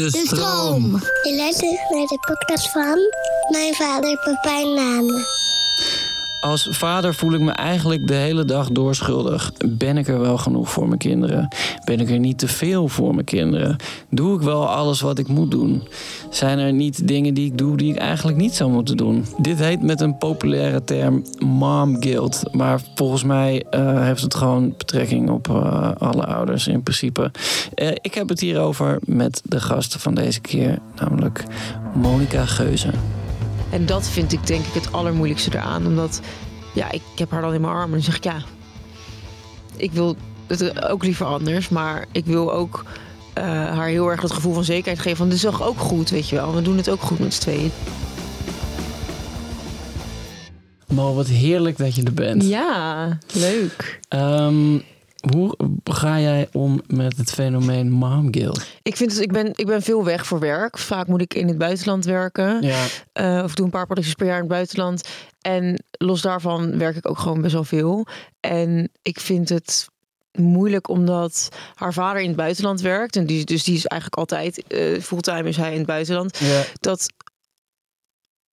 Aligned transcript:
De 0.00 0.10
stroom. 0.26 1.02
Je 1.22 1.34
luistert 1.36 1.90
naar 1.90 2.06
de 2.06 2.18
podcast 2.20 2.70
van 2.70 2.98
mijn 3.50 3.74
vader, 3.74 4.18
papa 4.24 4.60
en 4.60 4.74
Nana. 4.74 5.24
Als 6.40 6.68
vader 6.70 7.14
voel 7.14 7.32
ik 7.32 7.40
me 7.40 7.50
eigenlijk 7.50 8.06
de 8.06 8.14
hele 8.14 8.44
dag 8.44 8.70
door 8.70 8.94
schuldig. 8.94 9.52
Ben 9.68 9.96
ik 9.96 10.08
er 10.08 10.20
wel 10.20 10.38
genoeg 10.38 10.70
voor 10.70 10.86
mijn 10.86 10.98
kinderen? 10.98 11.48
Ben 11.84 12.00
ik 12.00 12.10
er 12.10 12.18
niet 12.18 12.38
te 12.38 12.48
veel 12.48 12.88
voor 12.88 13.14
mijn 13.14 13.26
kinderen? 13.26 13.76
Doe 14.10 14.34
ik 14.36 14.40
wel 14.40 14.68
alles 14.68 15.00
wat 15.00 15.18
ik 15.18 15.28
moet 15.28 15.50
doen? 15.50 15.88
Zijn 16.30 16.58
er 16.58 16.72
niet 16.72 17.08
dingen 17.08 17.34
die 17.34 17.46
ik 17.46 17.58
doe 17.58 17.76
die 17.76 17.92
ik 17.92 17.98
eigenlijk 17.98 18.36
niet 18.36 18.54
zou 18.54 18.70
moeten 18.70 18.96
doen? 18.96 19.24
Dit 19.38 19.58
heet 19.58 19.82
met 19.82 20.00
een 20.00 20.18
populaire 20.18 20.84
term 20.84 21.24
mom 21.38 22.02
guilt. 22.02 22.42
Maar 22.52 22.80
volgens 22.94 23.24
mij 23.24 23.64
eh, 23.70 24.02
heeft 24.02 24.22
het 24.22 24.34
gewoon 24.34 24.74
betrekking 24.76 25.30
op 25.30 25.48
eh, 25.48 25.90
alle 25.98 26.26
ouders 26.26 26.66
in 26.66 26.82
principe. 26.82 27.30
Eh, 27.74 27.88
ik 28.00 28.14
heb 28.14 28.28
het 28.28 28.40
hierover 28.40 28.98
met 29.04 29.42
de 29.44 29.60
gast 29.60 29.96
van 29.96 30.14
deze 30.14 30.40
keer, 30.40 30.78
namelijk 30.96 31.44
Monica 31.94 32.46
Geuze. 32.46 32.90
En 33.70 33.86
dat 33.86 34.08
vind 34.08 34.32
ik 34.32 34.46
denk 34.46 34.66
ik 34.66 34.74
het 34.74 34.92
allermoeilijkste 34.92 35.50
eraan. 35.54 35.86
Omdat, 35.86 36.20
ja, 36.74 36.90
ik, 36.90 37.02
heb 37.16 37.30
haar 37.30 37.42
dan 37.42 37.54
in 37.54 37.60
mijn 37.60 37.72
armen 37.72 37.84
en 37.84 37.92
dan 37.92 38.02
zeg 38.02 38.16
ik, 38.16 38.24
ja, 38.24 38.42
ik 39.76 39.92
wil 39.92 40.16
het 40.46 40.88
ook 40.88 41.04
liever 41.04 41.26
anders. 41.26 41.68
Maar 41.68 42.06
ik 42.12 42.24
wil 42.24 42.52
ook 42.52 42.84
eh, 43.32 43.44
haar 43.44 43.86
heel 43.86 44.10
erg 44.10 44.22
het 44.22 44.32
gevoel 44.32 44.54
van 44.54 44.64
zekerheid 44.64 44.98
geven. 44.98 45.16
Van, 45.16 45.26
dit 45.28 45.36
is 45.36 45.42
toch 45.42 45.62
ook 45.62 45.78
goed, 45.78 46.10
weet 46.10 46.28
je 46.28 46.36
wel. 46.36 46.54
We 46.54 46.62
doen 46.62 46.76
het 46.76 46.90
ook 46.90 47.00
goed 47.00 47.18
met 47.18 47.34
z'n 47.34 47.40
tweeën. 47.40 47.70
Wat 50.86 51.26
heerlijk 51.26 51.78
dat 51.78 51.94
je 51.94 52.02
er 52.02 52.14
bent. 52.14 52.44
Ja, 52.44 53.18
leuk. 53.32 54.00
Ehm, 54.08 54.78
hoe 55.32 55.56
ga 55.84 56.20
jij 56.20 56.48
om 56.52 56.80
met 56.86 57.16
het 57.16 57.30
fenomeen 57.30 57.90
mom 57.90 58.28
guilt? 58.34 58.62
Ik, 58.82 58.96
vind 58.96 59.12
het, 59.12 59.20
ik, 59.20 59.32
ben, 59.32 59.50
ik 59.54 59.66
ben 59.66 59.82
veel 59.82 60.04
weg 60.04 60.26
voor 60.26 60.38
werk. 60.38 60.78
Vaak 60.78 61.06
moet 61.06 61.20
ik 61.20 61.34
in 61.34 61.48
het 61.48 61.58
buitenland 61.58 62.04
werken. 62.04 62.62
Ja, 62.62 62.86
Eh, 63.12 63.40
of 63.44 63.54
doe 63.54 63.64
een 63.64 63.70
paar 63.70 63.86
producties 63.86 64.14
per 64.14 64.26
jaar 64.26 64.34
in 64.34 64.40
het 64.42 64.50
buitenland. 64.50 65.08
En 65.40 65.84
los 65.90 66.20
daarvan 66.22 66.78
werk 66.78 66.96
ik 66.96 67.08
ook 67.08 67.18
gewoon 67.18 67.40
best 67.40 67.52
wel 67.54 67.64
veel. 67.64 68.06
En 68.40 68.90
ik 69.02 69.20
vind 69.20 69.48
het 69.48 69.88
moeilijk 70.32 70.88
omdat 70.88 71.48
haar 71.74 71.92
vader 71.92 72.20
in 72.22 72.28
het 72.28 72.36
buitenland 72.36 72.80
werkt. 72.80 73.16
En 73.16 73.26
die, 73.26 73.44
dus 73.44 73.64
die 73.64 73.74
is 73.76 73.86
eigenlijk 73.86 74.20
altijd 74.20 74.66
eh, 74.66 75.00
fulltime 75.00 75.48
is 75.48 75.56
hij 75.56 75.70
in 75.72 75.78
het 75.78 75.86
buitenland. 75.86 76.38
ja, 76.38 76.62
Dat 76.80 77.06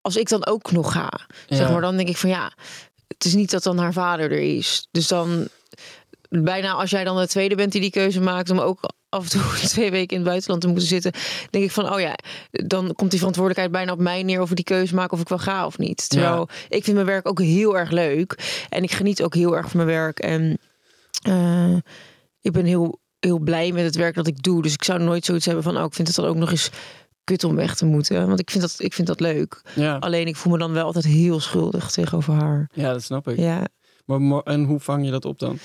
als 0.01 0.15
ik 0.15 0.29
dan 0.29 0.45
ook 0.45 0.71
nog 0.71 0.91
ga, 0.91 1.09
Ja. 1.47 1.55
zeg 1.55 1.69
maar, 1.71 1.81
dan 1.81 1.95
denk 1.97 2.09
ik 2.09 2.17
van 2.17 2.29
ja, 2.29 2.51
het 3.07 3.25
is 3.25 3.33
niet 3.33 3.51
dat 3.51 3.63
dan 3.63 3.77
haar 3.77 3.93
vader 3.93 4.31
er 4.31 4.55
is. 4.57 4.87
Dus 4.91 5.07
dan 5.07 5.47
bijna 6.43 6.71
als 6.71 6.89
jij 6.89 7.03
dan 7.03 7.17
de 7.17 7.27
tweede 7.27 7.55
bent 7.55 7.71
die 7.71 7.81
die 7.81 7.89
keuze 7.89 8.21
maakt 8.21 8.49
om 8.49 8.59
ook 8.59 8.79
af 9.09 9.23
en 9.23 9.29
toe 9.29 9.41
twee 9.67 9.91
weken 9.91 10.09
in 10.09 10.21
het 10.21 10.29
buitenland 10.29 10.61
te 10.61 10.67
moeten 10.67 10.87
zitten, 10.87 11.11
denk 11.49 11.63
ik 11.63 11.71
van 11.71 11.93
oh 11.93 11.99
ja, 11.99 12.15
dan 12.51 12.93
komt 12.95 13.09
die 13.09 13.19
verantwoordelijkheid 13.19 13.71
bijna 13.71 13.91
op 13.91 13.99
mij 13.99 14.23
neer 14.23 14.41
of 14.41 14.49
ik 14.49 14.55
die 14.55 14.65
keuze 14.65 14.95
maak 14.95 15.11
of 15.11 15.19
ik 15.19 15.29
wel 15.29 15.37
ga 15.37 15.65
of 15.65 15.77
niet. 15.77 16.09
Terwijl 16.09 16.49
ik 16.69 16.83
vind 16.83 16.95
mijn 16.95 17.07
werk 17.07 17.27
ook 17.27 17.39
heel 17.39 17.77
erg 17.77 17.91
leuk 17.91 18.65
en 18.69 18.83
ik 18.83 18.91
geniet 18.91 19.23
ook 19.23 19.35
heel 19.35 19.55
erg 19.55 19.69
van 19.69 19.85
mijn 19.85 19.97
werk 19.97 20.19
en 20.19 20.57
eh, 21.21 21.75
ik 22.41 22.51
ben 22.51 22.65
heel 22.65 22.99
heel 23.19 23.39
blij 23.39 23.71
met 23.71 23.83
het 23.83 23.95
werk 23.95 24.15
dat 24.15 24.27
ik 24.27 24.43
doe. 24.43 24.61
Dus 24.61 24.73
ik 24.73 24.83
zou 24.83 24.99
nooit 24.99 25.25
zoiets 25.25 25.45
hebben 25.45 25.63
van 25.63 25.77
oh 25.77 25.85
ik 25.85 25.93
vind 25.93 26.07
het 26.07 26.17
dan 26.17 26.25
ook 26.25 26.35
nog 26.35 26.51
eens 26.51 26.69
kut 27.23 27.43
om 27.43 27.55
weg 27.55 27.75
te 27.75 27.85
moeten, 27.85 28.27
want 28.27 28.39
ik 28.39 28.51
vind 28.51 28.63
dat 28.63 28.75
ik 28.77 28.93
vind 28.93 29.07
dat 29.07 29.19
leuk. 29.19 29.61
ja. 29.75 29.97
Alleen 29.97 30.27
ik 30.27 30.35
voel 30.35 30.51
me 30.51 30.57
dan 30.59 30.73
wel 30.73 30.85
altijd 30.85 31.05
heel 31.05 31.39
schuldig 31.39 31.91
tegenover 31.91 32.33
haar. 32.33 32.69
ja, 32.73 32.91
dat 32.91 33.03
snap 33.03 33.27
ik. 33.27 33.37
Ja. 33.37 33.67
Maar, 34.05 34.41
en 34.41 34.63
hoe 34.63 34.79
vang 34.79 35.05
je 35.05 35.11
dat 35.11 35.25
op 35.25 35.39
dan? 35.39 35.59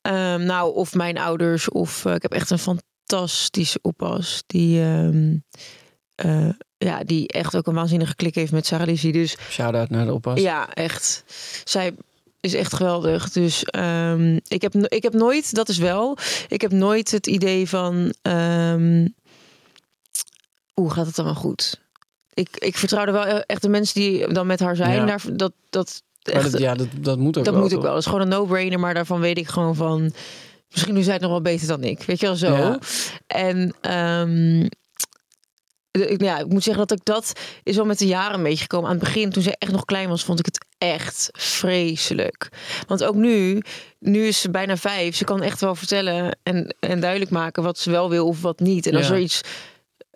Ehm, 0.00 0.44
nou, 0.44 0.74
of 0.74 0.94
mijn 0.94 1.18
ouders, 1.18 1.68
of 1.68 2.04
eh, 2.04 2.14
ik 2.14 2.22
heb 2.22 2.32
echt 2.32 2.50
een 2.50 2.58
fantastische 2.58 3.78
oppas. 3.82 4.42
Die, 4.46 4.80
ehm, 4.80 5.36
eh, 6.14 6.48
ja, 6.78 7.04
die 7.04 7.28
echt 7.28 7.56
ook 7.56 7.66
een 7.66 7.74
waanzinnige 7.74 8.14
klik 8.14 8.34
heeft 8.34 8.52
met 8.52 8.66
Sarah 8.66 8.86
Lizzie. 8.86 9.12
Dus 9.12 9.36
Shout-out 9.50 9.90
naar 9.90 10.06
de 10.06 10.12
oppas. 10.12 10.40
ja, 10.40 10.74
echt. 10.74 11.24
Zij 11.64 11.94
is 12.40 12.54
echt 12.54 12.74
geweldig. 12.74 13.30
Dus 13.30 13.64
ehm, 13.64 14.38
ik, 14.48 14.62
heb, 14.62 14.74
ik 14.74 15.02
heb 15.02 15.12
nooit, 15.12 15.54
dat 15.54 15.68
is 15.68 15.78
wel, 15.78 16.18
ik 16.48 16.60
heb 16.60 16.72
nooit 16.72 17.10
het 17.10 17.26
idee 17.26 17.68
van, 17.68 18.14
ehm, 18.22 19.08
hoe 20.74 20.90
gaat 20.90 21.06
het 21.06 21.16
dan 21.16 21.24
wel 21.24 21.34
goed? 21.34 21.80
Ik, 22.34 22.48
ik 22.58 22.76
vertrouw 22.76 23.04
er 23.04 23.12
wel 23.12 23.24
echt 23.24 23.62
de 23.62 23.68
mensen 23.68 24.00
die 24.00 24.32
dan 24.32 24.46
met 24.46 24.60
haar 24.60 24.76
zijn. 24.76 24.94
Ja. 24.94 25.04
Daar, 25.04 25.22
dat, 25.32 25.52
dat, 25.70 26.02
echt, 26.22 26.52
dat, 26.52 26.60
ja, 26.60 26.74
dat, 26.74 26.86
dat 27.00 27.18
moet 27.18 27.38
ook 27.38 27.44
dat 27.44 27.52
wel. 27.52 27.62
moet 27.62 27.70
ik 27.70 27.76
toch? 27.76 27.84
wel. 27.84 27.92
Dat 27.94 28.00
is 28.02 28.06
gewoon 28.08 28.20
een 28.22 28.28
no-brainer, 28.28 28.80
maar 28.80 28.94
daarvan 28.94 29.20
weet 29.20 29.38
ik 29.38 29.48
gewoon 29.48 29.74
van... 29.74 30.12
Misschien 30.70 30.94
doet 30.94 31.04
zij 31.04 31.12
het 31.12 31.22
nog 31.22 31.30
wel 31.30 31.42
beter 31.42 31.66
dan 31.66 31.84
ik. 31.84 32.02
Weet 32.02 32.20
je 32.20 32.26
wel 32.26 32.36
zo. 32.36 32.56
Ja. 32.56 32.78
En 33.26 33.74
ehm, 33.80 34.60
ja, 36.24 36.38
ik 36.38 36.46
moet 36.48 36.62
zeggen 36.62 36.86
dat 36.86 36.98
ik 36.98 37.04
dat 37.04 37.32
is 37.62 37.76
wel 37.76 37.84
met 37.84 37.98
de 37.98 38.06
jaren 38.06 38.34
een 38.36 38.42
beetje 38.42 38.62
gekomen. 38.62 38.88
Aan 38.90 38.96
het 38.96 39.04
begin, 39.04 39.30
toen 39.30 39.42
ze 39.42 39.56
echt 39.58 39.72
nog 39.72 39.84
klein 39.84 40.08
was, 40.08 40.24
vond 40.24 40.38
ik 40.38 40.44
het 40.46 40.66
echt 40.78 41.28
vreselijk. 41.32 42.48
Want 42.86 43.04
ook 43.04 43.14
nu, 43.14 43.62
nu 43.98 44.26
is 44.26 44.40
ze 44.40 44.50
bijna 44.50 44.76
vijf. 44.76 45.16
Ze 45.16 45.24
kan 45.24 45.42
echt 45.42 45.60
wel 45.60 45.74
vertellen 45.74 46.38
en, 46.42 46.74
en 46.80 47.00
duidelijk 47.00 47.30
maken 47.30 47.62
wat 47.62 47.78
ze 47.78 47.90
wel 47.90 48.10
wil 48.10 48.26
of 48.26 48.42
wat 48.42 48.60
niet. 48.60 48.86
En 48.86 48.94
als 48.96 49.08
Ja. 49.08 49.14
er 49.14 49.20
iets 49.20 49.40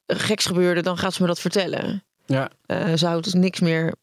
geks 0.07 0.47
gebeurde, 0.47 0.83
dan 0.83 0.99
gaat 0.99 1.15
ze 1.15 1.23
me 1.23 1.29
dat 1.29 1.41
vertellen. 1.41 2.05
Ja, 2.27 2.51
Eh, 2.67 2.93
ze 2.95 3.07
houdt 3.07 3.25
dus 3.25 3.35
niks 3.35 3.61
meer 3.61 3.95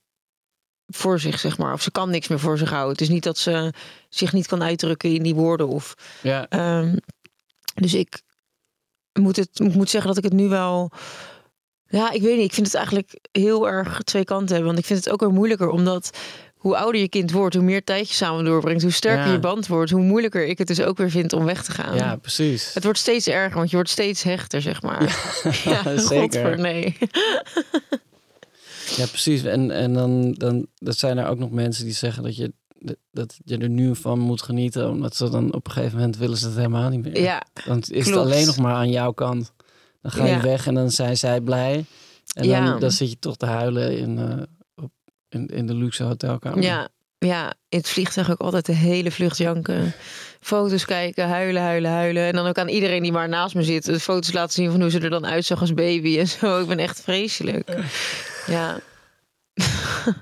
voor 0.95 1.19
zich, 1.19 1.39
zeg 1.39 1.57
maar. 1.57 1.73
Of 1.73 1.81
ze 1.81 1.91
kan 1.91 2.09
niks 2.09 2.27
meer 2.27 2.39
voor 2.39 2.57
zich 2.57 2.69
houden. 2.69 2.91
Het 2.91 3.01
is 3.01 3.09
niet 3.09 3.23
dat 3.23 3.37
ze 3.37 3.73
zich 4.09 4.33
niet 4.33 4.47
kan 4.47 4.63
uitdrukken 4.63 5.13
in 5.13 5.23
die 5.23 5.35
woorden. 5.35 5.67
Of, 5.67 5.93
ja. 6.21 6.45
ehm, 6.49 6.95
dus 7.75 7.93
ik 7.93 8.21
moet, 9.19 9.35
het, 9.35 9.49
ik 9.59 9.73
moet 9.73 9.89
zeggen 9.89 10.09
dat 10.09 10.17
ik 10.17 10.31
het 10.31 10.39
nu 10.39 10.47
wel... 10.47 10.91
Ja, 11.87 12.11
ik 12.11 12.21
weet 12.21 12.35
niet. 12.35 12.45
Ik 12.45 12.53
vind 12.53 12.65
het 12.65 12.75
eigenlijk 12.75 13.19
heel 13.31 13.67
erg 13.67 14.01
twee 14.03 14.23
kanten 14.23 14.47
hebben. 14.47 14.65
Want 14.65 14.79
ik 14.79 14.85
vind 14.85 15.03
het 15.03 15.13
ook 15.13 15.19
weer 15.19 15.31
moeilijker, 15.33 15.69
omdat... 15.69 16.17
Hoe 16.55 16.77
ouder 16.77 17.01
je 17.01 17.09
kind 17.09 17.31
wordt, 17.31 17.55
hoe 17.55 17.63
meer 17.63 17.83
tijd 17.83 18.07
je 18.09 18.13
samen 18.13 18.45
doorbrengt, 18.45 18.81
hoe 18.81 18.91
sterker 18.91 19.25
Ja. 19.25 19.31
je 19.31 19.39
band 19.39 19.67
wordt, 19.67 19.91
hoe 19.91 20.01
moeilijker 20.01 20.45
ik 20.45 20.57
het 20.57 20.67
dus 20.67 20.81
ook 20.81 20.97
weer 20.97 21.09
vind 21.09 21.33
om 21.33 21.45
weg 21.45 21.63
te 21.63 21.71
gaan. 21.71 21.95
ja, 21.95 22.15
precies. 22.15 22.73
Het 22.73 22.83
wordt 22.83 22.99
steeds 22.99 23.27
erger, 23.27 23.57
want 23.57 23.69
je 23.69 23.75
wordt 23.75 23.91
steeds 23.91 24.23
hechter, 24.23 24.61
zeg 24.61 24.81
maar. 24.81 25.01
Ja, 25.63 25.97
zeker. 25.97 26.19
godver, 26.19 26.59
nee. 26.59 26.97
Ja, 28.97 29.05
precies. 29.05 29.43
En, 29.43 29.71
en 29.71 29.93
dan, 29.93 30.31
dan 30.31 30.67
dat 30.75 30.97
zijn 30.97 31.17
er 31.17 31.27
ook 31.27 31.37
nog 31.39 31.51
mensen 31.51 31.83
die 31.85 31.93
zeggen 31.93 32.23
dat 32.23 32.35
je, 32.35 32.53
dat 33.11 33.37
je 33.45 33.57
er 33.57 33.69
nu 33.69 33.95
van 33.95 34.19
moet 34.19 34.41
genieten. 34.41 34.89
Omdat 34.89 35.15
ze 35.15 35.29
dan 35.29 35.53
op 35.53 35.65
een 35.67 35.71
gegeven 35.71 35.97
moment 35.97 36.17
willen 36.17 36.37
ze 36.37 36.45
het 36.45 36.55
helemaal 36.55 36.89
niet 36.89 37.03
meer. 37.03 37.21
Ja, 37.21 37.43
Dan 37.65 37.83
is 37.87 38.05
het 38.05 38.15
alleen 38.15 38.45
nog 38.45 38.57
maar 38.57 38.75
aan 38.75 38.89
jouw 38.89 39.11
kant. 39.11 39.53
Dan 40.01 40.11
ga 40.11 40.25
je 40.25 40.31
Ja. 40.31 40.41
weg 40.41 40.67
en 40.67 40.73
dan 40.73 40.91
zijn 40.91 41.17
zij 41.17 41.41
blij. 41.41 41.85
En 42.35 42.45
Ja. 42.45 42.65
dan, 42.65 42.79
dan 42.79 42.91
zit 42.91 43.09
je 43.09 43.19
toch 43.19 43.35
te 43.37 43.45
huilen 43.45 43.97
in, 43.97 44.17
eh, 44.17 44.83
op, 44.83 44.91
in, 45.29 45.47
in 45.47 45.67
de 45.67 45.73
luxe 45.75 46.03
hotelkamer. 46.03 46.63
Ja, 46.63 46.87
ja, 47.17 47.53
in 47.69 47.77
het 47.77 47.89
vliegtuig 47.89 48.31
ook 48.31 48.39
altijd 48.39 48.65
de 48.65 48.73
hele 48.75 49.11
vlucht 49.11 49.37
janken. 49.37 49.93
Foto's 50.39 50.85
kijken, 50.85 51.27
huilen, 51.27 51.61
huilen, 51.61 51.91
huilen. 51.91 52.23
En 52.23 52.33
dan 52.33 52.47
ook 52.47 52.57
aan 52.57 52.67
iedereen 52.67 53.01
die 53.03 53.11
maar 53.11 53.29
naast 53.29 53.55
me 53.55 53.63
zit. 53.63 53.85
De 53.85 53.99
foto's 53.99 54.33
laten 54.33 54.53
zien 54.53 54.71
van 54.71 54.81
hoe 54.81 54.89
ze 54.89 54.99
er 54.99 55.09
dan 55.09 55.25
uitzag 55.25 55.59
als 55.59 55.73
baby 55.73 56.19
en 56.19 56.27
zo. 56.27 56.61
Ik 56.61 56.67
ben 56.67 56.79
echt 56.79 57.01
vreselijk. 57.01 57.69
Ja. 58.47 58.79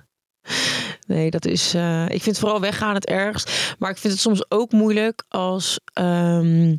Nee, 1.07 1.29
dat 1.31 1.45
is. 1.45 1.73
eh, 1.73 2.09
ik 2.09 2.21
vind 2.21 2.39
vooral 2.39 2.59
weggaan 2.61 2.93
het 2.93 3.05
ergst. 3.05 3.75
Maar 3.79 3.89
ik 3.91 3.97
vind 3.97 4.13
het 4.13 4.21
soms 4.21 4.45
ook 4.51 4.71
moeilijk 4.71 5.23
als. 5.27 5.79
ehm, 5.93 6.75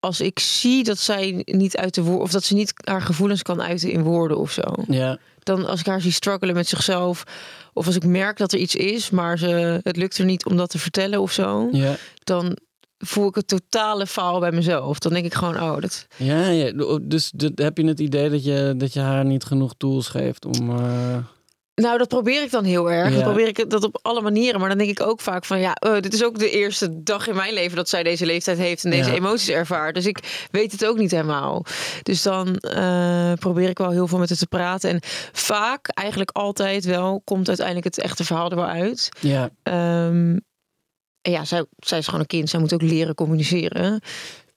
als 0.00 0.20
ik 0.20 0.38
zie 0.38 0.84
dat 0.84 0.98
zij 0.98 1.42
niet 1.44 1.76
uit 1.76 1.94
de 1.94 2.02
woorden. 2.02 2.22
of 2.22 2.30
dat 2.30 2.44
ze 2.44 2.54
niet 2.54 2.72
haar 2.84 3.02
gevoelens 3.02 3.42
kan 3.42 3.62
uiten 3.62 3.90
in 3.90 4.02
woorden 4.02 4.38
of 4.38 4.50
zo 4.52 4.62
Ja, 4.88 5.18
dan 5.42 5.66
als 5.66 5.80
ik 5.80 5.86
haar 5.86 6.00
zie 6.00 6.12
struggelen 6.12 6.54
met 6.54 6.68
zichzelf. 6.68 7.24
Of 7.72 7.86
als 7.86 7.96
ik 7.96 8.04
merk 8.04 8.36
dat 8.36 8.52
er 8.52 8.58
iets 8.58 8.74
is, 8.74 9.10
maar 9.10 9.38
ze, 9.38 9.80
het 9.82 9.96
lukt 9.96 10.18
er 10.18 10.24
niet 10.24 10.44
om 10.44 10.56
dat 10.56 10.70
te 10.70 10.78
vertellen 10.78 11.20
of 11.20 11.32
zo. 11.32 11.68
ja. 11.72 11.96
Dan 12.24 12.56
voel 12.98 13.28
ik 13.28 13.34
het 13.34 13.48
totale 13.48 14.06
faal 14.06 14.40
bij 14.40 14.52
mezelf. 14.52 14.98
Dan 14.98 15.12
denk 15.12 15.24
ik 15.24 15.34
gewoon, 15.34 15.60
oh, 15.62 15.80
dat... 15.80 16.06
Ja, 16.16 16.48
ja. 16.48 16.72
dus 17.02 17.32
heb 17.54 17.76
je 17.78 17.86
het 17.86 18.00
idee 18.00 18.30
dat 18.30 18.44
je, 18.44 18.74
dat 18.76 18.92
je 18.92 19.00
haar 19.00 19.24
niet 19.24 19.44
genoeg 19.44 19.74
tools 19.76 20.08
geeft 20.08 20.44
om... 20.44 20.70
eh, 20.78 21.16
Nou, 21.74 21.98
dat 21.98 22.08
probeer 22.08 22.42
ik 22.42 22.50
dan 22.50 22.64
heel 22.64 22.90
erg. 22.90 23.08
Ja. 23.08 23.14
Dan 23.14 23.22
probeer 23.24 23.46
ik 23.48 23.70
dat 23.70 23.84
op 23.84 23.98
alle 24.02 24.20
manieren. 24.20 24.60
Maar 24.60 24.68
dan 24.68 24.78
denk 24.78 24.90
ik 24.90 25.06
ook 25.06 25.20
vaak 25.20 25.44
van, 25.44 25.60
ja, 25.60 25.76
oh, 25.86 26.00
dit 26.00 26.14
is 26.14 26.24
ook 26.24 26.38
de 26.38 26.50
eerste 26.50 27.02
dag 27.02 27.28
in 27.28 27.34
mijn 27.34 27.54
leven 27.54 27.76
dat 27.76 27.88
zij 27.88 28.02
deze 28.02 28.26
leeftijd 28.26 28.58
heeft 28.58 28.84
en 28.84 28.90
deze 28.90 29.10
Ja. 29.10 29.16
emoties 29.16 29.48
ervaart. 29.48 29.94
Dus 29.94 30.06
ik 30.06 30.46
weet 30.50 30.72
het 30.72 30.86
ook 30.86 30.98
niet 30.98 31.10
helemaal. 31.10 31.64
Dus 32.02 32.22
dan 32.22 32.56
eh, 32.56 33.32
probeer 33.32 33.68
ik 33.68 33.78
wel 33.78 33.90
heel 33.90 34.06
veel 34.08 34.18
met 34.18 34.28
haar 34.28 34.38
te 34.38 34.46
praten. 34.46 34.90
En 34.90 34.98
vaak, 35.32 35.88
eigenlijk 35.88 36.30
altijd 36.30 36.84
wel, 36.84 37.20
komt 37.24 37.48
uiteindelijk 37.48 37.86
het 37.86 37.98
echte 37.98 38.24
verhaal 38.24 38.50
er 38.50 38.56
wel 38.56 38.66
uit. 38.66 39.08
ja, 39.20 39.50
Ehm, 39.62 40.36
en 41.26 41.32
ja, 41.32 41.44
zij, 41.44 41.64
zij 41.78 41.98
is 41.98 42.04
gewoon 42.04 42.20
een 42.20 42.26
kind. 42.26 42.50
Zij 42.50 42.60
moet 42.60 42.72
ook 42.74 42.82
leren 42.82 43.14
communiceren. 43.14 44.00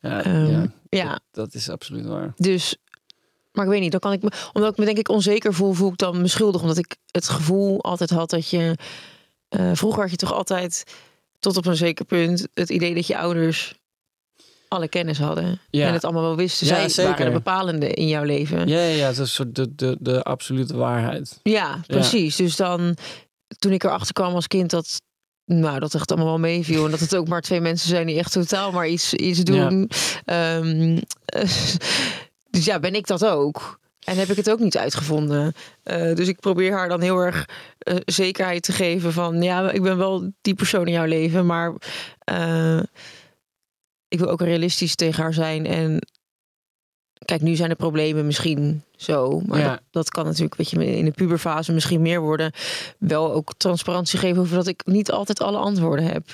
ja, 0.01 0.23
Ehm, 0.23 0.51
ja, 0.51 0.65
Ja, 0.89 1.19
dat 1.31 1.53
is 1.53 1.69
absoluut 1.69 2.05
waar. 2.05 2.33
dus... 2.35 2.75
Maar 3.51 3.65
ik 3.65 3.71
weet 3.71 3.81
niet, 3.81 3.91
dan 3.91 3.99
kan 3.99 4.11
ik 4.11 4.21
me... 4.21 4.31
Omdat 4.53 4.71
ik 4.71 4.77
me 4.77 4.85
denk 4.85 4.97
ik 4.97 5.09
onzeker 5.09 5.53
voel, 5.53 5.73
voel 5.73 5.89
ik 5.91 5.97
dan 5.97 6.21
me 6.21 6.27
schuldig. 6.27 6.61
Omdat 6.61 6.77
ik 6.77 6.95
het 7.11 7.29
gevoel 7.29 7.83
altijd 7.83 8.09
had 8.09 8.29
dat 8.29 8.49
je... 8.49 8.75
eh, 9.49 9.71
vroeger 9.73 10.01
had 10.01 10.11
je 10.11 10.17
toch 10.17 10.33
altijd, 10.33 10.83
tot 11.39 11.57
op 11.57 11.65
een 11.65 11.75
zeker 11.75 12.05
punt... 12.05 12.47
het 12.53 12.69
idee 12.69 12.95
dat 12.95 13.07
je 13.07 13.17
ouders 13.17 13.73
alle 14.67 14.87
kennis 14.87 15.17
hadden. 15.17 15.59
Ja. 15.69 15.87
En 15.87 15.93
het 15.93 16.03
allemaal 16.03 16.21
wel 16.23 16.35
wisten. 16.35 16.67
Ja, 16.67 16.73
Zij 16.75 16.89
zeker. 16.89 17.11
waren 17.11 17.25
de 17.25 17.31
bepalende 17.31 17.89
in 17.93 18.07
jouw 18.07 18.23
leven. 18.23 18.67
Ja, 18.67 18.79
ja, 18.81 18.95
ja, 18.95 19.07
het 19.07 19.17
is 19.17 19.33
soort 19.33 19.55
de, 19.55 19.75
de, 19.75 19.97
de 19.99 20.23
absolute 20.23 20.75
waarheid. 20.77 21.39
Ja, 21.43 21.79
precies. 21.87 22.35
Dus 22.35 22.55
dan, 22.55 22.97
toen 23.57 23.71
ik 23.71 23.83
erachter 23.83 24.13
kwam 24.13 24.33
als 24.35 24.47
kind 24.47 24.69
dat, 24.69 25.01
nou, 25.49 25.79
dat 25.79 25.93
echt 25.93 26.11
allemaal 26.11 26.29
wel 26.29 26.39
meeviel. 26.39 26.85
En 26.85 26.91
dat 26.91 26.99
het 26.99 27.15
ook 27.15 27.27
maar 27.27 27.41
twee 27.41 27.61
mensen 27.61 27.89
zijn 27.89 28.07
die 28.07 28.17
echt 28.17 28.31
totaal 28.31 28.71
maar 28.71 28.87
iets, 28.87 29.13
iets 29.13 29.39
doen. 29.39 29.89
Ehm, 30.25 30.99
dus 32.51 32.65
ja, 32.65 32.79
ben 32.79 32.93
ik 32.93 33.07
dat 33.07 33.25
ook. 33.25 33.79
En 34.03 34.17
heb 34.17 34.29
ik 34.29 34.35
het 34.35 34.49
ook 34.49 34.59
niet 34.59 34.77
uitgevonden. 34.77 35.53
Eh, 35.83 36.15
dus 36.15 36.27
ik 36.27 36.39
probeer 36.39 36.71
haar 36.71 36.89
dan 36.89 37.01
heel 37.01 37.17
erg 37.17 37.45
eh, 37.77 37.95
zekerheid 38.05 38.63
te 38.63 38.71
geven 38.71 39.13
van... 39.13 39.41
ja, 39.41 39.71
ik 39.71 39.81
ben 39.81 39.97
wel 39.97 40.31
die 40.41 40.55
persoon 40.55 40.85
in 40.87 40.93
jouw 40.93 41.05
leven, 41.05 41.45
maar... 41.45 41.73
eh, 42.19 42.79
ik 44.07 44.19
wil 44.19 44.29
ook 44.29 44.41
realistisch 44.41 44.95
tegen 44.95 45.23
haar 45.23 45.33
zijn. 45.33 45.65
En 45.65 46.07
kijk, 47.25 47.41
nu 47.41 47.55
zijn 47.55 47.69
de 47.69 47.75
problemen 47.75 48.25
misschien 48.25 48.83
zo. 48.95 49.41
Maar 49.45 49.59
Ja. 49.59 49.69
dat, 49.69 49.81
dat 49.91 50.09
kan 50.09 50.25
natuurlijk, 50.25 50.55
weet 50.55 50.69
je, 50.69 50.97
in 50.97 51.05
de 51.05 51.11
puberfase 51.11 51.73
misschien 51.73 52.01
meer 52.01 52.21
worden. 52.21 52.51
Wel 52.99 53.33
ook 53.33 53.53
transparantie 53.57 54.19
geven 54.19 54.41
over 54.41 54.55
dat 54.55 54.67
ik 54.67 54.81
niet 54.85 55.11
altijd 55.11 55.41
alle 55.41 55.57
antwoorden 55.57 56.05
heb. 56.05 56.27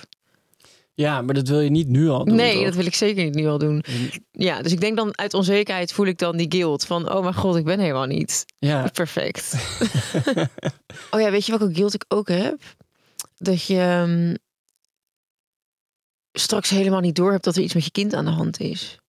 Ja, 0.94 1.22
maar 1.22 1.34
dat 1.34 1.48
wil 1.48 1.60
je 1.60 1.70
niet 1.70 1.88
nu 1.88 2.10
al 2.10 2.26
doen. 2.26 2.36
nee, 2.36 2.54
toch? 2.56 2.64
dat 2.64 2.76
wil 2.76 2.86
ik 2.86 2.96
zeker 2.96 3.24
niet 3.24 3.34
nu 3.36 3.48
al 3.48 3.58
doen. 3.58 3.84
Ja, 4.32 4.62
dus 4.62 4.72
ik 4.72 4.80
denk 4.82 4.98
dan 4.98 5.18
uit 5.18 5.34
onzekerheid 5.34 5.94
voel 5.94 6.06
ik 6.06 6.18
dan 6.18 6.38
die 6.38 6.52
guilt 6.52 6.86
van, 6.86 7.12
oh 7.14 7.22
mijn 7.22 7.34
god, 7.34 7.56
ik 7.56 7.64
ben 7.66 7.80
helemaal 7.80 8.06
niet 8.06 8.46
Ja, 8.60 8.90
perfect. 8.94 9.54
oh 11.12 11.20
ja, 11.20 11.32
weet 11.32 11.46
je 11.46 11.58
welke 11.58 11.74
guilt 11.76 11.94
ik 11.94 12.06
ook 12.08 12.28
heb? 12.28 12.62
Dat 13.38 13.64
je 13.66 13.80
ehm, 13.80 14.36
straks 16.34 16.70
helemaal 16.70 17.00
niet 17.00 17.16
door 17.16 17.32
hebt 17.32 17.44
dat 17.44 17.56
er 17.56 17.62
iets 17.64 17.74
met 17.74 17.84
je 17.86 17.92
kind 17.92 18.14
aan 18.14 18.26
de 18.26 18.32
hand 18.32 18.60
is. 18.60 19.00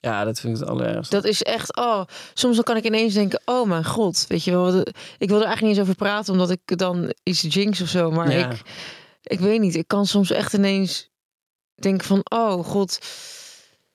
Ja, 0.00 0.24
dat 0.24 0.40
vind 0.40 0.54
ik 0.54 0.60
het 0.60 0.68
allerergste. 0.68 1.14
Dat 1.14 1.24
is 1.24 1.42
echt, 1.42 1.76
oh, 1.76 2.04
soms 2.34 2.54
dan 2.54 2.64
kan 2.64 2.76
ik 2.76 2.84
ineens 2.84 3.14
denken, 3.14 3.40
oh 3.44 3.68
mijn 3.68 3.84
god, 3.84 4.24
weet 4.28 4.44
je 4.44 4.50
wel, 4.50 4.78
ik 5.18 5.28
wil 5.28 5.40
er 5.40 5.46
eigenlijk 5.46 5.60
niet 5.60 5.70
eens 5.70 5.80
over 5.80 5.94
praten 5.94 6.32
omdat 6.32 6.50
ik 6.50 6.78
dan 6.78 7.14
iets 7.22 7.40
jinx 7.48 7.80
of 7.80 7.88
zo, 7.88 8.10
maar 8.10 8.32
Ja. 8.32 8.50
ik, 8.50 8.62
ik 9.22 9.40
weet 9.40 9.60
niet, 9.60 9.74
ik 9.74 9.88
kan 9.88 10.06
soms 10.06 10.30
echt 10.30 10.52
ineens 10.52 11.10
denken 11.74 12.06
van, 12.06 12.20
oh 12.24 12.64
god, 12.64 12.98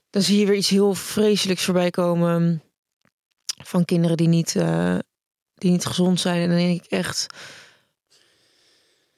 dan 0.09 0.21
zie 0.21 0.39
je 0.39 0.45
weer 0.45 0.55
iets 0.55 0.69
heel 0.69 0.93
vreselijks 0.93 1.63
voorbij 1.63 1.89
komen 1.89 2.63
van 3.63 3.85
kinderen 3.85 4.17
die 4.17 4.27
niet, 4.27 4.55
eh, 4.55 4.97
die 5.55 5.71
niet 5.71 5.85
gezond 5.85 6.19
zijn 6.19 6.41
en 6.41 6.47
dan 6.49 6.57
denk 6.57 6.83
ik 6.83 6.91
echt, 6.91 7.25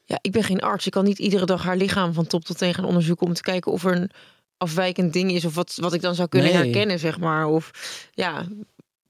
ja, 0.04 0.20
ik 0.22 0.32
ben 0.32 0.44
geen 0.44 0.62
arts, 0.62 0.86
ik 0.86 0.92
kan 0.92 1.04
niet 1.04 1.20
iedere 1.20 1.46
dag 1.46 1.64
haar 1.64 1.78
lichaam 1.78 2.14
van 2.14 2.28
top 2.28 2.46
tot 2.46 2.58
teen 2.58 2.74
gaan 2.74 2.86
onderzoeken 2.86 3.28
om 3.28 3.34
te 3.34 3.42
kijken 3.42 3.72
of 3.72 3.86
er 3.86 3.96
een 3.96 4.12
afwijkend 4.66 5.14
ding 5.14 5.32
is 5.32 5.46
of 5.46 5.56
wat, 5.56 5.74
wat 5.82 5.94
ik 5.94 6.02
dan 6.02 6.16
zou 6.16 6.28
kunnen 6.28 6.54
Nee. 6.54 6.64
herkennen, 6.64 7.00
zeg 7.00 7.20
maar. 7.20 7.48
Of 7.48 7.72
ja, 8.14 8.46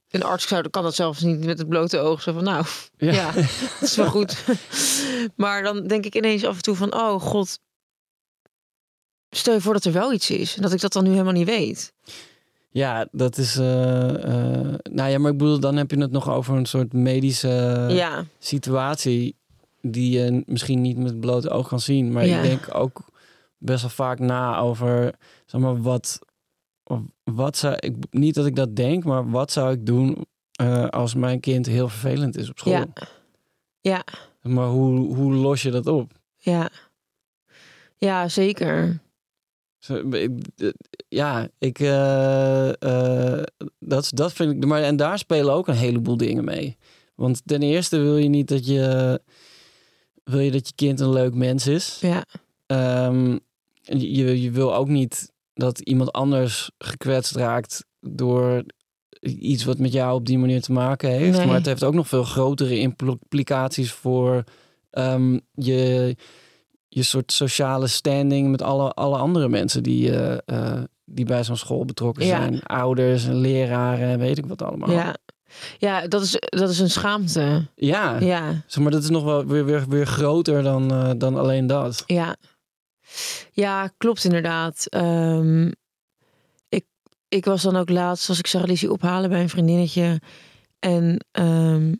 een 0.09 0.23
arts 0.23 0.47
zou, 0.47 0.69
kan 0.69 0.83
dat 0.83 0.95
zelfs 0.95 1.21
niet 1.21 1.45
met 1.45 1.57
het 1.57 1.69
blote 1.69 1.97
oog. 1.99 2.21
Zo 2.21 2.33
van, 2.33 2.43
nou, 2.43 2.65
Ja. 2.97 3.11
ja, 3.11 3.31
dat 3.79 3.81
is 3.81 3.95
wel 3.95 4.09
goed. 4.09 4.43
maar 5.35 5.63
dan 5.63 5.87
denk 5.87 6.05
ik 6.05 6.15
ineens 6.15 6.45
af 6.45 6.55
en 6.55 6.61
toe 6.61 6.75
van, 6.75 6.93
oh 6.93 7.21
god, 7.21 7.59
stel 9.29 9.53
je 9.53 9.61
voor 9.61 9.73
dat 9.73 9.85
er 9.85 9.91
wel 9.91 10.13
iets 10.13 10.29
is 10.29 10.55
en 10.55 10.61
dat 10.61 10.73
ik 10.73 10.81
dat 10.81 10.93
dan 10.93 11.03
nu 11.03 11.09
helemaal 11.11 11.33
niet 11.33 11.45
weet. 11.47 11.93
Ja, 12.69 13.07
dat 13.11 13.37
is. 13.37 13.55
eh, 13.57 14.09
eh, 14.23 14.73
nou 14.91 15.09
ja, 15.09 15.17
maar 15.19 15.31
ik 15.31 15.37
bedoel, 15.37 15.59
dan 15.59 15.75
heb 15.75 15.91
je 15.91 15.99
het 15.99 16.11
nog 16.11 16.29
over 16.29 16.55
een 16.55 16.65
soort 16.65 16.93
medische 16.93 17.85
ja, 17.89 18.25
situatie. 18.39 19.35
die 19.81 20.11
je 20.19 20.43
misschien 20.45 20.81
niet 20.81 20.97
met 20.97 21.07
het 21.09 21.19
blote 21.19 21.49
oog 21.49 21.67
kan 21.67 21.79
zien. 21.79 22.11
Maar 22.11 22.25
Ja. 22.25 22.37
ik 22.37 22.43
denk 22.49 22.75
ook 22.75 23.01
best 23.57 23.81
wel 23.81 23.91
vaak 23.91 24.19
na 24.19 24.57
over. 24.57 25.13
zeg 25.45 25.61
maar, 25.61 25.81
wat. 25.81 26.19
Wat 27.23 27.57
zou 27.57 27.75
ik. 27.79 27.95
Niet 28.11 28.35
dat 28.35 28.45
ik 28.45 28.55
dat 28.55 28.75
denk, 28.75 29.03
maar 29.03 29.29
wat 29.29 29.51
zou 29.51 29.71
ik 29.71 29.85
doen. 29.85 30.25
eh, 30.51 30.87
als 30.87 31.13
mijn 31.15 31.39
kind 31.39 31.65
heel 31.65 31.89
vervelend 31.89 32.37
is 32.37 32.49
op 32.49 32.59
school? 32.59 32.73
Ja. 32.73 32.85
Ja. 33.81 34.03
Maar 34.41 34.67
hoe, 34.67 35.15
hoe 35.15 35.33
los 35.33 35.61
je 35.61 35.71
dat 35.71 35.87
op? 35.87 36.11
ja. 36.37 36.69
Ja, 37.97 38.27
zeker. 38.29 38.99
Eh, 39.87 40.29
Ja, 41.07 41.47
ik, 41.57 41.79
eh, 41.79 42.69
eh, 43.37 43.43
dat, 43.79 44.11
dat 44.13 44.33
vind 44.33 44.53
ik. 44.53 44.65
Maar, 44.65 44.81
en 44.81 44.95
daar 44.95 45.17
spelen 45.19 45.53
ook 45.53 45.67
een 45.67 45.75
heleboel 45.75 46.17
dingen 46.17 46.45
mee. 46.45 46.77
Want 47.15 47.41
ten 47.45 47.61
eerste 47.61 47.97
wil 47.97 48.17
je 48.17 48.29
niet 48.29 48.47
dat 48.47 48.65
je. 48.65 49.21
Wil 50.23 50.39
je 50.39 50.51
dat 50.51 50.67
je 50.67 50.73
kind 50.75 50.99
een 50.99 51.11
leuk 51.13 51.33
mens 51.33 51.67
is. 51.67 51.97
Ja, 52.01 52.25
Ehm, 52.65 53.37
je, 53.81 54.41
je 54.41 54.51
wil 54.51 54.75
ook 54.75 54.87
niet 54.87 55.31
dat 55.53 55.79
iemand 55.79 56.11
anders 56.11 56.71
gekwetst 56.77 57.35
raakt 57.35 57.85
door 57.99 58.63
iets 59.19 59.63
wat 59.63 59.77
met 59.77 59.93
jou 59.93 60.13
op 60.15 60.25
die 60.25 60.37
manier 60.37 60.61
te 60.61 60.71
maken 60.71 61.09
heeft. 61.09 61.37
Nee. 61.37 61.45
Maar 61.45 61.55
het 61.55 61.65
heeft 61.65 61.83
ook 61.83 61.93
nog 61.93 62.07
veel 62.07 62.23
grotere 62.23 62.79
implicaties 62.79 63.91
voor 63.91 64.43
ehm, 64.91 65.39
je, 65.53 66.15
je 66.87 67.03
soort 67.03 67.31
sociale 67.31 67.87
standing 67.87 68.51
met 68.51 68.61
alle, 68.61 68.91
alle 68.93 69.17
andere 69.17 69.49
mensen 69.49 69.83
die, 69.83 70.11
eh, 70.17 70.37
eh, 70.75 70.83
die 71.05 71.25
bij 71.25 71.43
zo'n 71.43 71.57
school 71.57 71.85
betrokken 71.85 72.25
Ja. 72.25 72.37
zijn. 72.37 72.63
Ouders 72.63 73.25
en 73.25 73.35
leraren 73.35 74.07
en 74.07 74.19
weet 74.19 74.37
ik 74.37 74.45
wat 74.45 74.61
allemaal. 74.61 74.91
ja. 74.91 75.15
Ja, 75.77 76.07
dat 76.07 76.21
is, 76.21 76.31
dat 76.39 76.69
is 76.69 76.79
een 76.79 76.89
schaamte. 76.89 77.67
ja. 77.75 78.19
Ja. 78.19 78.63
Zeg 78.67 78.83
maar 78.83 78.91
dat 78.91 79.03
is 79.03 79.09
nog 79.09 79.23
wel 79.23 79.45
weer, 79.45 79.65
weer, 79.65 79.85
weer 79.89 80.05
groter 80.07 80.63
dan, 80.63 80.91
eh, 80.91 81.09
dan 81.17 81.35
alleen 81.37 81.67
dat. 81.67 82.03
Ja, 82.05 82.35
ja 83.51 83.93
klopt 83.97 84.23
inderdaad. 84.23 84.85
Ehm, 84.89 85.71
ik, 86.69 86.85
ik 87.29 87.45
was 87.45 87.61
dan 87.61 87.75
ook 87.75 87.89
laatst, 87.89 88.29
als 88.29 88.39
ik 88.39 88.47
Sarah 88.47 88.67
Lizzie 88.67 88.91
ophalen 88.91 89.29
bij 89.29 89.41
een 89.41 89.49
vriendinnetje. 89.49 90.21
En 90.79 91.25
ehm, 91.31 91.93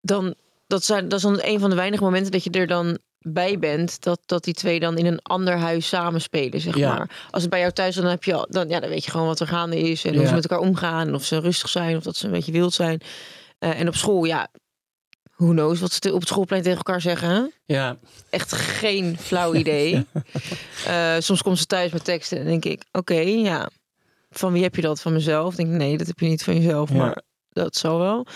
dan, 0.00 0.34
dat, 0.66 0.84
zijn, 0.84 1.08
dat 1.08 1.18
is 1.18 1.24
dan 1.24 1.38
een 1.42 1.60
van 1.60 1.70
de 1.70 1.76
weinige 1.76 2.02
momenten 2.02 2.32
dat 2.32 2.44
je 2.44 2.50
er 2.50 2.66
dan 2.66 2.98
bij 3.18 3.58
bent. 3.58 4.02
Dat, 4.02 4.20
dat 4.26 4.44
die 4.44 4.54
twee 4.54 4.80
dan 4.80 4.98
in 4.98 5.06
een 5.06 5.22
ander 5.22 5.56
huis 5.58 5.88
samenspelen, 5.88 6.60
zeg 6.60 6.76
Ja. 6.76 6.94
maar. 6.94 7.26
Als 7.30 7.42
het 7.42 7.50
bij 7.50 7.60
jou 7.60 7.72
thuis 7.72 7.96
is, 7.96 8.02
dan, 8.02 8.10
heb 8.10 8.24
je, 8.24 8.34
al- 8.34 8.46
dan, 8.50 8.68
ja, 8.68 8.80
dan 8.80 8.88
weet 8.90 9.04
je 9.04 9.10
gewoon 9.10 9.26
wat 9.26 9.40
er 9.40 9.46
gaande 9.46 9.78
is. 9.80 10.04
En 10.04 10.16
hoe 10.16 10.26
ze 10.26 10.34
met 10.34 10.48
elkaar 10.48 10.66
omgaan. 10.66 11.08
En 11.08 11.14
of 11.14 11.24
ze 11.24 11.40
rustig 11.40 11.68
zijn 11.68 11.96
of 11.96 12.02
dat 12.02 12.16
ze 12.16 12.26
een 12.26 12.32
beetje 12.32 12.52
wild 12.52 12.74
zijn. 12.74 13.00
Eh, 13.58 13.80
en 13.80 13.88
op 13.88 13.94
school, 13.94 14.24
ja, 14.24 14.48
who 15.36 15.50
knows 15.50 15.80
wat 15.80 15.92
ze 15.92 16.12
op 16.12 16.20
het 16.20 16.28
schoolplein 16.28 16.62
tegen 16.62 16.76
elkaar 16.76 17.00
zeggen. 17.00 17.28
Hè? 17.28 17.42
Ja, 17.74 17.96
echt 18.30 18.52
geen 18.52 19.16
flauw 19.20 19.54
idee. 19.54 20.04
Eh, 20.86 21.14
soms 21.18 21.42
komt 21.42 21.58
ze 21.58 21.66
thuis 21.66 21.92
met 21.92 22.04
teksten 22.04 22.38
en 22.38 22.44
denk 22.44 22.64
ik, 22.64 22.82
oké, 22.92 23.18
ja. 23.20 23.68
Van 24.30 24.52
wie 24.52 24.62
heb 24.62 24.74
je 24.76 24.82
dat? 24.82 25.00
Van 25.00 25.12
mezelf? 25.12 25.54
Denk 25.54 25.68
ik, 25.70 25.74
nee, 25.76 25.96
dat 25.98 26.06
heb 26.06 26.18
je 26.18 26.26
niet 26.26 26.42
van 26.44 26.54
jezelf, 26.54 26.90
Ja. 26.90 26.96
maar 26.96 27.22
dat 27.50 27.76
zal 27.76 27.98
wel. 27.98 28.26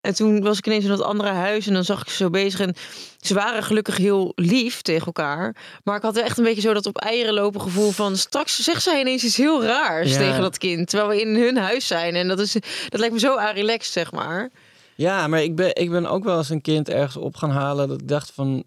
En 0.00 0.14
toen 0.14 0.42
was 0.42 0.58
ik 0.58 0.66
ineens 0.66 0.84
in 0.84 0.90
dat 0.90 1.02
andere 1.02 1.28
huis 1.30 1.66
en 1.66 1.74
dan 1.74 1.84
zag 1.84 2.00
ik 2.00 2.08
ze 2.08 2.16
zo 2.16 2.30
bezig. 2.30 2.60
En 2.60 2.74
ze 3.20 3.34
waren 3.34 3.62
gelukkig 3.62 3.96
heel 3.96 4.32
lief 4.34 4.82
tegen 4.82 5.06
elkaar. 5.06 5.56
Maar 5.84 5.96
ik 5.96 6.02
had 6.02 6.16
echt 6.16 6.38
een 6.38 6.44
beetje 6.44 6.60
zo 6.60 6.72
dat 6.74 6.86
op 6.86 6.98
eieren 6.98 7.34
lopen 7.34 7.60
gevoel 7.60 7.90
van... 7.90 8.16
straks 8.16 8.62
zegt 8.62 8.82
zij 8.82 9.00
ineens 9.00 9.24
iets 9.24 9.36
heel 9.36 9.64
raars 9.64 10.10
Ja. 10.12 10.18
tegen 10.18 10.40
dat 10.40 10.58
kind. 10.58 10.88
Terwijl 10.88 11.10
we 11.10 11.20
in 11.20 11.34
hun 11.36 11.56
huis 11.56 11.86
zijn. 11.86 12.14
En 12.14 12.28
dat, 12.28 12.38
is, 12.38 12.52
dat 12.88 13.00
lijkt 13.00 13.14
me 13.14 13.20
zo 13.20 13.36
relaxed, 13.54 13.92
zeg 13.92 14.12
maar. 14.12 14.50
Ja, 15.02 15.26
maar 15.26 15.42
ik 15.42 15.56
ben, 15.56 15.74
ik 15.76 15.90
ben 15.90 16.06
ook 16.06 16.24
wel 16.24 16.36
eens 16.38 16.48
een 16.50 16.60
kind 16.60 16.88
ergens 16.88 17.16
op 17.16 17.36
gaan 17.36 17.50
halen 17.50 17.88
dat 17.88 18.00
ik 18.00 18.08
dacht 18.08 18.32
van, 18.32 18.64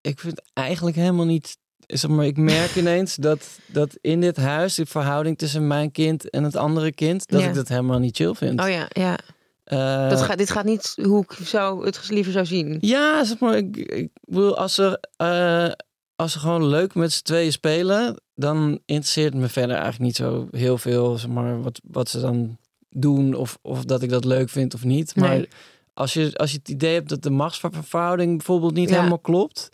ik 0.00 0.18
vind 0.20 0.42
eigenlijk 0.52 0.96
helemaal 0.96 1.24
niet, 1.24 1.56
zeg 1.86 2.10
maar, 2.10 2.26
ik 2.26 2.36
merk 2.36 2.74
ineens 2.82 3.14
dat, 3.16 3.58
dat 3.66 3.96
in 4.00 4.20
dit 4.20 4.36
huis, 4.36 4.74
de 4.74 4.86
verhouding 4.86 5.38
tussen 5.38 5.66
mijn 5.66 5.90
kind 5.90 6.30
en 6.30 6.44
het 6.44 6.56
andere 6.56 6.92
kind, 6.92 7.28
dat 7.28 7.40
Ja. 7.40 7.48
ik 7.48 7.54
dat 7.54 7.68
helemaal 7.68 7.98
niet 7.98 8.16
chill 8.16 8.34
vind. 8.34 8.60
Oh 8.60 8.68
ja, 8.68 8.88
ja. 8.92 9.18
Eh, 9.64 10.08
Dat 10.10 10.22
gaat, 10.22 10.38
dit 10.38 10.50
gaat 10.50 10.64
niet 10.64 10.94
hoe 11.02 11.22
ik 11.22 11.32
zou, 11.46 11.84
het 11.84 12.08
liever 12.10 12.32
zou 12.32 12.46
zien. 12.46 12.78
Ja, 12.80 13.24
zeg 13.24 13.38
maar, 13.38 13.56
ik, 13.56 13.76
ik 13.76 14.08
bedoel, 14.20 14.56
als 14.56 14.74
ze, 14.74 15.00
eh, 15.16 15.70
als 16.16 16.32
ze 16.32 16.38
gewoon 16.38 16.66
leuk 16.66 16.94
met 16.94 17.12
z'n 17.12 17.22
tweeën 17.22 17.52
spelen, 17.52 18.20
dan 18.34 18.80
interesseert 18.86 19.32
het 19.32 19.42
me 19.42 19.48
verder 19.48 19.74
eigenlijk 19.76 20.04
niet 20.04 20.16
zo 20.16 20.48
heel 20.50 20.78
veel, 20.78 21.18
zeg 21.18 21.30
maar, 21.30 21.62
wat, 21.62 21.80
wat 21.84 22.08
ze 22.08 22.20
dan 22.20 22.56
doen 22.90 23.34
of, 23.34 23.58
of 23.62 23.84
dat 23.84 24.02
ik 24.02 24.10
dat 24.10 24.24
leuk 24.24 24.48
vind 24.48 24.74
of 24.74 24.84
niet. 24.84 25.16
Maar 25.16 25.28
Nee. 25.28 25.48
Als, 25.94 26.12
je, 26.12 26.30
als 26.36 26.50
je 26.50 26.58
het 26.58 26.68
idee 26.68 26.94
hebt 26.94 27.08
dat 27.08 27.22
de 27.22 27.30
machtsverhouding 27.30 28.36
bijvoorbeeld 28.36 28.74
niet 28.74 28.88
Ja. 28.88 28.94
helemaal 28.96 29.18
klopt 29.18 29.68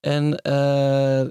en 0.00 0.36
eh, 0.36 1.24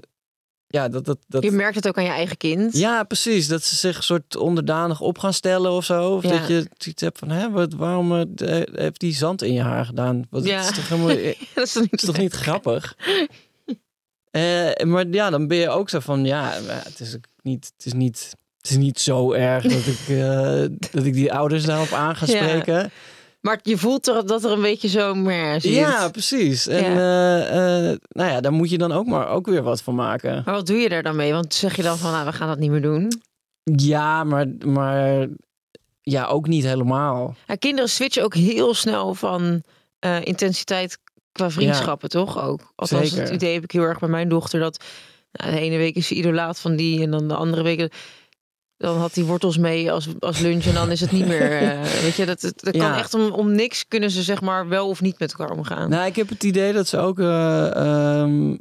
ja, 0.66 0.88
dat, 0.88 1.04
dat, 1.04 1.18
dat, 1.26 1.42
Je 1.42 1.50
merkt 1.50 1.74
het 1.74 1.88
ook 1.88 1.98
aan 1.98 2.04
je 2.04 2.10
eigen 2.10 2.36
kind. 2.36 2.76
ja, 2.78 3.02
precies. 3.02 3.48
Dat 3.48 3.62
ze 3.62 3.74
zich 3.74 4.04
soort 4.04 4.36
onderdanig 4.36 5.00
op 5.00 5.18
gaan 5.18 5.32
stellen 5.32 5.70
of 5.70 5.84
zo. 5.84 6.10
Of 6.14 6.22
Ja. 6.22 6.38
dat 6.38 6.48
je 6.48 6.68
iets 6.86 7.02
hebt 7.02 7.18
van, 7.18 7.30
hè, 7.30 7.50
wat, 7.50 7.72
waarom 7.72 8.12
eh, 8.20 8.26
heeft 8.72 9.00
die 9.00 9.14
zand 9.14 9.42
in 9.42 9.52
je 9.52 9.60
haar 9.62 9.84
gedaan? 9.84 10.22
Wat, 10.30 10.44
Ja. 10.44 10.56
het 10.60 10.70
is 10.70 10.76
toch 10.76 10.88
helemaal, 10.88 11.16
dat 11.54 11.64
is 11.66 11.72
toch 11.72 11.82
niet, 11.82 11.90
het 11.90 12.00
is 12.02 12.06
toch 12.08 12.18
niet 12.18 12.32
grappig? 12.32 12.96
Eh, 14.30 14.70
maar 14.86 15.06
ja, 15.06 15.30
dan 15.30 15.46
ben 15.46 15.56
je 15.56 15.68
ook 15.68 15.88
zo 15.88 16.00
van, 16.00 16.24
ja, 16.24 16.52
het 16.66 17.00
is 17.00 17.16
niet, 17.42 17.72
het 17.76 17.86
is 17.86 17.92
niet, 17.92 18.34
het 18.60 18.70
is 18.70 18.76
niet 18.76 19.00
zo 19.00 19.32
erg 19.32 19.62
dat 19.62 19.86
ik, 19.86 20.18
dat 20.92 21.04
ik 21.04 21.12
die 21.14 21.32
ouders 21.32 21.64
daarop 21.64 21.92
aan 21.92 22.16
ga 22.16 22.26
Ja. 22.26 22.90
Maar 23.44 23.58
je 23.62 23.78
voelt 23.78 24.08
er, 24.08 24.26
dat 24.26 24.44
er 24.44 24.50
een 24.50 24.60
beetje 24.60 24.88
zo 24.88 25.14
meer 25.14 25.60
zit. 25.60 25.72
Ja, 25.72 26.08
precies. 26.08 26.66
En 26.66 26.84
eh, 26.84 27.90
eh, 27.90 27.98
nou 28.08 28.30
ja, 28.30 28.40
daar 28.40 28.52
moet 28.52 28.70
je 28.70 28.78
dan 28.78 28.92
ook 28.92 29.06
maar 29.06 29.28
ook 29.28 29.46
weer 29.46 29.62
wat 29.62 29.82
van 29.82 29.94
maken. 29.94 30.42
Maar 30.44 30.54
wat 30.54 30.66
doe 30.66 30.76
je 30.76 30.88
er 30.88 31.02
dan 31.02 31.16
mee? 31.16 31.32
Want 31.32 31.54
zeg 31.54 31.76
je 31.76 31.82
dan 31.82 31.98
van, 31.98 32.12
nou, 32.12 32.24
we 32.24 32.32
gaan 32.32 32.48
dat 32.48 32.58
niet 32.58 32.70
meer 32.70 32.82
doen? 32.82 33.22
Ja, 33.62 34.24
maar, 34.24 34.46
maar 34.66 35.28
ja, 36.00 36.26
ook 36.26 36.46
niet 36.46 36.64
helemaal. 36.64 37.34
Ja, 37.46 37.54
kinderen 37.54 37.90
switchen 37.90 38.24
ook 38.24 38.34
heel 38.34 38.74
snel 38.74 39.14
van 39.14 39.62
eh, 39.98 40.24
intensiteit 40.24 40.98
qua 41.32 41.50
vriendschappen, 41.50 42.08
toch? 42.08 42.42
Ook. 42.42 42.72
Althans, 42.74 43.08
Zeker. 43.08 43.24
het 43.24 43.34
idee 43.34 43.54
heb 43.54 43.64
ik 43.64 43.70
heel 43.70 43.82
erg 43.82 43.98
bij 43.98 44.08
mijn 44.08 44.28
dochter 44.28 44.60
dat 44.60 44.84
nou, 45.32 45.50
de 45.50 45.60
ene 45.60 45.76
week 45.76 45.96
is 45.96 46.06
ze 46.06 46.14
idolaat 46.14 46.60
van 46.60 46.76
die 46.76 47.02
en 47.02 47.10
dan 47.10 47.28
de 47.28 47.34
andere 47.34 47.62
week 47.62 47.92
dan 48.76 48.96
had 48.98 49.14
hij 49.14 49.24
wortels 49.24 49.58
mee 49.58 49.92
als, 49.92 50.06
als 50.18 50.38
lunch 50.38 50.64
en 50.64 50.74
dan 50.74 50.90
is 50.90 51.00
het 51.00 51.12
niet 51.12 51.26
meer. 51.26 51.52
eh, 51.62 51.82
weet 52.02 52.14
je, 52.14 52.26
dat, 52.26 52.40
dat, 52.40 52.60
kan 52.60 52.72
Ja. 52.80 52.98
echt 52.98 53.14
om, 53.14 53.30
om 53.32 53.52
niks 53.54 53.88
kunnen 53.88 54.10
ze 54.10 54.22
zeg 54.22 54.40
maar 54.40 54.68
wel 54.68 54.88
of 54.88 55.00
niet 55.00 55.18
met 55.18 55.34
elkaar 55.34 55.56
omgaan. 55.56 55.90
Nou, 55.90 56.06
ik 56.06 56.16
heb 56.16 56.28
het 56.28 56.44
idee 56.44 56.72
dat 56.72 56.88
ze 56.88 56.98
ook. 56.98 57.18
eh, 57.18 57.76
ehm, 57.76 58.56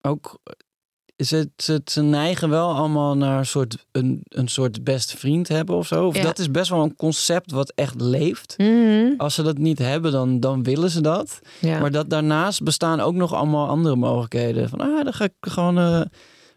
ook 0.00 0.38
ze, 1.16 1.50
ze, 1.56 1.80
ze 1.84 2.02
neigen 2.02 2.48
wel 2.48 2.74
allemaal 2.74 3.16
naar 3.16 3.38
een 3.38 3.46
soort, 3.46 3.86
een, 3.92 4.20
een 4.28 4.48
soort 4.48 4.84
beste 4.84 5.16
vriend 5.16 5.48
hebben 5.48 5.76
of 5.76 5.86
zo. 5.86 6.06
Of 6.06 6.16
Ja. 6.16 6.22
dat 6.22 6.38
is 6.38 6.50
best 6.50 6.70
wel 6.70 6.82
een 6.82 6.96
concept 6.96 7.50
wat 7.50 7.72
echt 7.74 8.00
leeft. 8.00 8.54
Mhm. 8.58 9.12
Als 9.16 9.34
ze 9.34 9.42
dat 9.42 9.58
niet 9.58 9.78
hebben, 9.78 10.12
dan, 10.12 10.40
dan 10.40 10.62
willen 10.62 10.90
ze 10.90 11.00
dat. 11.00 11.40
ja. 11.60 11.78
Maar 11.80 11.90
dat 11.90 12.10
daarnaast 12.10 12.62
bestaan 12.62 13.00
ook 13.00 13.14
nog 13.14 13.34
allemaal 13.34 13.68
andere 13.68 13.96
mogelijkheden. 13.96 14.68
Van, 14.68 14.80
ah, 14.80 15.04
dan 15.04 15.12
ga 15.12 15.24
ik 15.24 15.32
gewoon... 15.40 15.78
eh, 15.78 16.00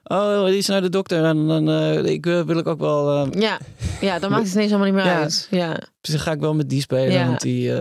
oh, 0.03 0.45
die 0.45 0.57
is 0.57 0.67
naar 0.67 0.81
de 0.81 0.89
dokter 0.89 1.23
en 1.25 1.47
dan 1.47 1.69
eh, 1.69 2.03
ik, 2.05 2.25
eh, 2.25 2.41
wil 2.41 2.57
ik 2.57 2.67
ook 2.67 2.79
wel... 2.79 3.25
eh, 3.25 3.41
ja. 3.41 3.59
ja, 4.01 4.19
dan 4.19 4.31
maakt 4.31 4.43
het 4.45 4.53
ineens 4.53 4.69
allemaal 4.71 4.87
niet 4.93 4.95
meer 5.03 5.05
Ja. 5.13 5.19
uit. 5.19 5.47
Ja. 5.51 5.73
dus 6.01 6.11
dan 6.11 6.19
ga 6.19 6.31
ik 6.31 6.39
wel 6.39 6.53
met 6.53 6.69
die 6.69 6.81
spelen, 6.81 7.11
Ja. 7.11 7.25
want 7.25 7.41
die... 7.41 7.71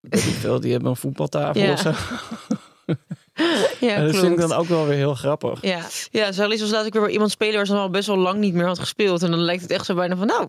ik 0.00 0.18
veel, 0.18 0.60
die 0.60 0.72
hebben 0.72 0.90
een 0.90 0.96
voetbaltafel 0.96 1.60
Ja. 1.62 1.72
of 1.72 1.78
zo. 1.80 1.92
Ja, 3.80 3.94
en 3.94 4.00
dat 4.02 4.10
klopt. 4.10 4.26
vind 4.26 4.32
ik 4.32 4.48
dan 4.48 4.52
ook 4.58 4.66
wel 4.66 4.86
weer 4.86 4.96
heel 4.96 5.14
grappig. 5.14 5.62
Ja, 5.62 5.80
ja 6.10 6.32
Charlize 6.32 6.62
was 6.62 6.70
laatst 6.72 6.86
ook 6.86 6.92
weer 6.92 7.02
bij 7.02 7.12
iemand 7.12 7.30
spelen 7.30 7.54
waar 7.54 7.66
ze 7.66 7.74
al 7.74 7.90
best 7.90 8.06
wel 8.06 8.16
lang 8.18 8.38
niet 8.38 8.54
meer 8.54 8.66
had 8.66 8.78
gespeeld. 8.78 9.22
En 9.22 9.30
dan 9.30 9.40
lijkt 9.40 9.62
het 9.62 9.70
echt 9.70 9.84
zo 9.84 9.94
bijna 9.94 10.16
van, 10.16 10.26
nou, 10.26 10.46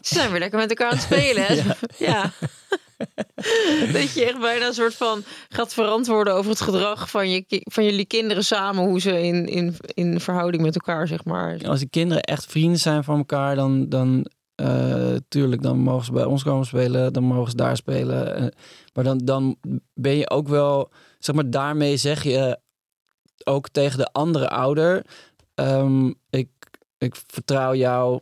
ze 0.00 0.14
zijn 0.14 0.30
weer 0.30 0.38
lekker 0.40 0.58
met 0.58 0.68
elkaar 0.68 0.86
aan 0.90 0.96
het 0.96 1.02
spelen. 1.04 1.44
Hè? 1.46 1.54
Ja. 2.06 2.30
dat 3.92 4.12
je 4.12 4.24
echt 4.24 4.40
bijna 4.40 4.66
een 4.66 4.74
soort 4.74 4.94
van 4.94 5.22
gaat 5.48 5.74
verantwoorden 5.74 6.34
over 6.34 6.50
het 6.50 6.60
gedrag 6.60 7.10
van, 7.10 7.30
je, 7.30 7.44
van 7.48 7.84
jullie 7.84 8.06
kinderen 8.06 8.44
samen. 8.44 8.84
Hoe 8.84 9.00
ze 9.00 9.22
in, 9.22 9.46
in, 9.46 9.76
in 9.94 10.20
verhouding 10.20 10.62
met 10.62 10.74
elkaar, 10.74 11.08
zeg 11.08 11.24
maar. 11.24 11.58
Als 11.66 11.78
die 11.78 11.88
kinderen 11.88 12.22
echt 12.22 12.46
vrienden 12.46 12.78
zijn 12.78 13.04
van 13.04 13.18
elkaar, 13.18 13.54
dan, 13.54 13.88
dan 13.88 14.26
eh, 14.54 15.14
tuurlijk, 15.28 15.62
dan 15.62 15.78
mogen 15.78 16.04
ze 16.04 16.12
bij 16.12 16.24
ons 16.24 16.42
komen 16.42 16.66
spelen, 16.66 17.12
dan 17.12 17.22
mogen 17.22 17.50
ze 17.50 17.56
daar 17.56 17.76
spelen. 17.76 18.36
Eh, 18.36 18.46
maar 18.94 19.04
dan, 19.04 19.18
dan 19.18 19.56
ben 19.94 20.16
je 20.16 20.30
ook 20.30 20.48
wel, 20.48 20.90
zeg 21.18 21.34
maar, 21.34 21.50
daarmee 21.50 21.96
zeg 21.96 22.22
je 22.22 22.58
ook 23.44 23.68
tegen 23.68 23.98
de 23.98 24.12
andere 24.12 24.48
ouder, 24.48 25.06
ehm, 25.54 26.12
ik, 26.30 26.48
ik 26.98 27.16
vertrouw 27.26 27.74
jou. 27.74 28.20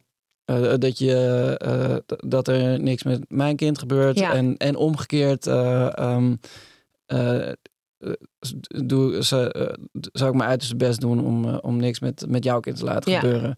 Eh, 0.58 0.74
dat, 0.78 0.98
je, 0.98 1.54
eh, 1.58 1.96
dat 2.28 2.48
er 2.48 2.80
niks 2.80 3.02
met 3.02 3.24
mijn 3.28 3.56
kind 3.56 3.78
gebeurt. 3.78 4.18
Ja. 4.18 4.32
En, 4.32 4.56
en 4.56 4.76
omgekeerd 4.76 5.46
eh, 5.46 5.86
eh, 5.98 6.32
eh, 7.06 7.52
doe, 8.84 9.16
eh, 9.16 9.22
zou 10.12 10.30
ik 10.30 10.36
mijn 10.36 10.48
uiterste 10.50 10.76
best 10.76 11.00
doen 11.00 11.24
om, 11.24 11.48
eh, 11.48 11.58
om 11.60 11.76
niks 11.76 12.00
met, 12.00 12.24
met 12.28 12.44
jouw 12.44 12.60
kind 12.60 12.76
te 12.76 12.84
laten 12.84 13.12
Ja. 13.12 13.20
gebeuren. 13.20 13.56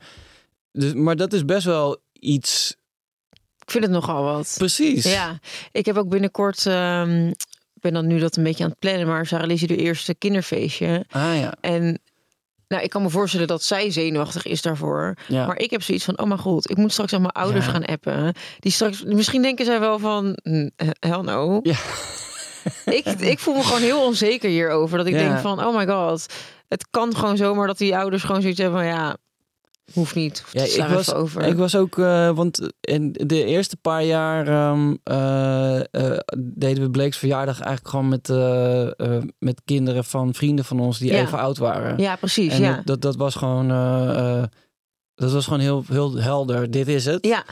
Dus, 0.73 0.93
maar 0.95 1.17
dat 1.17 1.33
is 1.33 1.45
best 1.45 1.65
wel 1.65 1.97
iets. 2.13 2.77
Ik 3.59 3.71
vind 3.71 3.85
het 3.85 3.93
nogal 3.93 4.23
wat. 4.23 4.55
Precies. 4.59 5.13
Ja, 5.13 5.39
ik 5.73 5.87
heb 5.87 5.97
ook 5.97 6.09
binnenkort, 6.09 6.59
ik 7.75 7.81
ben 7.81 7.93
dan 7.93 8.07
nu 8.07 8.19
dat 8.19 8.37
een 8.37 8.43
beetje 8.43 8.65
aan 8.65 8.71
het 8.71 8.79
plannen, 8.79 9.07
maar 9.07 9.27
Sarah 9.27 9.47
Lizzie 9.47 9.69
de 9.69 9.77
eerste 9.77 10.15
kinderfeestje. 10.15 11.05
Ah 11.11 11.37
ja. 11.39 11.55
En 11.61 11.99
nou, 12.73 12.85
ik 12.85 12.91
kan 12.91 13.02
me 13.02 13.11
voorstellen 13.11 13.47
dat 13.47 13.62
zij 13.62 13.91
zenuwachtig 13.91 14.47
is 14.47 14.62
daarvoor. 14.62 15.14
ja. 15.29 15.47
Maar 15.47 15.59
ik 15.59 15.71
heb 15.71 15.83
zoiets 15.83 16.05
van, 16.05 16.19
oh 16.19 16.26
mijn 16.26 16.41
god, 16.41 16.71
ik 16.71 16.76
moet 16.76 16.93
straks 16.93 17.12
aan 17.12 17.21
mijn 17.21 17.33
ouders 17.33 17.67
Ja. 17.67 17.71
gaan 17.73 17.85
appen. 17.85 18.35
Die 18.59 18.73
straks, 18.73 19.02
misschien 19.05 19.43
denken 19.43 19.64
zij 19.64 19.81
wel 19.81 19.99
van, 19.99 20.38
"Hm, 20.43 20.69
hell 20.99 21.21
no. 21.21 21.61
Ja. 21.62 21.75
ik, 22.99 23.05
ik 23.07 23.38
voel 23.38 23.55
me 23.55 23.62
gewoon 23.62 23.81
heel 23.83 24.05
onzeker 24.07 24.49
hierover. 24.50 24.99
Dat 24.99 25.07
ik 25.07 25.12
denk 25.12 25.38
van, 25.38 25.64
oh 25.67 25.76
my 25.76 25.87
god. 25.87 26.26
Het 26.69 26.87
kan 26.91 27.17
gewoon 27.17 27.37
zomaar 27.37 27.67
dat 27.67 27.79
die 27.79 27.97
ouders 27.97 28.23
gewoon 28.23 28.41
zoiets 28.41 28.59
hebben 28.61 28.79
van, 28.79 28.88
ja, 28.88 29.17
hoeft 29.93 30.15
niet. 30.15 30.45
Ja, 30.53 30.65
Ja, 30.65 30.87
ik 30.87 30.93
was, 30.93 31.15
over. 31.15 31.43
ik 31.43 31.57
was 31.57 31.77
ook, 31.77 31.99
eh, 31.99 32.31
want 32.31 32.71
in 32.81 33.12
de 33.12 33.45
eerste 33.45 33.77
paar 33.77 34.05
jaar 34.05 34.47
ehm, 34.49 34.95
eh, 35.03 35.79
eh, 35.81 36.19
deden 36.37 36.83
we 36.83 36.91
Blake's 36.91 37.17
verjaardag 37.17 37.61
eigenlijk 37.61 37.89
gewoon 37.89 38.09
met, 38.09 38.29
met 39.39 39.61
kinderen 39.65 40.05
van 40.05 40.35
vrienden 40.35 40.65
van 40.65 40.81
ons 40.81 40.99
die 40.99 41.12
Ja. 41.12 41.21
even 41.21 41.39
oud 41.39 41.59
waren. 41.59 41.99
ja, 41.99 42.17
precies. 42.17 42.53
en 42.53 42.61
ja. 42.61 42.75
dat, 42.75 42.87
dat, 42.87 43.03
dat 43.03 43.17
was 43.17 43.35
gewoon, 43.35 43.69
dat 45.15 45.33
was 45.33 45.45
gewoon 45.45 45.61
heel, 45.61 45.85
heel 45.89 46.17
helder. 46.17 46.71
Dit 46.71 46.89
is 46.89 47.05
het. 47.05 47.27
ja, 47.27 47.45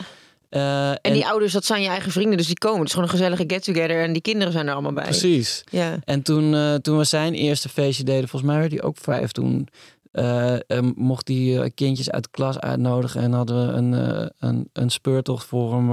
en, 1.02 1.12
die 1.12 1.26
ouders, 1.26 1.52
dat 1.52 1.64
zijn 1.64 1.82
je 1.82 1.88
eigen 1.88 2.12
vrienden, 2.12 2.36
dus 2.36 2.46
die 2.46 2.58
komen. 2.58 2.78
Het 2.78 2.86
is 2.86 2.94
gewoon 2.94 3.08
een 3.08 3.14
gezellige 3.14 3.44
get-together 3.46 4.02
en 4.02 4.12
die 4.12 4.22
kinderen 4.22 4.52
zijn 4.52 4.66
er 4.66 4.72
allemaal 4.72 4.92
bij. 4.92 5.04
Precies. 5.04 5.64
Ja. 5.70 5.98
En 6.04 6.22
toen, 6.22 6.78
toen 6.82 6.98
we 6.98 7.04
zijn 7.04 7.34
eerste 7.34 7.68
feestje 7.68 8.04
deden, 8.04 8.28
volgens 8.28 8.50
mij 8.50 8.60
werd 8.60 8.72
hij 8.72 8.82
ook 8.82 8.96
vijf 8.96 9.30
toen. 9.32 9.68
Eh, 10.12 10.56
mocht 10.94 11.28
hij 11.28 11.60
eh, 11.62 11.70
kindjes 11.74 12.10
uit 12.10 12.22
de 12.22 12.28
klas 12.30 12.58
uitnodigen 12.58 13.20
en 13.20 13.32
hadden 13.32 13.66
we 13.66 13.72
een, 13.72 13.94
eh, 13.94 14.26
een, 14.38 14.68
een 14.72 14.90
speurtocht 14.90 15.46
voor 15.46 15.72
hem 15.74 15.88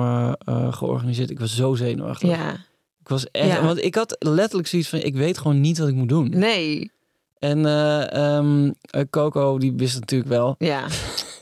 georganiseerd. 0.73 1.29
Ik 1.29 1.39
was 1.39 1.55
zo 1.55 1.75
zenuwachtig. 1.75 2.29
ja, 2.29 2.51
Ik 2.99 3.07
was 3.09 3.31
echt, 3.31 3.47
Ja. 3.47 3.63
want 3.63 3.83
ik 3.83 3.95
had 3.95 4.15
letterlijk 4.19 4.67
zoiets 4.67 4.89
van, 4.89 4.99
ik 4.99 5.15
weet 5.15 5.37
gewoon 5.37 5.61
niet 5.61 5.77
wat 5.77 5.87
ik 5.87 5.95
moet 5.95 6.09
doen. 6.09 6.29
nee, 6.29 6.91
En 7.39 7.65
eh, 7.65 9.01
Coco, 9.09 9.57
die 9.57 9.73
wist 9.75 9.99
natuurlijk 9.99 10.29
wel. 10.29 10.55
ja, 10.57 10.85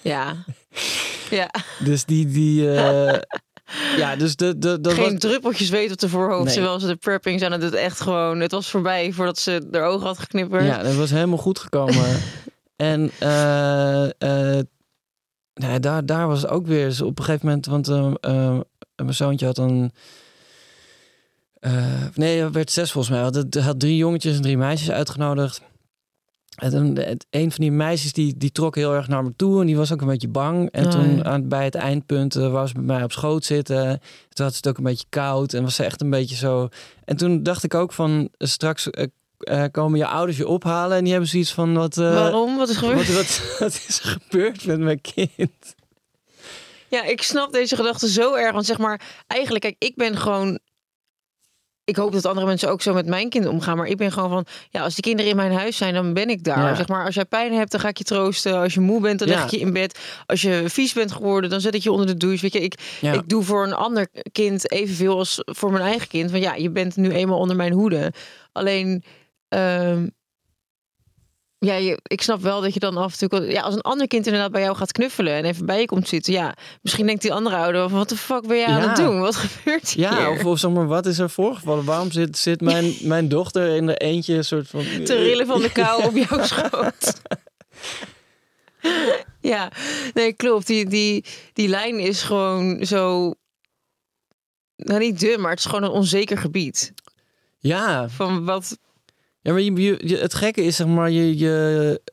ja. 0.01 0.34
Ja, 1.29 1.50
Dus 1.84 2.05
die, 2.05 2.25
die 2.27 2.62
ja, 3.98 4.15
dus 4.17 4.36
de, 4.36 4.58
de, 4.58 4.82
dat 4.82 4.94
geen 4.94 5.12
was, 5.12 5.20
druppeltjes 5.20 5.70
weet 5.70 5.91
op 5.91 5.98
de 5.98 6.10
voorhoofd. 6.10 6.44
Nee. 6.46 6.53
Terwijl 6.53 6.79
ze 6.79 6.88
de 6.88 6.96
prepping 6.96 7.39
zijn. 7.39 7.51
Het 7.51 7.62
het 7.62 7.74
echt 7.74 8.01
gewoon. 8.01 8.39
Het 8.39 8.51
was 8.51 8.70
voorbij 8.70 9.12
voordat 9.12 9.38
ze 9.38 9.67
haar 9.72 9.84
ogen 9.84 10.08
had 10.08 10.20
geknipperd. 10.20 10.63
Ja, 10.65 10.84
dat 10.84 10.96
was 10.96 11.10
helemaal 11.10 11.38
goed 11.38 11.60
gekomen. 11.60 12.05
en 12.75 13.12
eh, 13.20 14.05
eh, 14.58 14.65
nou, 15.53 15.79
daar, 15.79 16.05
daar 16.05 16.27
was 16.27 16.41
het 16.41 16.51
ook 16.51 16.67
weer 16.67 16.88
dus 16.88 17.01
op 17.01 17.20
een 17.20 17.25
gegeven 17.25 17.46
moment, 17.48 17.65
want 17.65 17.88
eh, 17.88 18.13
eh, 18.22 18.60
mijn 18.96 19.13
zoontje 19.13 19.46
had 19.46 19.58
een. 19.58 19.91
eh, 21.60 22.03
nee, 22.13 22.39
hij 22.39 22.51
werd 22.51 22.72
zes 22.72 22.91
volgens 22.91 23.13
mij. 23.13 23.24
Hij 23.24 23.44
had, 23.50 23.63
had 23.63 23.79
drie 23.79 23.98
jongetjes 23.98 24.36
en 24.36 24.41
drie 24.41 24.58
meisjes 24.58 24.91
uitgenodigd. 24.91 25.62
En 26.55 26.72
dan, 26.72 26.98
het, 26.98 27.25
een 27.29 27.51
van 27.51 27.60
die 27.62 27.72
meisjes 27.72 28.13
die, 28.13 28.38
die 28.38 28.51
trok 28.51 28.75
heel 28.75 28.94
erg 28.94 29.08
naar 29.08 29.24
me 29.24 29.34
toe 29.36 29.60
en 29.62 29.65
die 29.65 29.77
was 29.77 29.91
ook 29.94 30.01
een 30.01 30.08
beetje 30.08 30.27
bang. 30.27 30.70
En 30.72 30.89
toen 30.89 31.15
ja. 31.15 31.24
aan, 31.24 31.48
bij 31.48 31.63
het 31.63 31.75
eindpunt 31.75 32.36
eh, 32.36 32.51
wou 32.51 32.67
ze 32.67 32.74
bij 32.74 32.84
mij 32.84 33.03
op 33.03 33.12
schoot 33.12 33.46
zitten. 33.46 34.00
Toen 34.29 34.46
had 34.46 34.51
ze 34.51 34.58
het 34.58 34.67
ook 34.67 34.77
een 34.77 34.84
beetje 34.84 35.05
koud 35.10 35.53
en 35.53 35.63
was 35.63 35.75
ze 35.75 35.84
echt 35.84 36.01
een 36.01 36.10
beetje 36.10 36.36
zo. 36.36 36.70
En 37.05 37.17
toen 37.17 37.44
dacht 37.44 37.63
ik 37.63 37.74
ook 37.74 37.94
van 37.94 38.29
eh, 38.38 38.48
straks 38.48 38.89
eh, 38.89 39.08
eh, 39.46 39.64
komen 39.72 40.00
je 40.00 40.06
ouders 40.08 40.38
je 40.38 40.48
ophalen 40.48 40.98
en 40.98 41.04
die 41.04 41.12
hebben 41.12 41.30
zoiets 41.30 41.54
van 41.54 41.74
wat. 41.74 41.98
eh, 41.98 42.14
Waarom? 42.14 42.58
Wat 42.58 42.70
is 42.70 42.78
gebeurd? 42.78 43.08
Wat, 43.14 43.16
wat, 43.16 43.42
wat 43.60 43.82
is 43.88 44.00
er 44.04 44.18
gebeurd 44.22 44.66
met 44.66 44.80
mijn 44.80 45.02
kind? 45.02 45.75
Ja, 46.90 47.04
ik 47.04 47.22
snap 47.22 47.52
deze 47.54 47.75
gedachte 47.75 48.10
zo 48.10 48.34
erg. 48.34 48.52
Want 48.54 48.66
zeg 48.66 48.78
maar, 48.78 49.02
eigenlijk, 49.28 49.64
kijk, 49.64 49.75
ik 49.80 49.96
ben 49.96 50.18
gewoon. 50.18 50.60
Ik 51.84 51.96
hoop 51.96 52.12
dat 52.12 52.25
andere 52.25 52.46
mensen 52.46 52.70
ook 52.70 52.82
zo 52.82 52.94
met 52.94 53.06
mijn 53.06 53.30
kind 53.30 53.46
omgaan. 53.48 53.78
Maar 53.78 53.88
ik 53.88 53.98
ben 53.98 54.12
gewoon 54.12 54.30
van, 54.30 54.46
ja, 54.70 54.82
als 54.84 54.94
die 54.94 55.04
kinderen 55.04 55.32
in 55.32 55.38
mijn 55.38 55.52
huis 55.52 55.78
zijn, 55.78 55.94
dan 55.94 56.14
ben 56.14 56.30
ik 56.30 56.44
daar. 56.44 56.60
Ja. 56.70 56.75
Zeg 56.75 56.88
maar, 56.88 57.06
als 57.06 57.16
jij 57.16 57.25
pijn 57.25 57.54
hebt, 57.54 57.72
dan 57.72 57.80
ga 57.80 57.88
ik 57.88 57.98
je 57.98 58.04
troosten. 58.04 58.58
Als 58.58 58.74
je 58.74 58.80
moe 58.80 59.02
bent, 59.02 59.20
dan 59.20 59.28
leg 59.28 59.44
ik 59.44 59.50
je 59.50 59.60
in 59.60 59.74
bed. 59.74 60.00
Als 60.25 60.42
je 60.42 60.64
vies 60.68 60.94
bent 60.94 61.12
geworden, 61.12 61.50
dan 61.50 61.62
zet 61.62 61.75
ik 61.75 61.82
je 61.84 61.92
onder 61.92 62.06
de 62.08 62.18
douche. 62.18 62.42
Weet 62.42 62.54
je, 62.54 62.60
ik, 62.62 62.98
Ja. 63.02 63.14
ik 63.14 63.30
doe 63.30 63.44
voor 63.44 63.64
een 63.64 63.74
ander 63.74 64.08
kind 64.32 64.72
evenveel 64.72 65.18
als 65.18 65.38
voor 65.46 65.72
mijn 65.72 65.84
eigen 65.84 66.08
kind. 66.08 66.32
Want 66.32 66.44
ja, 66.44 66.56
je 66.56 66.70
bent 66.70 66.96
nu 66.96 67.12
eenmaal 67.12 67.38
onder 67.40 67.56
mijn 67.56 67.72
hoede. 67.74 68.14
Alleen, 68.52 69.04
ehm, 69.48 70.08
ja, 71.66 71.75
je, 71.75 72.00
ik 72.04 72.22
snap 72.22 72.42
wel 72.42 72.62
dat 72.62 72.74
je 72.74 72.80
dan 72.80 72.98
af 72.98 73.22
en 73.22 73.30
toe... 73.30 73.52
Ja, 73.52 73.62
als 73.62 73.75
een 73.75 73.82
ander 73.82 74.08
kind 74.08 74.25
inderdaad 74.25 74.52
bij 74.52 74.62
jou 74.62 74.75
gaat 74.75 74.92
knuffelen 74.92 75.34
en 75.34 75.46
even 75.46 75.66
bij 75.66 75.80
je 75.80 75.86
komt 75.86 76.08
zitten. 76.08 76.34
Ja, 76.34 76.56
misschien 76.82 77.06
denkt 77.06 77.22
die 77.22 77.34
andere 77.34 77.56
ouder 77.56 77.90
van, 77.90 77.98
wat 77.98 78.10
de 78.10 78.18
fuck 78.18 78.48
ben 78.48 78.58
jij 78.58 78.68
aan 78.68 78.90
het 78.90 78.96
doen? 78.96 79.20
Wat 79.20 79.36
gebeurt 79.46 79.90
hier? 79.90 80.04
Ja, 80.04 80.32
of, 80.32 80.46
of 80.46 80.60
zeg 80.60 80.72
maar, 80.72 80.88
wat 80.88 81.06
is 81.06 81.20
er 81.20 81.30
voorgevallen? 81.30 81.86
Waarom 81.86 82.12
zit, 82.12 82.38
zit 82.38 82.62
mijn, 82.62 82.96
mijn 83.02 83.28
dochter 83.28 83.75
in 83.75 83.90
er 83.90 83.98
eentje 83.98 84.34
een 84.34 84.46
soort 84.46 84.68
van... 84.68 84.84
Te 85.04 85.16
rillen 85.16 85.48
van 85.48 85.62
de 85.62 85.72
kou 85.82 86.04
op 86.04 86.16
jouw 86.16 86.44
schoot. 86.44 87.22
ja, 89.54 89.72
nee, 90.14 90.34
klopt. 90.34 90.68
Die, 90.68 90.90
die, 90.90 91.25
die 91.54 91.68
lijn 91.68 92.00
is 92.00 92.24
gewoon 92.24 92.86
zo... 92.86 93.34
Nou, 94.75 95.00
niet 95.00 95.20
dun, 95.20 95.42
maar 95.42 95.50
het 95.50 95.60
is 95.60 95.66
gewoon 95.66 95.84
een 95.84 95.90
onzeker 95.90 96.38
gebied. 96.38 96.94
Ja, 97.60 98.10
Van 98.10 98.46
wat... 98.46 98.78
ja 99.46 99.52
maar 99.52 99.62
je, 99.62 100.08
je- 100.08 100.18
het 100.18 100.34
gekke 100.34 100.64
is 100.64 100.75
zeg 100.75 100.88
maar, 100.88 101.12
je, 101.12 101.38
je, 101.38 101.50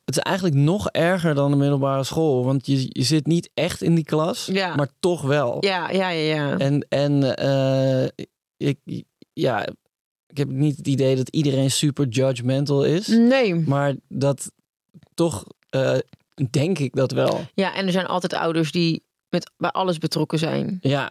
het 0.05 0.17
is 0.17 0.23
eigenlijk 0.23 0.57
nog 0.57 0.89
erger 0.91 1.35
dan 1.35 1.51
de 1.51 1.57
middelbare 1.57 2.05
school. 2.05 2.45
Want 2.45 2.67
je, 2.67 2.87
je 2.89 3.03
zit 3.03 3.27
niet 3.27 3.51
echt 3.55 3.83
in 3.83 3.95
die 3.95 4.05
klas, 4.05 4.47
Ja. 4.53 4.75
maar 4.75 4.89
toch 5.01 5.23
wel. 5.23 5.57
Ja, 5.61 5.91
ja, 5.91 6.09
ja, 6.09 6.35
ja. 6.37 6.59
En, 6.59 6.87
en 6.89 7.37
eh, 7.37 8.09
ik, 8.57 8.79
ja, 9.33 9.67
ik 10.27 10.37
heb 10.39 10.49
niet 10.49 10.77
het 10.77 10.87
idee 10.89 11.17
dat 11.17 11.29
iedereen 11.29 11.71
super 11.71 12.07
judgmental 12.09 12.85
is. 12.85 13.07
Nee. 13.07 13.55
Maar 13.55 13.95
dat 14.09 14.51
toch 15.15 15.45
eh, 15.71 15.99
denk 16.51 16.79
ik 16.79 16.95
dat 16.95 17.11
wel. 17.13 17.41
Ja, 17.55 17.75
en 17.75 17.87
er 17.87 17.93
zijn 17.93 18.07
altijd 18.07 18.35
ouders 18.35 18.73
die 18.73 19.05
met 19.29 19.51
bij 19.57 19.71
alles 19.71 19.99
betrokken 19.99 20.39
zijn. 20.39 20.79
Ja, 20.81 21.11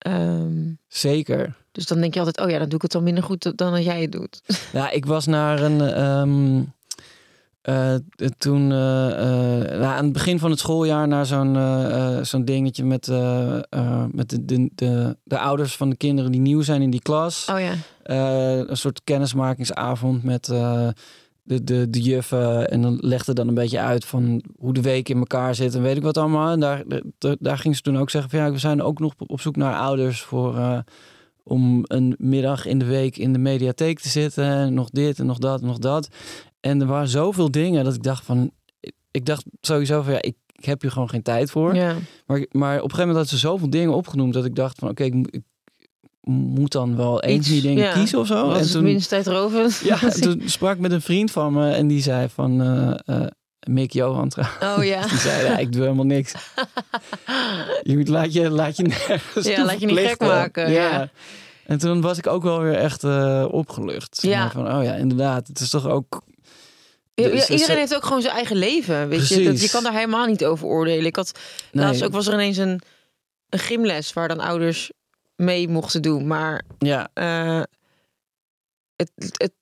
Ehm, 0.00 0.72
zeker. 0.88 1.56
dus 1.72 1.86
dan 1.86 2.00
denk 2.00 2.14
je 2.14 2.20
altijd, 2.20 2.40
oh 2.40 2.50
ja, 2.50 2.58
dan 2.58 2.68
doe 2.68 2.76
ik 2.76 2.82
het 2.82 2.92
dan 2.92 3.02
minder 3.02 3.24
goed 3.24 3.42
dan 3.42 3.72
dat 3.72 3.84
jij 3.84 4.00
het 4.00 4.12
doet. 4.12 4.42
Ja, 4.72 4.90
ik 4.90 5.06
was 5.06 5.26
naar 5.26 5.62
een. 5.62 5.80
ehm, 5.80 6.62
eh, 7.60 7.94
toen 8.38 8.72
eh, 8.72 9.10
eh, 9.10 9.80
nou, 9.80 9.84
aan 9.84 10.04
het 10.04 10.12
begin 10.12 10.38
van 10.38 10.50
het 10.50 10.58
schooljaar 10.58 11.08
naar 11.08 11.26
zo'n 11.26 11.54
zo'n 12.24 12.44
dingetje 12.44 12.84
met, 12.84 13.06
met 14.12 14.30
de, 14.30 14.44
de, 14.44 14.70
de, 14.74 15.16
de 15.24 15.38
ouders 15.38 15.76
van 15.76 15.90
de 15.90 15.96
kinderen 15.96 16.32
die 16.32 16.40
nieuw 16.40 16.62
zijn 16.62 16.82
in 16.82 16.90
die 16.90 17.02
klas. 17.02 17.48
Oh 17.50 17.60
ja. 17.60 17.72
Een 18.66 18.76
soort 18.76 19.00
kennismakingsavond 19.04 20.22
met 20.22 20.52
de, 21.50 21.64
de, 21.64 21.90
de 21.90 22.00
juffen. 22.00 22.70
En 22.70 22.82
dan 22.82 22.98
legde 23.00 23.32
dan 23.32 23.48
een 23.48 23.54
beetje 23.54 23.80
uit 23.80 24.04
van 24.04 24.42
hoe 24.58 24.72
de 24.72 24.80
week 24.80 25.08
in 25.08 25.18
elkaar 25.18 25.54
zit 25.54 25.74
en 25.74 25.82
weet 25.82 25.96
ik 25.96 26.02
wat 26.02 26.16
allemaal. 26.16 26.52
En 26.52 26.60
daar, 26.60 26.82
daar, 27.18 27.36
daar 27.38 27.58
ging 27.58 27.76
ze 27.76 27.82
toen 27.82 27.98
ook 27.98 28.10
zeggen 28.10 28.30
van 28.30 28.38
ja, 28.38 28.50
we 28.50 28.58
zijn 28.58 28.82
ook 28.82 28.98
nog 28.98 29.14
op 29.26 29.40
zoek 29.40 29.56
naar 29.56 29.74
ouders 29.74 30.20
voor... 30.20 30.56
eh, 30.56 30.78
om 31.42 31.80
een 31.82 32.14
middag 32.18 32.66
in 32.66 32.78
de 32.78 32.84
week 32.84 33.16
in 33.16 33.32
de 33.32 33.38
mediatheek 33.38 34.00
te 34.00 34.08
zitten. 34.08 34.44
En 34.44 34.74
nog 34.74 34.90
dit 34.90 35.18
en 35.18 35.26
nog 35.26 35.38
dat 35.38 35.60
en 35.60 35.66
nog 35.66 35.78
dat. 35.78 36.08
En 36.60 36.80
er 36.80 36.86
waren 36.86 37.08
zoveel 37.08 37.50
dingen 37.50 37.84
dat 37.84 37.94
ik 37.94 38.02
dacht 38.02 38.24
van... 38.24 38.50
Ik 39.10 39.26
dacht 39.26 39.44
sowieso 39.60 40.02
van 40.02 40.12
ja, 40.12 40.22
ik, 40.22 40.36
ik 40.52 40.64
heb 40.64 40.80
hier 40.80 40.90
gewoon 40.90 41.08
geen 41.08 41.22
tijd 41.22 41.50
voor. 41.50 41.74
ja. 41.74 41.94
Maar, 42.26 42.46
maar 42.50 42.76
op 42.76 42.82
een 42.82 42.90
gegeven 42.90 42.98
moment 42.98 43.16
had 43.16 43.28
ze 43.28 43.38
zoveel 43.38 43.70
dingen 43.70 43.94
opgenoemd 43.94 44.32
dat 44.32 44.44
ik 44.44 44.54
dacht 44.54 44.78
van 44.78 44.88
oké, 44.88 45.04
ik 45.04 45.42
moet 46.28 46.72
dan 46.72 46.96
wel 46.96 47.20
die 47.20 47.60
dingen 47.60 47.84
ja. 47.84 47.92
kiezen 47.92 48.18
of 48.18 48.26
zo. 48.26 48.46
Wat 48.46 48.56
en 48.56 48.62
is 48.62 48.70
toen, 48.70 48.82
minst 48.82 49.08
tijdrovend? 49.08 49.80
ja, 49.84 49.98
toen 49.98 50.42
sprak 50.44 50.74
ik 50.74 50.80
met 50.80 50.92
een 50.92 51.02
vriend 51.02 51.30
van 51.30 51.52
me 51.52 51.70
en 51.70 51.86
die 51.86 52.02
zei 52.02 52.28
van 52.28 52.62
eh, 52.62 53.16
eh, 53.16 53.26
Mick 53.68 53.92
Johan 53.92 54.28
trouwens. 54.28 54.78
Oh 54.78 54.84
ja. 54.84 55.06
Die 55.06 55.18
zei 55.18 55.44
ja, 55.44 55.58
ik 55.58 55.72
doe 55.72 55.82
helemaal 55.82 56.04
niks. 56.04 56.32
Je 57.82 57.96
moet, 57.96 58.08
laat, 58.08 58.32
je, 58.32 58.50
laat 58.50 58.76
je 58.76 58.82
nergens 58.82 59.46
Ja, 59.46 59.64
laat 59.64 59.80
je 59.80 59.86
niet 59.86 59.98
gek 59.98 60.20
maken, 60.20 60.70
ja. 60.70 61.10
En 61.66 61.78
toen 61.78 62.00
was 62.00 62.18
ik 62.18 62.26
ook 62.26 62.42
wel 62.42 62.60
weer 62.60 62.74
echt 62.74 63.04
eh, 63.04 63.46
opgelucht. 63.50 64.22
Ja. 64.22 64.50
Van, 64.50 64.76
oh 64.76 64.84
ja, 64.84 64.94
inderdaad. 64.94 65.46
Het 65.46 65.60
is 65.60 65.70
toch 65.70 65.88
ook... 65.88 66.22
Ja, 67.14 67.28
Dus- 67.28 67.48
iedereen 67.48 67.76
heeft 67.76 67.94
ook 67.94 68.04
gewoon 68.04 68.22
zijn 68.22 68.34
eigen 68.34 68.56
leven. 68.56 69.08
Weet 69.08 69.28
je? 69.28 69.44
Dat, 69.44 69.60
je 69.60 69.70
kan 69.70 69.82
daar 69.82 69.92
helemaal 69.92 70.26
niet 70.26 70.44
over 70.44 70.66
oordelen. 70.66 71.06
Ik 71.06 71.16
had 71.16 71.38
Nee, 71.72 71.84
laatst 71.84 72.04
ook 72.04 72.12
was 72.12 72.26
er 72.26 72.32
ineens 72.32 72.56
een, 72.56 72.80
een 73.48 73.58
gymles 73.58 74.12
waar 74.12 74.28
dan 74.28 74.40
ouders 74.40 74.90
mee 75.40 75.68
mochten 75.68 76.02
doen. 76.02 76.26
Maar 76.26 76.62
ja, 76.78 77.08
eh, 77.14 77.62
het, 78.96 79.10
het, 79.16 79.52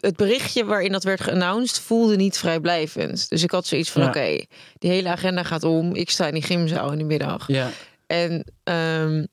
het 0.00 0.16
berichtje 0.16 0.64
waarin 0.64 0.92
dat 0.92 1.04
werd 1.04 1.20
geannounced 1.20 1.80
voelde 1.80 2.16
niet 2.16 2.38
vrijblijvend. 2.38 3.28
Dus 3.28 3.42
ik 3.42 3.50
had 3.50 3.66
zoiets 3.66 3.90
van: 3.90 4.02
Ja. 4.02 4.08
oké, 4.08 4.44
die 4.78 4.90
hele 4.90 5.08
agenda 5.08 5.42
gaat 5.42 5.64
om. 5.64 5.94
Ik 5.94 6.10
sta 6.10 6.26
in 6.26 6.34
die 6.34 6.42
gymzaal 6.42 6.92
in 6.92 6.98
de 6.98 7.04
middag. 7.04 7.48
ja, 7.48 7.70
En 8.06 8.44
ehm, 8.64 9.24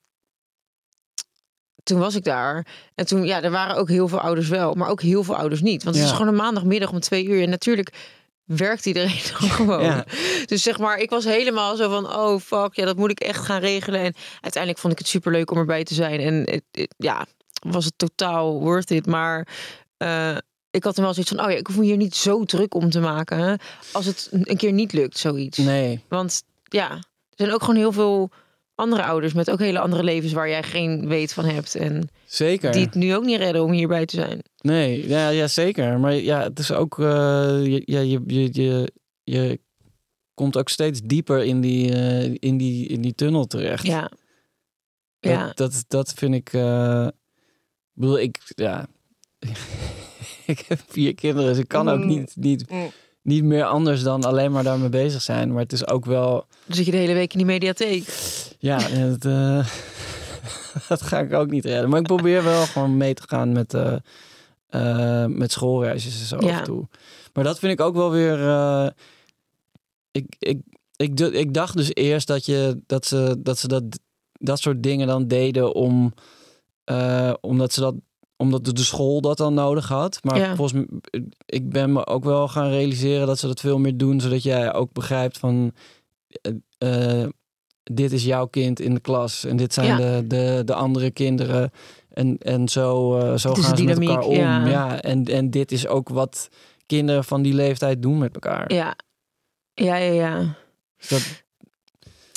toen 1.84 2.00
was 2.00 2.16
ik 2.16 2.24
daar. 2.24 2.68
En 2.96 3.06
toen, 3.06 3.26
ja, 3.26 3.42
er 3.42 3.52
waren 3.52 3.76
ook 3.76 3.90
heel 3.90 4.08
veel 4.08 4.20
ouders 4.20 4.48
wel, 4.48 4.74
maar 4.74 4.90
ook 4.90 5.02
heel 5.02 5.24
veel 5.24 5.36
ouders 5.36 5.62
niet. 5.62 5.84
Want 5.84 5.96
het 5.96 6.06
Ja. 6.06 6.12
is 6.12 6.18
gewoon 6.18 6.32
een 6.32 6.40
maandagmiddag 6.42 6.92
om 6.92 7.00
twee 7.00 7.26
uur. 7.26 7.42
En 7.44 7.50
natuurlijk 7.50 7.94
werkt 8.58 8.86
iedereen 8.86 9.22
dan 9.40 9.50
gewoon. 9.50 9.84
Ja. 9.84 10.06
Dus 10.46 10.64
zeg 10.64 10.78
maar, 10.80 10.98
ik 10.98 11.10
was 11.10 11.24
helemaal 11.24 11.76
zo 11.76 11.90
van, 11.90 12.16
oh 12.16 12.40
fuck, 12.40 12.76
ja, 12.76 12.86
dat 12.86 12.98
moet 12.98 13.12
ik 13.12 13.20
echt 13.20 13.46
gaan 13.46 13.60
regelen. 13.60 14.00
En 14.00 14.14
uiteindelijk 14.42 14.82
vond 14.82 14.94
ik 14.94 15.00
het 15.00 15.08
superleuk 15.08 15.52
om 15.52 15.58
erbij 15.58 15.84
te 15.84 15.94
zijn. 15.94 16.20
En 16.20 16.34
het, 16.36 16.64
het- 16.72 16.94
ja, 16.98 17.26
was 17.68 17.86
het 17.86 17.94
totaal 17.98 18.60
worth 18.60 18.92
it. 18.92 19.06
Maar 19.06 19.48
eh, 19.98 20.38
ik 20.72 20.84
had 20.84 20.98
er 20.98 21.04
wel 21.04 21.14
zoiets 21.14 21.32
van, 21.32 21.46
oh 21.46 21.52
ja, 21.52 21.58
ik 21.58 21.68
hoef 21.68 21.78
me 21.78 21.84
hier 21.84 21.98
niet 21.98 22.16
zo 22.16 22.44
druk 22.44 22.74
om 22.74 22.90
te 22.90 23.00
maken. 23.00 23.38
hè, 23.38 23.54
Als 23.92 24.06
het 24.06 24.28
een 24.32 24.58
keer 24.58 24.72
niet 24.72 24.94
lukt, 24.94 25.18
zoiets. 25.18 25.58
nee. 25.58 26.04
Want 26.10 26.44
ja, 26.64 26.92
er 26.92 27.02
zijn 27.36 27.52
ook 27.54 27.60
gewoon 27.62 27.76
heel 27.76 27.92
veel 27.92 28.32
andere 28.82 29.04
ouders 29.04 29.34
met 29.34 29.50
ook 29.52 29.60
hele 29.60 29.80
andere 29.80 30.04
levens 30.04 30.34
waar 30.34 30.50
jij 30.50 30.64
geen 30.64 31.08
weet 31.08 31.34
van 31.34 31.46
hebt. 31.46 31.76
En 31.76 32.10
Zeker. 32.26 32.72
die 32.72 32.86
het 32.86 32.94
nu 32.96 33.16
ook 33.16 33.24
niet 33.26 33.38
redden 33.38 33.64
om 33.64 33.72
hierbij 33.72 34.06
te 34.06 34.16
zijn. 34.16 34.42
Nee, 34.62 35.08
ja, 35.08 35.30
ja, 35.30 35.48
zeker. 35.48 36.00
Maar 36.00 36.14
ja, 36.14 36.44
het 36.44 36.60
is 36.60 36.72
ook... 36.72 37.00
eh, 37.00 37.06
je, 37.66 37.82
ja, 37.86 38.00
je, 38.00 38.22
je, 38.26 38.50
je, 38.52 38.92
je 39.24 39.60
komt 40.34 40.58
ook 40.58 40.70
steeds 40.70 41.02
dieper 41.04 41.44
in 41.44 41.62
die, 41.62 41.94
eh, 41.94 42.36
in 42.40 42.58
die, 42.58 42.88
in 42.88 43.02
die 43.02 43.16
tunnel 43.16 43.46
terecht. 43.46 43.86
Ja. 43.86 44.02
Dat, 45.20 45.32
Ja. 45.32 45.52
dat, 45.56 45.84
dat 45.88 46.14
vind 46.14 46.34
ik... 46.34 46.54
ik 46.54 47.12
bedoel, 47.94 48.20
ik... 48.20 48.38
Ja, 48.56 48.88
ik 50.46 50.60
heb 50.68 50.80
vier 50.88 51.16
kinderen, 51.16 51.50
dus 51.50 51.58
ik 51.58 51.68
kan 51.68 51.90
ook 51.90 52.00
Mm. 52.00 52.08
niet, 52.08 52.34
niet, 52.36 52.70
Mm. 52.70 52.92
niet 53.22 53.44
meer 53.44 53.64
anders 53.66 54.04
dan 54.04 54.24
alleen 54.24 54.52
maar 54.52 54.64
daarmee 54.64 54.90
bezig 54.90 55.22
zijn. 55.22 55.52
Maar 55.52 55.62
het 55.62 55.74
is 55.74 55.88
ook 55.88 56.06
wel... 56.06 56.46
Dan 56.66 56.76
zit 56.76 56.86
je 56.86 56.92
de 56.92 56.98
hele 56.98 57.14
week 57.14 57.32
in 57.32 57.38
die 57.38 57.48
mediatheek. 57.48 58.04
Ja, 58.62 58.80
het, 58.82 59.26
eh, 59.26 59.68
dat 60.90 61.02
ga 61.02 61.20
ik 61.20 61.34
ook 61.34 61.50
niet 61.50 61.66
redden. 61.66 61.90
Maar 61.90 62.00
ik 62.00 62.06
probeer 62.06 62.44
wel 62.44 62.66
gewoon 62.66 62.98
mee 62.98 63.14
te 63.14 63.24
gaan 63.28 63.52
met, 63.52 63.74
eh, 63.74 65.26
met 65.26 65.52
schoolreisjes 65.52 66.20
en 66.20 66.26
zo 66.26 66.38
Ja. 66.40 66.52
af 66.54 66.58
en 66.58 66.64
toe. 66.64 66.88
Maar 67.34 67.44
dat 67.44 67.60
vind 67.60 67.72
ik 67.80 67.82
ook 67.86 67.96
wel 67.96 68.12
weer... 68.12 68.38
ik, 70.12 70.36
ik, 70.40 70.60
ik, 70.96 71.20
ik 71.20 71.54
dacht 71.54 71.76
dus 71.78 71.94
eerst 71.94 72.28
dat, 72.28 72.46
je, 72.46 72.82
dat 72.86 73.06
ze, 73.06 73.36
dat, 73.40 73.58
ze 73.58 73.68
dat, 73.68 73.84
dat 74.34 74.60
soort 74.60 74.84
dingen 74.84 75.08
dan 75.08 75.28
deden 75.28 75.74
om... 75.76 76.14
omdat 77.42 77.74
ze 77.74 77.80
dat 77.82 77.96
omdat 78.38 78.66
de 78.66 78.84
school 78.84 79.22
dat 79.22 79.38
dan 79.38 79.54
nodig 79.54 79.88
had. 79.88 80.20
Maar 80.24 80.38
Ja. 80.38 80.56
volgens 80.56 80.74
mij, 80.86 81.00
ik 81.46 81.70
ben 81.70 81.94
me 81.94 82.06
ook 82.06 82.24
wel 82.24 82.48
gaan 82.48 82.70
realiseren 82.70 83.28
dat 83.28 83.40
ze 83.40 83.48
dat 83.48 83.60
veel 83.60 83.80
meer 83.80 83.98
doen, 83.98 84.20
zodat 84.22 84.44
jij 84.44 84.74
ook 84.74 84.94
begrijpt 84.94 85.38
van 85.38 85.74
dit 87.84 88.12
is 88.12 88.24
jouw 88.24 88.46
kind 88.46 88.80
in 88.80 88.94
de 88.94 89.00
klas 89.00 89.46
en 89.46 89.58
dit 89.58 89.74
zijn 89.74 89.88
Ja. 89.88 89.98
de, 89.98 90.28
de, 90.28 90.62
de 90.66 90.74
andere 90.74 91.12
kinderen. 91.12 91.72
En, 92.14 92.38
en 92.38 92.70
zo, 92.70 93.18
eh, 93.18 93.38
zo 93.38 93.54
gaan 93.54 93.78
ze 93.78 93.84
met 93.84 94.00
elkaar 94.00 94.24
om. 94.24 94.34
ja. 94.36 94.66
Ja. 94.68 95.02
en, 95.02 95.26
en 95.26 95.50
dit 95.50 95.72
is 95.72 95.88
ook 95.88 96.10
wat 96.10 96.50
kinderen 96.86 97.24
van 97.24 97.42
die 97.42 97.54
leeftijd 97.54 98.02
doen 98.02 98.18
met 98.18 98.34
elkaar. 98.34 98.74
Ja. 98.74 98.96
Ja, 99.74 99.96
ja, 99.96 100.14
ja. 100.14 100.56
Dat, 101.08 101.44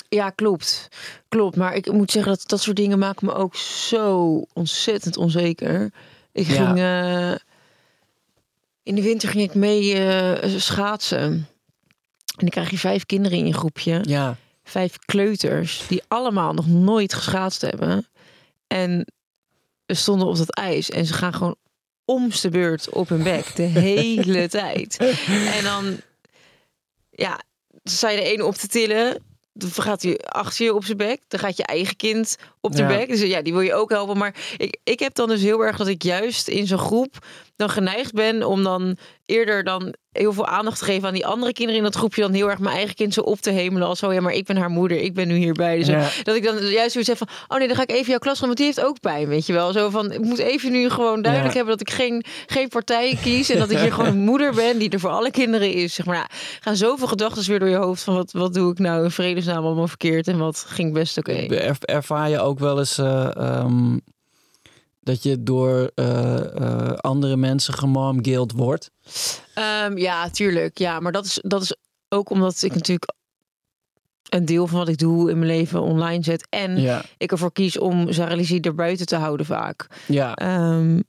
Ja, 0.08 0.30
klopt. 0.30 0.88
Klopt. 1.28 1.56
Maar 1.56 1.74
ik 1.74 1.92
moet 1.92 2.10
zeggen 2.10 2.32
dat 2.32 2.42
dat 2.48 2.60
soort 2.60 2.76
dingen 2.76 2.98
maken 2.98 3.26
me 3.26 3.34
ook 3.34 3.54
zo 3.56 4.40
ontzettend 4.52 5.16
onzeker. 5.16 5.92
Ik 6.32 6.46
Ja. 6.46 6.54
ging... 6.66 6.78
eh, 6.78 7.40
in 8.82 8.94
de 8.94 9.02
winter 9.02 9.28
ging 9.28 9.42
ik 9.44 9.54
mee 9.54 9.94
eh, 10.04 10.50
schaatsen. 10.58 11.18
En 11.20 11.46
dan 12.36 12.48
krijg 12.48 12.70
je 12.70 12.78
vijf 12.78 13.06
kinderen 13.06 13.38
in 13.38 13.46
je 13.46 13.52
groepje. 13.52 14.00
ja, 14.02 14.36
vijf 14.64 14.98
kleuters 15.04 15.84
die 15.88 16.02
allemaal 16.08 16.52
nog 16.52 16.66
nooit 16.66 17.14
geschaatst 17.14 17.60
hebben. 17.60 18.06
En 18.66 19.06
we 19.86 19.94
stonden 19.94 20.28
op 20.28 20.36
dat 20.36 20.50
ijs 20.54 20.90
en 20.90 21.06
ze 21.06 21.14
gaan 21.14 21.34
gewoon 21.34 21.56
omste 22.04 22.48
beurt 22.48 22.88
op 22.90 23.08
hun 23.08 23.22
bek 23.22 23.56
de 23.56 23.62
hele 23.92 24.48
tijd. 24.48 24.96
En 25.56 25.64
dan, 25.64 25.96
ja, 27.10 27.40
sta 27.84 28.10
je 28.10 28.16
de 28.16 28.24
ene 28.32 28.44
op 28.44 28.54
te 28.54 28.68
tillen. 28.68 29.22
Dan 29.52 29.70
gaat 29.70 30.02
hij 30.02 30.18
achter 30.18 30.64
je 30.64 30.74
op 30.74 30.84
zijn 30.84 30.96
bek. 30.96 31.20
Dan 31.28 31.40
gaat 31.40 31.56
je 31.56 31.62
eigen 31.64 31.96
kind 31.96 32.36
op 32.60 32.72
de 32.72 32.82
Ja. 32.82 32.86
bek. 32.88 33.08
Dus 33.08 33.20
ja, 33.20 33.42
die 33.42 33.52
wil 33.52 33.62
je 33.62 33.74
ook 33.74 33.90
helpen. 33.90 34.18
Maar 34.18 34.34
ik, 34.56 34.78
ik 34.84 34.98
heb 34.98 35.14
dan 35.14 35.28
dus 35.28 35.40
heel 35.42 35.60
erg 35.64 35.76
dat 35.76 35.86
ik 35.86 36.02
juist 36.02 36.48
in 36.48 36.66
zo'n 36.66 36.78
groep 36.78 37.26
dan 37.56 37.68
geneigd 37.70 38.12
ben 38.12 38.42
om 38.42 38.62
dan 38.62 38.96
eerder 39.26 39.64
dan 39.64 39.94
heel 40.12 40.32
veel 40.32 40.46
aandacht 40.46 40.78
te 40.78 40.84
geven 40.84 41.08
aan 41.08 41.14
die 41.14 41.26
andere 41.26 41.52
kinderen 41.52 41.78
in 41.80 41.86
dat 41.86 41.94
groepje. 41.96 42.20
Dan 42.22 42.32
heel 42.32 42.50
erg 42.50 42.58
mijn 42.58 42.76
eigen 42.76 42.94
kind 42.94 43.14
zo 43.14 43.20
op 43.20 43.38
te 43.38 43.50
hemelen. 43.50 43.88
Als 43.88 43.98
zo, 43.98 44.12
ja, 44.12 44.20
maar 44.20 44.32
ik 44.32 44.44
ben 44.46 44.56
haar 44.56 44.70
moeder. 44.70 44.98
Ik 45.00 45.14
ben 45.14 45.28
nu 45.28 45.34
hierbij. 45.36 45.76
Dus 45.78 45.86
Ja. 45.86 46.08
dat 46.22 46.36
ik 46.36 46.44
dan 46.44 46.66
juist 46.66 46.90
zoiets 46.92 47.08
heb 47.10 47.18
van, 47.18 47.28
oh 47.48 47.58
nee, 47.58 47.66
dan 47.66 47.76
ga 47.76 47.82
ik 47.82 47.90
even 47.90 48.10
jouw 48.10 48.18
klas 48.18 48.36
gaan. 48.38 48.46
Want 48.46 48.56
die 48.58 48.66
heeft 48.66 48.84
ook 48.84 49.00
pijn, 49.00 49.28
weet 49.28 49.46
je 49.46 49.52
wel. 49.52 49.72
Zo 49.72 49.90
van, 49.90 50.12
ik 50.12 50.20
moet 50.20 50.38
even 50.38 50.72
nu 50.72 50.88
gewoon 50.90 51.22
duidelijk 51.22 51.52
Ja. 51.54 51.58
hebben 51.60 51.78
dat 51.78 51.88
ik 51.88 51.94
geen, 51.94 52.24
geen 52.46 52.68
partij 52.68 53.18
kies. 53.22 53.50
En 53.50 53.58
dat 53.58 53.70
ik 53.70 53.78
hier 53.78 53.92
gewoon 53.92 54.06
een 54.10 54.18
moeder 54.18 54.54
ben 54.54 54.78
die 54.78 54.90
er 54.90 55.00
voor 55.00 55.10
alle 55.10 55.30
kinderen 55.30 55.72
is. 55.72 55.94
Zeg 55.94 56.06
maar, 56.06 56.16
nou, 56.16 56.28
gaan 56.60 56.76
zoveel 56.76 57.06
gedachten 57.06 57.48
weer 57.48 57.58
door 57.58 57.68
je 57.68 57.76
hoofd 57.76 58.02
van, 58.02 58.14
wat, 58.14 58.32
wat 58.32 58.54
doe 58.54 58.70
ik 58.72 58.78
nou 58.78 59.04
in 59.04 59.10
vredesnaam 59.10 59.64
allemaal 59.64 59.88
verkeerd? 59.88 60.28
En 60.28 60.38
wat 60.38 60.64
ging 60.68 60.92
best 60.92 61.18
oké? 61.18 61.32
Er- 61.32 61.76
ervaar 61.80 62.30
je 62.30 62.40
ook 62.40 62.58
wel 62.58 62.78
eens 62.78 62.98
eh, 62.98 63.36
ehm, 63.36 63.96
dat 65.04 65.22
je 65.22 65.42
door 65.42 65.90
eh, 65.94 66.56
eh, 66.56 66.92
andere 66.94 67.36
mensen 67.36 67.74
gemomgild 67.74 68.52
wordt? 68.52 68.90
Ehm, 69.54 69.98
ja, 69.98 70.30
tuurlijk. 70.30 70.78
Ja, 70.78 71.00
maar 71.00 71.12
dat 71.12 71.24
is, 71.24 71.38
dat 71.42 71.62
is 71.62 71.76
ook 72.08 72.30
omdat 72.30 72.62
ik 72.62 72.74
natuurlijk 72.74 73.12
een 74.28 74.44
deel 74.44 74.66
van 74.66 74.78
wat 74.78 74.88
ik 74.88 74.98
doe 74.98 75.30
in 75.30 75.38
mijn 75.38 75.50
leven 75.50 75.80
online 75.82 76.24
zet. 76.24 76.46
En 76.50 76.80
Ja, 76.80 77.02
ik 77.18 77.32
ervoor 77.32 77.52
kies 77.52 77.78
om 77.78 78.12
Saralisie 78.12 78.60
er 78.60 78.74
buiten 78.74 79.06
te 79.06 79.16
houden 79.16 79.46
vaak. 79.46 79.86
ja, 80.06 80.34
Ehm, 80.34 81.00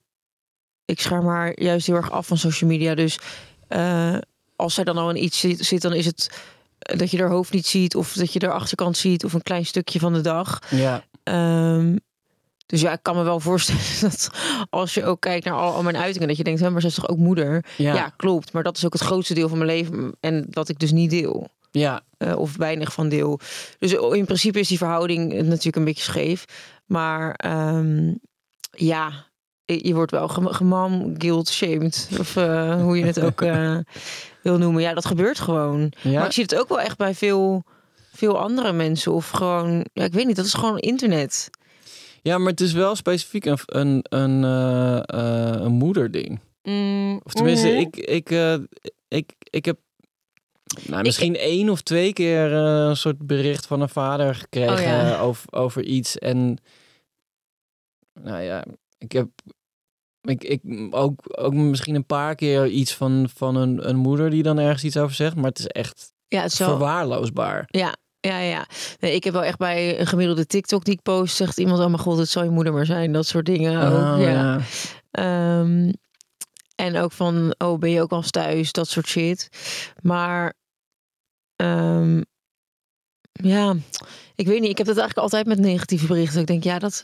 ik 0.85 0.99
scherm 1.01 1.27
haar 1.27 1.59
juist 1.61 1.87
heel 1.87 1.95
erg 1.95 2.11
af 2.11 2.27
van 2.27 2.37
social 2.37 2.69
media. 2.69 2.95
Dus 2.95 3.19
eh, 3.67 4.17
als 4.55 4.73
zij 4.73 4.83
dan 4.83 4.97
al 4.97 5.09
in 5.09 5.23
iets 5.23 5.39
zit, 5.39 5.65
zit, 5.65 5.81
dan 5.81 5.93
is 5.93 6.05
het 6.05 6.39
dat 6.77 7.11
je 7.11 7.17
haar 7.19 7.29
hoofd 7.29 7.53
niet 7.53 7.65
ziet. 7.65 7.95
Of 7.95 8.13
dat 8.13 8.33
je 8.33 8.39
haar 8.45 8.53
achterkant 8.55 8.97
ziet. 8.97 9.25
Of 9.25 9.33
een 9.33 9.41
klein 9.43 9.65
stukje 9.65 9.99
van 9.99 10.13
de 10.13 10.21
dag. 10.21 10.59
ja, 10.69 11.03
Ehm, 11.23 11.95
Dus 12.65 12.81
ja, 12.81 12.91
ik 12.91 12.99
kan 13.01 13.15
me 13.15 13.23
wel 13.23 13.39
voorstellen 13.39 13.81
dat 14.11 14.29
als 14.69 14.93
je 14.93 15.05
ook 15.05 15.19
kijkt 15.21 15.45
naar 15.45 15.53
al, 15.53 15.73
al 15.73 15.83
mijn 15.83 15.97
uitingen, 15.97 16.27
dat 16.27 16.37
je 16.37 16.43
denkt, 16.43 16.59
hè, 16.59 16.69
maar 16.69 16.81
ze 16.81 16.87
is 16.87 16.93
toch 16.95 17.07
ook 17.09 17.17
moeder? 17.17 17.65
Ja. 17.77 17.93
Ja. 17.93 18.09
klopt. 18.17 18.53
Maar 18.53 18.63
dat 18.63 18.77
is 18.77 18.85
ook 18.85 18.93
het 18.93 19.01
grootste 19.01 19.33
deel 19.33 19.49
van 19.49 19.57
mijn 19.57 19.69
leven 19.69 20.11
en 20.19 20.45
dat 20.49 20.69
ik 20.69 20.79
dus 20.79 20.91
niet 20.91 21.09
deel. 21.09 21.47
Ja, 21.71 22.01
eh, 22.17 22.37
of 22.37 22.57
weinig 22.57 22.93
van 22.93 23.09
deel. 23.09 23.39
Dus 23.79 23.91
in 23.93 24.25
principe 24.25 24.59
is 24.59 24.67
die 24.67 24.77
verhouding 24.77 25.33
natuurlijk 25.33 25.75
een 25.75 25.83
beetje 25.83 26.03
scheef. 26.03 26.45
Maar 26.85 27.33
ehm, 27.33 28.13
ja, 28.71 29.11
je 29.65 29.93
wordt 29.93 30.11
wel 30.11 30.27
gem- 30.27 30.47
gemam, 30.47 31.15
guilt, 31.17 31.49
shamed. 31.49 32.09
Of 32.19 32.35
eh, 32.35 32.81
hoe 32.81 32.97
je 32.97 33.05
het 33.05 33.19
ook 33.21 33.41
eh, 33.51 33.77
wil 34.41 34.57
noemen. 34.57 34.81
Ja, 34.81 34.93
dat 34.93 35.05
gebeurt 35.05 35.39
gewoon. 35.39 35.91
ja. 36.01 36.11
Maar 36.11 36.25
ik 36.25 36.31
zie 36.31 36.43
het 36.43 36.55
ook 36.55 36.69
wel 36.69 36.79
echt 36.79 36.97
bij 36.97 37.13
veel, 37.15 37.63
veel 38.13 38.39
andere 38.39 38.71
mensen. 38.71 39.11
Of 39.11 39.29
gewoon, 39.29 39.85
ja, 39.93 40.03
ik 40.03 40.13
weet 40.13 40.25
niet, 40.25 40.35
dat 40.35 40.45
is 40.45 40.53
gewoon 40.53 40.77
internet. 40.77 41.49
Ja, 42.25 42.37
maar 42.37 42.49
het 42.51 42.61
is 42.61 42.73
wel 42.73 42.95
specifiek 42.95 43.45
een, 43.45 43.57
een, 43.65 44.05
een, 44.09 44.43
eh, 44.43 44.97
eh, 45.05 45.61
een 45.61 45.71
moederding. 45.71 46.39
Of 47.23 47.33
tenminste, 47.33 47.67
Mhm. 47.67 47.77
ik, 47.77 47.97
ik, 47.97 48.31
eh, 48.31 48.55
ik, 49.07 49.33
ik 49.49 49.65
heb 49.65 49.79
nou, 50.87 51.03
misschien 51.03 51.35
één 51.35 51.69
of 51.69 51.81
twee 51.81 52.13
keer 52.13 52.51
een 52.51 52.97
soort 52.97 53.27
bericht 53.27 53.65
van 53.65 53.81
een 53.81 53.89
vader 53.89 54.35
gekregen 54.35 54.73
Oh, 54.73 54.81
ja. 54.81 55.19
over, 55.19 55.53
over 55.53 55.83
iets. 55.83 56.17
En 56.17 56.57
nou 58.21 58.41
ja, 58.41 58.65
ik 58.97 59.11
heb 59.11 59.29
ik, 60.21 60.43
ik, 60.43 60.61
ook, 60.89 61.19
ook 61.39 61.53
misschien 61.53 61.95
een 61.95 62.05
paar 62.05 62.35
keer 62.35 62.67
iets 62.67 62.93
van, 62.95 63.29
van 63.35 63.55
een, 63.55 63.89
een 63.89 63.95
moeder 63.97 64.29
die 64.29 64.43
dan 64.43 64.59
ergens 64.59 64.83
iets 64.83 64.97
over 64.97 65.15
zegt. 65.15 65.35
Maar 65.35 65.45
het 65.49 65.59
is 65.59 65.67
echt 65.67 66.13
Ja, 66.27 66.41
het 66.41 66.51
is 66.51 66.59
wel... 66.59 66.67
verwaarloosbaar. 66.69 67.63
Ja, 67.67 67.95
ja, 68.25 68.39
ja. 68.39 68.65
Nee, 68.99 69.15
ik 69.15 69.23
heb 69.23 69.33
wel 69.33 69.43
echt 69.43 69.57
bij 69.57 69.99
een 69.99 70.07
gemiddelde 70.07 70.45
TikTok 70.45 70.85
die 70.85 70.93
ik 70.93 71.01
post, 71.01 71.35
zegt 71.35 71.57
iemand, 71.57 71.79
oh 71.79 71.85
mijn 71.85 71.99
god, 71.99 72.17
het 72.17 72.29
zal 72.29 72.43
je 72.43 72.49
moeder 72.49 72.73
maar 72.73 72.85
zijn. 72.85 73.11
Dat 73.11 73.27
soort 73.27 73.45
dingen 73.45 73.81
ook. 73.81 74.17
Oh, 74.17 74.21
ja. 74.21 74.59
Ehm, 75.11 75.91
en 76.75 76.97
ook 76.97 77.11
van, 77.11 77.55
oh, 77.57 77.79
ben 77.79 77.89
je 77.89 78.01
ook 78.01 78.11
al 78.11 78.21
thuis? 78.21 78.71
Dat 78.71 78.87
soort 78.87 79.07
shit. 79.07 79.49
Maar, 80.01 80.53
ehm, 81.55 82.21
ja, 83.31 83.75
ik 84.35 84.47
weet 84.47 84.61
niet. 84.61 84.69
Ik 84.69 84.77
heb 84.77 84.87
dat 84.87 84.97
eigenlijk 84.97 85.17
altijd 85.17 85.45
met 85.45 85.59
negatieve 85.59 86.07
berichten. 86.07 86.39
Ik 86.39 86.47
denk, 86.47 86.63
ja, 86.63 86.79
dat... 86.79 87.03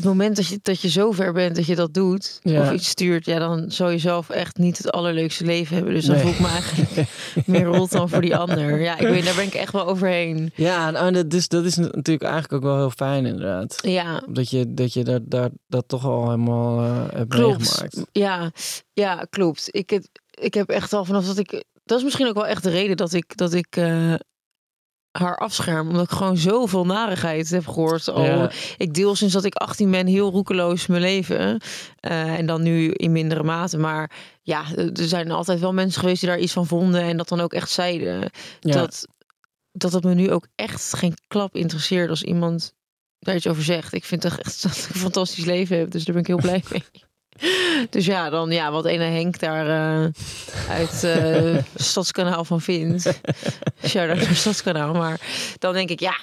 Het 0.00 0.08
moment 0.08 0.36
dat 0.36 0.46
je, 0.46 0.58
dat 0.62 0.80
je 0.80 0.88
zo 0.88 1.12
ver 1.12 1.32
bent 1.32 1.56
dat 1.56 1.66
je 1.66 1.74
dat 1.74 1.94
doet, 1.94 2.38
Ja. 2.42 2.60
of 2.60 2.72
iets 2.72 2.88
stuurt, 2.88 3.24
ja, 3.24 3.38
dan 3.38 3.70
zou 3.70 3.90
je 3.92 3.98
zelf 3.98 4.30
echt 4.30 4.58
niet 4.58 4.78
het 4.78 4.92
allerleukste 4.92 5.44
leven 5.44 5.76
hebben. 5.76 5.94
Dus 5.94 6.04
dan 6.04 6.14
Nee. 6.14 6.24
voel 6.24 6.32
ik 6.32 6.40
me 6.40 6.46
eigenlijk 6.48 7.08
meer 7.46 7.64
rot 7.64 7.90
dan 7.92 8.08
voor 8.08 8.20
die 8.20 8.36
ander. 8.36 8.80
Ja, 8.80 8.98
ik 8.98 9.08
weet, 9.08 9.24
daar 9.24 9.34
ben 9.34 9.44
ik 9.46 9.54
echt 9.54 9.72
wel 9.72 9.86
overheen. 9.86 10.52
Ja, 10.54 10.90
nou, 10.90 11.12
dat, 11.12 11.32
is, 11.32 11.48
dat 11.48 11.64
is 11.64 11.76
natuurlijk 11.76 12.22
eigenlijk 12.22 12.52
ook 12.52 12.62
wel 12.62 12.76
heel 12.76 12.90
fijn 12.90 13.26
inderdaad. 13.26 13.78
Ja, 13.82 14.22
Dat 14.28 14.50
je, 14.50 14.74
dat, 14.74 14.92
je 14.92 15.04
daar, 15.04 15.20
daar, 15.22 15.50
dat 15.66 15.84
toch 15.88 16.04
al 16.04 16.24
helemaal 16.24 16.80
eh, 16.84 17.16
hebt 17.18 17.34
Klopt. 17.34 17.58
meegemaakt. 17.58 18.00
Ja, 18.12 18.50
ja, 18.92 19.26
klopt. 19.30 19.68
Ik, 19.70 19.90
het, 19.90 20.08
ik 20.30 20.54
heb 20.54 20.68
echt 20.68 20.92
al 20.92 21.04
vanaf 21.04 21.26
dat 21.26 21.38
ik. 21.38 21.64
Dat 21.84 21.98
is 21.98 22.04
misschien 22.04 22.26
ook 22.28 22.34
wel 22.34 22.46
echt 22.46 22.62
de 22.62 22.70
reden 22.70 22.96
dat 22.96 23.12
ik, 23.12 23.36
dat 23.36 23.52
ik 23.52 23.76
eh, 23.76 24.14
haar 25.12 25.36
afscherm. 25.38 25.88
Omdat 25.88 26.04
ik 26.04 26.16
gewoon 26.16 26.36
zoveel 26.36 26.86
narigheid 26.86 27.50
heb 27.50 27.66
gehoord. 27.66 28.08
Al, 28.08 28.24
Ja. 28.24 28.50
Ik 28.76 28.94
deel 28.94 29.14
sinds 29.14 29.34
dat 29.34 29.44
ik 29.44 29.54
18 29.54 29.90
ben 29.90 30.06
heel 30.06 30.30
roekeloos 30.30 30.86
mijn 30.86 31.02
leven. 31.02 31.60
Eh, 32.00 32.38
en 32.38 32.46
dan 32.46 32.62
nu 32.62 32.90
in 32.90 33.12
mindere 33.12 33.42
mate. 33.42 33.78
Maar 33.78 34.10
ja, 34.42 34.64
er 34.76 34.90
zijn 34.94 35.30
altijd 35.30 35.60
wel 35.60 35.72
mensen 35.72 36.00
geweest 36.00 36.20
die 36.20 36.28
daar 36.28 36.38
iets 36.38 36.52
van 36.52 36.66
vonden. 36.66 37.02
En 37.02 37.16
dat 37.16 37.28
dan 37.28 37.40
ook 37.40 37.52
echt 37.52 37.70
zeiden. 37.70 38.30
Ja. 38.60 38.72
Dat, 38.72 39.06
dat 39.72 39.92
het 39.92 40.04
me 40.04 40.14
nu 40.14 40.30
ook 40.30 40.46
echt 40.54 40.94
geen 40.94 41.14
klap 41.28 41.54
interesseert 41.54 42.10
als 42.10 42.22
iemand 42.22 42.74
daar 43.18 43.34
iets 43.34 43.46
over 43.46 43.62
zegt. 43.62 43.92
Ik 43.92 44.04
vind 44.04 44.20
toch 44.20 44.38
echt 44.38 44.62
dat 44.62 44.76
ik 44.88 44.94
een 44.94 45.00
fantastisch 45.00 45.44
leven 45.44 45.78
heb. 45.78 45.90
Dus 45.90 46.04
daar 46.04 46.14
ben 46.14 46.22
ik 46.22 46.28
heel 46.28 46.40
blij 46.40 46.62
mee. 46.72 46.82
Dus 47.90 48.06
ja, 48.06 48.30
dan 48.30 48.50
ja, 48.50 48.70
wat 48.70 48.84
ene 48.84 49.04
Henk 49.04 49.38
daar 49.38 49.66
eh, 49.66 50.08
uit 50.68 51.04
eh 51.04 51.56
Stadskanaal 51.74 52.44
van 52.44 52.60
vindt. 52.60 53.20
Shout-out 53.84 54.20
naar 54.20 54.34
Stadskanaal. 54.34 54.92
Maar 54.92 55.20
dan 55.58 55.72
denk 55.72 55.90
ik, 55.90 56.00
ja, 56.00 56.18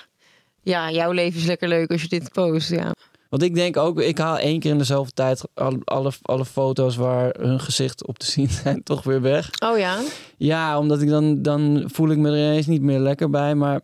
ja, 0.61 0.91
jouw 0.91 1.11
leven 1.11 1.39
is 1.39 1.45
lekker 1.45 1.67
leuk 1.67 1.91
als 1.91 2.01
je 2.01 2.07
dit 2.07 2.31
post. 2.31 2.69
Ja, 2.69 2.91
Want 3.29 3.43
ik 3.43 3.55
denk 3.55 3.77
ook, 3.77 4.01
ik 4.01 4.17
haal 4.17 4.37
één 4.37 4.59
keer 4.59 4.71
in 4.71 4.77
dezelfde 4.77 5.11
tijd 5.11 5.43
alle, 5.53 5.79
alle, 5.83 6.11
alle 6.21 6.45
foto's 6.45 6.95
waar 6.95 7.35
hun 7.39 7.59
gezicht 7.59 8.07
op 8.07 8.19
te 8.19 8.25
zien 8.25 8.49
zijn 8.63 8.83
toch 8.83 9.03
weer 9.03 9.21
weg. 9.21 9.49
oh 9.59 9.77
ja? 9.77 9.99
Ja, 10.37 10.79
omdat 10.79 11.01
ik 11.01 11.09
dan, 11.09 11.41
dan 11.41 11.83
voel 11.93 12.09
ik 12.09 12.17
me 12.17 12.29
er 12.29 12.37
ineens 12.37 12.65
niet 12.65 12.81
meer 12.81 12.99
lekker 12.99 13.29
bij. 13.29 13.55
Maar 13.55 13.81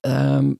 ehm, 0.00 0.52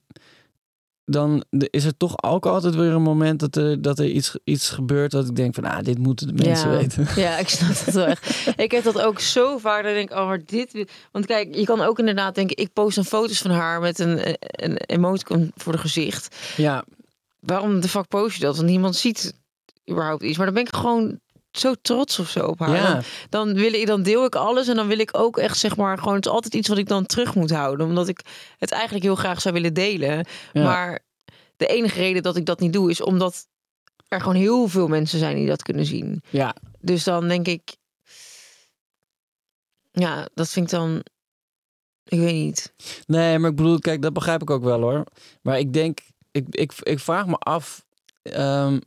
dan 1.05 1.43
is 1.49 1.85
er 1.85 1.97
toch 1.97 2.23
ook 2.23 2.45
altijd 2.45 2.75
weer 2.75 2.91
een 2.91 3.01
moment 3.01 3.39
dat 3.39 3.55
er, 3.55 3.81
dat 3.81 3.99
er 3.99 4.05
iets, 4.05 4.37
iets 4.43 4.69
gebeurt 4.69 5.11
dat 5.11 5.27
ik 5.27 5.35
denk 5.35 5.55
van, 5.55 5.63
ah, 5.63 5.83
dit 5.83 5.97
moeten 5.97 6.27
de 6.27 6.43
mensen 6.43 6.71
ja. 6.71 6.77
weten. 6.77 7.07
Ja, 7.15 7.37
ik 7.37 7.49
snap 7.49 7.85
dat 7.85 7.93
wel 7.93 8.05
echt. 8.05 8.53
Ik 8.55 8.71
heb 8.71 8.83
dat 8.83 9.01
ook 9.01 9.19
zo 9.19 9.57
vaak. 9.57 9.83
Dat 9.83 9.91
ik 9.91 9.97
denk, 9.97 10.11
oh, 10.11 10.33
dit... 10.45 10.91
Want 11.11 11.25
kijk, 11.25 11.55
je 11.55 11.65
kan 11.65 11.81
ook 11.81 11.99
inderdaad 11.99 12.35
denken... 12.35 12.57
Ik 12.57 12.73
post 12.73 12.95
dan 12.95 13.05
foto's 13.05 13.41
van 13.41 13.51
haar 13.51 13.81
met 13.81 13.99
een, 13.99 14.37
een 14.39 14.77
emoticon 14.77 15.51
voor 15.55 15.71
de 15.71 15.77
gezicht. 15.77 16.35
Ja, 16.57 16.83
Waarom 17.45 17.79
de 17.79 17.89
fuck 17.89 18.07
post 18.07 18.35
je 18.35 18.41
dat? 18.41 18.55
Want 18.55 18.69
niemand 18.69 18.95
ziet 18.95 19.33
überhaupt 19.89 20.23
iets. 20.23 20.37
Maar 20.37 20.45
dan 20.45 20.55
ben 20.55 20.65
ik 20.65 20.75
gewoon 20.75 21.19
zo 21.57 21.73
trots 21.81 22.19
of 22.19 22.29
zo 22.29 22.45
op 22.45 22.59
haar. 22.59 22.75
ja. 22.75 22.93
Dan, 22.93 23.03
dan, 23.29 23.53
wil 23.53 23.73
ik, 23.73 23.87
dan 23.87 24.03
deel 24.03 24.25
ik 24.25 24.35
alles 24.35 24.67
en 24.67 24.75
dan 24.75 24.87
wil 24.87 24.99
ik 24.99 25.17
ook 25.17 25.37
echt 25.37 25.57
zeg 25.57 25.75
maar 25.75 25.97
gewoon... 25.97 26.15
Het 26.15 26.25
is 26.25 26.31
altijd 26.31 26.53
iets 26.53 26.67
wat 26.67 26.77
ik 26.77 26.87
dan 26.87 27.05
terug 27.05 27.35
moet 27.35 27.51
houden. 27.51 27.85
Omdat 27.87 28.07
ik 28.07 28.21
het 28.57 28.71
eigenlijk 28.71 29.03
heel 29.03 29.15
graag 29.15 29.41
zou 29.41 29.53
willen 29.53 29.73
delen. 29.73 30.25
Ja. 30.53 30.63
Maar 30.63 30.99
de 31.57 31.67
enige 31.67 31.99
reden 31.99 32.23
dat 32.23 32.35
ik 32.35 32.45
dat 32.45 32.59
niet 32.59 32.73
doe... 32.73 32.89
is 32.89 33.01
omdat 33.01 33.47
er 34.07 34.19
gewoon 34.19 34.35
heel 34.35 34.67
veel 34.67 34.87
mensen 34.87 35.19
zijn 35.19 35.35
die 35.35 35.47
dat 35.47 35.63
kunnen 35.63 35.85
zien. 35.85 36.21
ja. 36.29 36.55
Dus 36.79 37.03
dan 37.03 37.27
denk 37.27 37.47
ik... 37.47 37.75
Ja, 39.91 40.27
dat 40.33 40.49
vind 40.49 40.65
ik 40.65 40.71
dan... 40.71 41.03
Ik 42.03 42.19
weet 42.19 42.33
niet. 42.33 42.73
Nee, 43.05 43.39
maar 43.39 43.49
ik 43.49 43.55
bedoel, 43.55 43.79
kijk, 43.79 44.01
dat 44.01 44.13
begrijp 44.13 44.41
ik 44.41 44.49
ook 44.49 44.63
wel 44.63 44.81
hoor. 44.81 45.03
Maar 45.41 45.59
ik 45.59 45.73
denk, 45.73 45.99
ik, 46.31 46.45
ik, 46.49 46.73
ik 46.79 46.99
vraag 46.99 47.27
me 47.27 47.35
af, 47.35 47.85
ehm, 48.21 48.79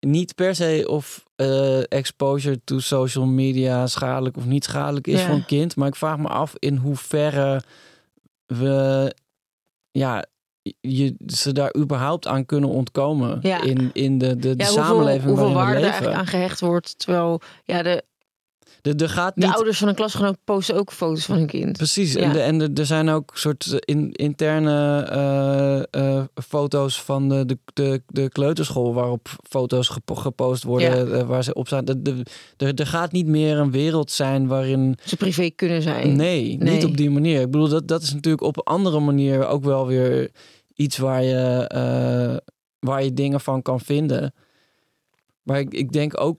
niet 0.00 0.34
per 0.34 0.54
se 0.54 0.84
of 0.88 1.24
eh, 1.40 1.82
exposure 1.88 2.60
to 2.64 2.78
social 2.78 3.24
media 3.26 3.86
schadelijk 3.86 4.36
of 4.36 4.44
niet 4.44 4.64
schadelijk 4.64 5.06
is 5.06 5.20
Ja. 5.20 5.26
voor 5.26 5.34
een 5.34 5.44
kind. 5.46 5.76
Maar 5.76 5.88
ik 5.88 5.94
vraag 5.96 6.18
me 6.18 6.28
af 6.28 6.54
in 6.58 6.76
hoeverre 6.76 7.62
we, 8.46 9.14
ja, 9.90 10.24
je, 10.80 11.14
ze 11.26 11.52
daar 11.52 11.76
überhaupt 11.76 12.26
aan 12.26 12.46
kunnen 12.46 12.70
ontkomen 12.70 13.38
Ja. 13.42 13.62
in, 13.62 13.90
in 13.92 14.18
de, 14.18 14.36
de, 14.36 14.56
de 14.56 14.62
Ja, 14.64 14.70
samenleving 14.70 15.24
hoeveel, 15.24 15.44
hoeveel 15.44 15.54
waarin 15.54 15.54
waarde 15.54 15.70
we 15.72 15.76
er 15.76 15.80
leven. 15.80 15.90
eigenlijk 15.92 16.18
aan 16.20 16.26
gehecht 16.26 16.60
wordt. 16.60 16.98
Terwijl 16.98 17.40
ja, 17.64 17.82
de, 17.82 18.04
Er, 18.82 18.96
er 19.02 19.08
gaat 19.08 19.34
de 19.34 19.46
niet 19.46 19.54
ouders 19.54 19.78
van 19.78 19.88
een 19.88 19.94
klasgenoot 19.94 20.36
posten 20.44 20.76
ook 20.76 20.92
foto's 20.92 21.24
van 21.24 21.36
hun 21.36 21.46
kind. 21.46 21.76
Precies, 21.76 22.12
Ja. 22.12 22.20
en, 22.20 22.32
de, 22.32 22.40
en 22.40 22.58
de, 22.58 22.70
er 22.74 22.86
zijn 22.86 23.08
ook 23.08 23.30
soort 23.34 23.76
in, 23.80 24.12
interne 24.12 25.00
eh, 25.10 26.16
eh, 26.18 26.24
foto's 26.48 27.02
van 27.02 27.28
de, 27.28 27.46
de, 27.46 27.58
de, 27.72 28.02
de 28.06 28.28
kleuterschool 28.28 28.94
waarop 28.94 29.28
foto's 29.48 29.88
gepo- 29.88 30.14
gepost 30.14 30.62
worden 30.62 31.14
eh, 31.14 31.26
waar 31.26 31.44
ze 31.44 31.54
op 31.54 31.66
staan. 31.66 31.84
De, 31.84 32.02
de, 32.02 32.72
er, 32.74 32.86
gaat 32.86 33.12
niet 33.12 33.26
meer 33.26 33.58
een 33.58 33.70
wereld 33.70 34.10
zijn 34.10 34.46
waarin. 34.46 34.98
Ze 35.04 35.16
privé 35.16 35.50
kunnen 35.50 35.82
zijn. 35.82 36.16
Nee, 36.16 36.56
Nee. 36.58 36.72
niet 36.74 36.84
op 36.84 36.96
die 36.96 37.10
manier. 37.10 37.40
Ik 37.40 37.50
bedoel, 37.50 37.68
dat, 37.68 37.88
dat 37.88 38.02
is 38.02 38.12
natuurlijk 38.14 38.42
op 38.42 38.56
een 38.56 38.62
andere 38.62 39.00
manier 39.00 39.46
ook 39.46 39.64
wel 39.64 39.86
weer 39.86 40.30
iets 40.74 40.98
waar 40.98 41.22
je, 41.22 42.40
waar 42.78 43.04
je 43.04 43.12
dingen 43.14 43.40
van 43.40 43.62
kan 43.62 43.80
vinden. 43.80 44.34
Maar 45.42 45.58
ik, 45.58 45.74
ik 45.74 45.92
denk 45.92 46.20
ook, 46.20 46.38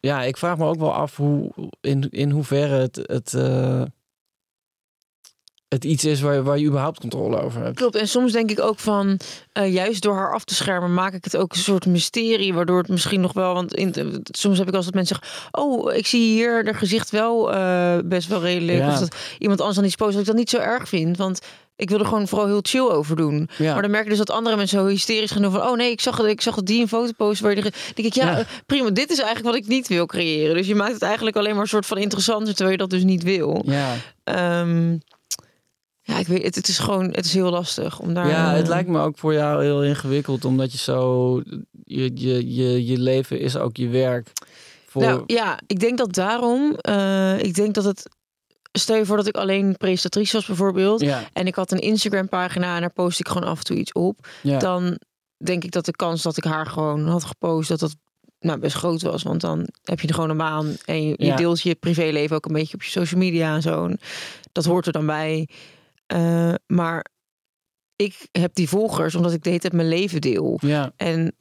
ja, 0.00 0.22
ik 0.22 0.36
vraag 0.36 0.58
me 0.58 0.64
ook 0.66 0.78
wel 0.78 0.94
af 0.94 1.16
hoe, 1.16 1.50
in, 1.80 2.06
in 2.10 2.30
hoeverre 2.30 2.74
het, 2.74 2.96
het, 3.02 3.34
eh, 3.34 3.82
het 5.68 5.84
iets 5.84 6.04
is 6.04 6.20
waar, 6.20 6.42
waar 6.42 6.58
je 6.58 6.66
überhaupt 6.66 7.00
controle 7.00 7.40
over 7.40 7.62
hebt. 7.62 7.76
Klopt. 7.76 7.94
En 7.94 8.08
soms 8.08 8.32
denk 8.32 8.50
ik 8.50 8.60
ook 8.60 8.78
van, 8.78 9.20
eh, 9.52 9.72
juist 9.72 10.02
door 10.02 10.14
haar 10.14 10.32
af 10.34 10.44
te 10.44 10.54
schermen, 10.54 10.94
maak 10.94 11.12
ik 11.12 11.24
het 11.24 11.36
ook 11.36 11.52
een 11.52 11.58
soort 11.58 11.86
mysterie, 11.86 12.54
waardoor 12.54 12.78
het 12.78 12.88
misschien 12.88 13.20
nog 13.20 13.32
wel, 13.32 13.54
want 13.54 13.74
in, 13.74 14.22
soms 14.24 14.58
heb 14.58 14.68
ik 14.68 14.74
als 14.74 14.84
dat 14.84 14.94
mensen 14.94 15.16
zeggen, 15.16 15.48
oh, 15.62 15.94
ik 15.94 16.06
zie 16.06 16.32
hier 16.32 16.64
de 16.64 16.74
gezicht 16.74 17.10
wel 17.10 17.52
eh, 17.52 17.98
best 18.04 18.28
wel 18.28 18.40
redelijk, 18.40 18.78
Ja. 18.78 18.92
of 18.92 18.98
dat 18.98 19.16
iemand 19.38 19.58
anders 19.60 19.78
dan 19.78 19.86
iets 19.86 19.96
post, 19.96 20.12
dat 20.12 20.20
ik 20.20 20.26
dat 20.26 20.36
niet 20.36 20.50
zo 20.50 20.58
erg 20.58 20.88
vind, 20.88 21.16
want 21.16 21.40
ik 21.80 21.90
wil 21.90 21.98
er 21.98 22.06
gewoon 22.06 22.28
vooral 22.28 22.46
heel 22.46 22.60
chill 22.62 22.88
over 22.88 23.16
doen. 23.16 23.48
Ja. 23.58 23.72
Maar 23.72 23.82
dan 23.82 23.90
merk 23.90 24.02
je 24.04 24.08
dus 24.10 24.18
dat 24.18 24.30
andere 24.30 24.56
mensen 24.56 24.78
zo 24.78 24.86
hysterisch 24.86 25.30
gaan 25.30 25.42
doen 25.42 25.52
van... 25.52 25.62
oh 25.62 25.76
nee, 25.76 25.90
ik 25.90 26.00
zag, 26.00 26.16
het, 26.16 26.26
ik 26.26 26.40
zag 26.40 26.54
dat 26.54 26.66
die 26.66 26.80
een 26.80 26.88
foto 26.88 27.12
post 27.16 27.40
waar 27.40 27.54
je... 27.56 27.62
de- 27.62 27.72
denk 27.94 28.08
ik, 28.08 28.14
ja, 28.14 28.30
Ja. 28.30 28.38
eh, 28.38 28.44
prima, 28.66 28.90
dit 28.90 29.10
is 29.10 29.18
eigenlijk 29.18 29.46
wat 29.54 29.64
ik 29.64 29.68
niet 29.68 29.88
wil 29.88 30.06
creëren. 30.06 30.54
Dus 30.56 30.66
je 30.66 30.74
maakt 30.74 30.92
het 30.92 31.02
eigenlijk 31.02 31.36
alleen 31.36 31.52
maar 31.52 31.62
een 31.62 31.68
soort 31.68 31.86
van 31.86 31.98
interessanter... 31.98 32.48
terwijl 32.54 32.70
je 32.70 32.76
dat 32.76 32.90
dus 32.90 33.02
niet 33.04 33.22
wil. 33.22 33.62
Ja. 33.66 33.94
Ehm, 34.24 34.92
ja, 36.02 36.18
ik 36.18 36.26
weet 36.26 36.42
het, 36.44 36.54
het 36.54 36.68
is 36.68 36.78
gewoon... 36.78 37.04
Het 37.12 37.24
is 37.24 37.34
heel 37.34 37.50
lastig 37.50 37.98
om 38.00 38.14
daar... 38.14 38.28
ja, 38.28 38.50
het 38.52 38.62
eh, 38.62 38.68
lijkt 38.68 38.88
me 38.88 39.00
ook 39.00 39.18
voor 39.18 39.32
jou 39.32 39.62
heel 39.64 39.84
ingewikkeld, 39.84 40.44
omdat 40.44 40.72
je 40.72 40.78
zo. 40.78 41.34
Je, 41.84 42.10
je, 42.14 42.54
je, 42.54 42.86
je 42.86 42.98
leven 42.98 43.40
is 43.40 43.56
ook 43.56 43.76
je 43.76 43.88
werk. 43.88 44.32
Voor, 44.86 45.02
Nou 45.02 45.22
ja, 45.26 45.58
ik 45.66 45.80
denk 45.80 45.98
dat 45.98 46.14
daarom... 46.14 46.74
eh, 46.74 47.38
ik 47.42 47.54
denk 47.54 47.74
dat 47.74 47.84
het... 47.84 48.08
Stel 48.72 48.96
je 48.96 49.06
voor 49.06 49.16
dat 49.16 49.26
ik 49.26 49.36
alleen 49.36 49.76
presentatrice 49.76 50.36
was 50.36 50.46
bijvoorbeeld... 50.46 51.00
ja, 51.00 51.22
en 51.32 51.46
ik 51.46 51.54
had 51.54 51.72
een 51.72 51.78
Instagram 51.78 52.28
pagina 52.28 52.74
en 52.74 52.80
daar 52.80 52.92
post 52.92 53.20
ik 53.20 53.28
gewoon 53.28 53.48
af 53.48 53.58
en 53.58 53.64
toe 53.64 53.76
iets 53.76 53.92
op... 53.92 54.28
ja. 54.42 54.58
dan 54.58 54.98
denk 55.36 55.64
ik 55.64 55.70
dat 55.70 55.84
de 55.84 55.92
kans 55.96 56.22
dat 56.22 56.36
ik 56.36 56.44
haar 56.44 56.66
gewoon 56.66 57.06
had 57.06 57.24
gepost, 57.24 57.68
dat 57.68 57.80
dat 57.80 57.96
nou, 58.40 58.58
best 58.58 58.76
groot 58.76 59.02
was. 59.02 59.22
Want 59.22 59.40
dan 59.40 59.68
heb 59.82 60.00
je 60.00 60.08
er 60.08 60.14
gewoon 60.14 60.30
een 60.30 60.36
baan 60.36 60.76
en 60.84 61.02
je, 61.02 61.14
Ja. 61.18 61.36
deelt 61.36 61.60
je 61.60 61.74
privéleven 61.74 62.36
ook 62.36 62.46
een 62.46 62.52
beetje 62.52 62.74
op 62.74 62.82
je 62.82 62.90
social 62.90 63.20
media 63.20 63.54
en 63.54 63.62
zo. 63.62 63.84
En 63.86 63.98
dat 64.52 64.64
hoort 64.64 64.86
er 64.86 64.92
dan 64.92 65.06
bij. 65.06 65.48
Eh, 66.06 66.54
maar 66.66 67.06
ik 67.96 68.28
heb 68.32 68.54
die 68.54 68.68
volgers 68.68 69.14
omdat 69.14 69.32
ik 69.32 69.42
de 69.42 69.48
hele 69.48 69.60
tijd 69.60 69.72
mijn 69.72 69.88
leven 69.88 70.20
deel. 70.20 70.58
Ja, 70.62 70.92
En 70.96 71.32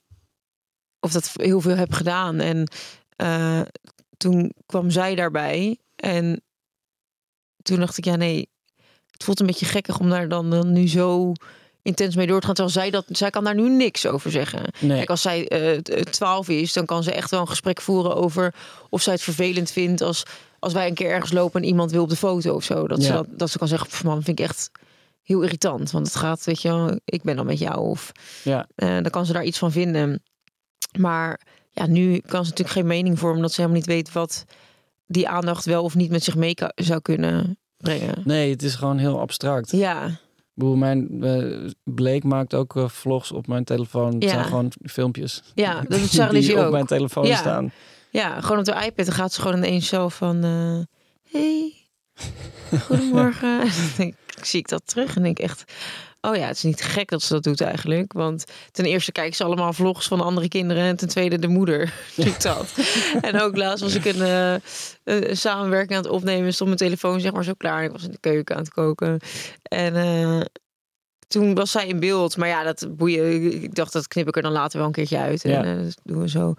of 0.99 1.11
dat 1.11 1.31
heel 1.33 1.61
veel 1.61 1.75
heb 1.75 1.93
gedaan. 1.93 2.39
En 2.39 2.71
eh, 3.15 3.61
toen 4.17 4.53
kwam 4.65 4.89
zij 4.89 5.15
daarbij. 5.15 5.77
En 5.95 6.41
toen 7.69 7.79
dacht 7.79 7.97
ik, 7.97 8.05
ja 8.05 8.15
nee, 8.15 8.49
het 9.11 9.23
voelt 9.23 9.39
een 9.39 9.45
beetje 9.45 9.65
gekkig 9.65 9.99
om 9.99 10.09
daar 10.09 10.27
dan, 10.29 10.49
dan 10.49 10.71
nu 10.71 10.87
zo 10.87 11.33
intens 11.81 12.15
mee 12.15 12.27
door 12.27 12.39
te 12.39 12.45
gaan. 12.45 12.55
Terwijl 12.55 12.75
zij, 12.75 12.89
dat, 12.89 13.05
zij 13.07 13.29
kan 13.29 13.43
daar 13.43 13.55
nu 13.55 13.69
niks 13.69 14.05
over 14.07 14.31
zeggen. 14.31 14.61
nee. 14.79 14.97
Kijk, 14.97 15.09
als 15.09 15.21
zij 15.21 15.47
eh, 15.47 15.77
t- 15.77 16.11
12 16.11 16.49
is, 16.49 16.73
dan 16.73 16.85
kan 16.85 17.03
ze 17.03 17.11
echt 17.11 17.31
wel 17.31 17.39
een 17.41 17.47
gesprek 17.47 17.81
voeren 17.81 18.15
over 18.15 18.53
of 18.89 19.01
zij 19.01 19.13
het 19.13 19.21
vervelend 19.21 19.71
vindt 19.71 20.01
als, 20.01 20.23
als 20.59 20.73
wij 20.73 20.87
een 20.87 20.93
keer 20.93 21.09
ergens 21.09 21.31
lopen 21.31 21.61
en 21.61 21.67
iemand 21.67 21.91
wil 21.91 22.03
op 22.03 22.09
de 22.09 22.15
foto 22.15 22.53
of 22.55 22.63
zo. 22.63 22.87
Dat, 22.87 23.03
ze, 23.03 23.11
dat, 23.13 23.27
dat 23.29 23.49
ze 23.49 23.57
kan 23.57 23.67
zeggen, 23.67 23.87
"Pff, 23.87 24.03
man, 24.03 24.23
vind 24.23 24.39
ik 24.39 24.45
echt 24.45 24.71
heel 25.23 25.41
irritant. 25.41 25.91
Want 25.91 26.07
het 26.07 26.15
gaat, 26.15 26.43
weet 26.45 26.61
je 26.61 27.01
ik 27.05 27.21
ben 27.21 27.35
dan 27.35 27.45
met 27.45 27.59
jou. 27.59 27.77
Of 27.89 28.11
Ja. 28.43 28.67
eh, 28.75 28.87
dan 28.89 29.09
kan 29.09 29.25
ze 29.25 29.33
daar 29.33 29.43
iets 29.43 29.57
van 29.57 29.71
vinden. 29.71 30.23
Maar 30.99 31.39
ja, 31.71 31.85
nu 31.87 32.17
kan 32.19 32.43
ze 32.43 32.49
natuurlijk 32.49 32.77
geen 32.77 32.87
mening 32.87 33.19
vormen 33.19 33.35
omdat 33.37 33.51
ze 33.51 33.61
helemaal 33.61 33.79
niet 33.81 33.89
weet 33.89 34.11
wat 34.11 34.43
die 35.11 35.27
aandacht 35.27 35.65
wel 35.65 35.83
of 35.83 35.95
niet 35.95 36.09
met 36.11 36.23
zich 36.23 36.35
mee 36.35 36.53
zou 36.75 37.01
kunnen 37.01 37.57
brengen. 37.77 38.21
nee, 38.23 38.51
het 38.51 38.63
is 38.63 38.75
gewoon 38.75 38.97
heel 38.97 39.19
abstract. 39.19 39.71
Ja, 39.71 40.09
mijn 40.53 41.23
uh, 41.25 41.69
Bleek 41.83 42.23
maakt 42.23 42.53
ook 42.53 42.75
uh, 42.75 42.89
vlogs 42.89 43.31
op 43.31 43.47
mijn 43.47 43.63
telefoon. 43.63 44.13
Het 44.13 44.23
Ja. 44.23 44.29
zijn 44.29 44.45
gewoon 44.45 44.71
filmpjes. 44.83 45.41
ja 45.55 45.81
dat 45.81 45.99
is 45.99 46.09
die 46.11 46.41
Sarah 46.41 46.59
op 46.59 46.65
ook. 46.65 46.71
mijn 46.71 46.85
telefoon 46.85 47.25
Ja. 47.27 47.35
staan. 47.35 47.71
Ja, 48.11 48.41
gewoon 48.41 48.57
op 48.59 48.65
de 48.65 48.81
iPad. 48.85 49.05
Dan 49.05 49.15
gaat 49.15 49.33
ze 49.33 49.41
gewoon 49.41 49.57
ineens 49.57 49.87
zo 49.87 50.09
van... 50.09 50.43
eh, 50.43 50.79
hey, 51.31 51.73
goedemorgen. 52.79 53.61
Ik, 54.07 54.15
zie 54.45 54.59
ik 54.59 54.67
dat 54.67 54.81
terug 54.87 55.15
en 55.15 55.23
denk 55.23 55.39
ik 55.39 55.43
echt... 55.45 55.73
Oh 56.21 56.35
ja, 56.35 56.45
het 56.47 56.55
is 56.55 56.63
niet 56.63 56.81
gek 56.81 57.09
dat 57.09 57.21
ze 57.21 57.33
dat 57.33 57.43
doet 57.43 57.61
eigenlijk. 57.61 58.13
Want 58.13 58.43
ten 58.71 58.85
eerste 58.85 59.11
kijken 59.11 59.35
ze 59.35 59.43
allemaal 59.43 59.73
vlogs 59.73 60.07
van 60.07 60.21
andere 60.21 60.47
kinderen. 60.47 60.83
En 60.83 60.95
ten 60.95 61.07
tweede 61.07 61.39
de 61.39 61.47
moeder 61.47 61.93
doet 62.15 62.41
dat. 62.51 62.73
en 63.21 63.41
ook 63.41 63.57
laatst 63.57 63.83
was 63.83 63.95
ik 63.95 64.05
een, 64.05 64.21
eh, 64.21 64.55
een 65.29 65.37
samenwerking 65.37 65.91
aan 65.97 66.03
het 66.03 66.11
opnemen. 66.11 66.53
Stond 66.53 66.69
mijn 66.69 66.81
telefoon 66.89 67.19
zeg 67.19 67.31
maar 67.31 67.43
zo 67.43 67.53
klaar. 67.57 67.83
Ik 67.83 67.91
was 67.91 68.03
in 68.03 68.11
de 68.11 68.19
keuken 68.19 68.55
aan 68.55 68.61
het 68.61 68.71
koken. 68.73 69.19
En... 69.63 69.95
eh, 69.95 70.41
toen 71.27 71.55
was 71.55 71.71
zij 71.71 71.87
in 71.87 71.99
beeld, 71.99 72.37
maar 72.37 72.47
ja, 72.47 72.63
dat 72.63 72.87
boeien. 72.97 73.53
Ik 73.63 73.75
dacht, 73.75 73.93
dat 73.93 74.07
knip 74.07 74.27
ik 74.27 74.35
er 74.35 74.41
dan 74.41 74.51
later 74.51 74.77
wel 74.77 74.87
een 74.87 74.93
keertje 74.93 75.17
uit. 75.17 75.43
En 75.43 75.51
Ja. 75.51 75.63
eh, 75.63 75.83
dat 75.83 75.97
doen 76.03 76.21
we 76.21 76.29
zo. 76.29 76.53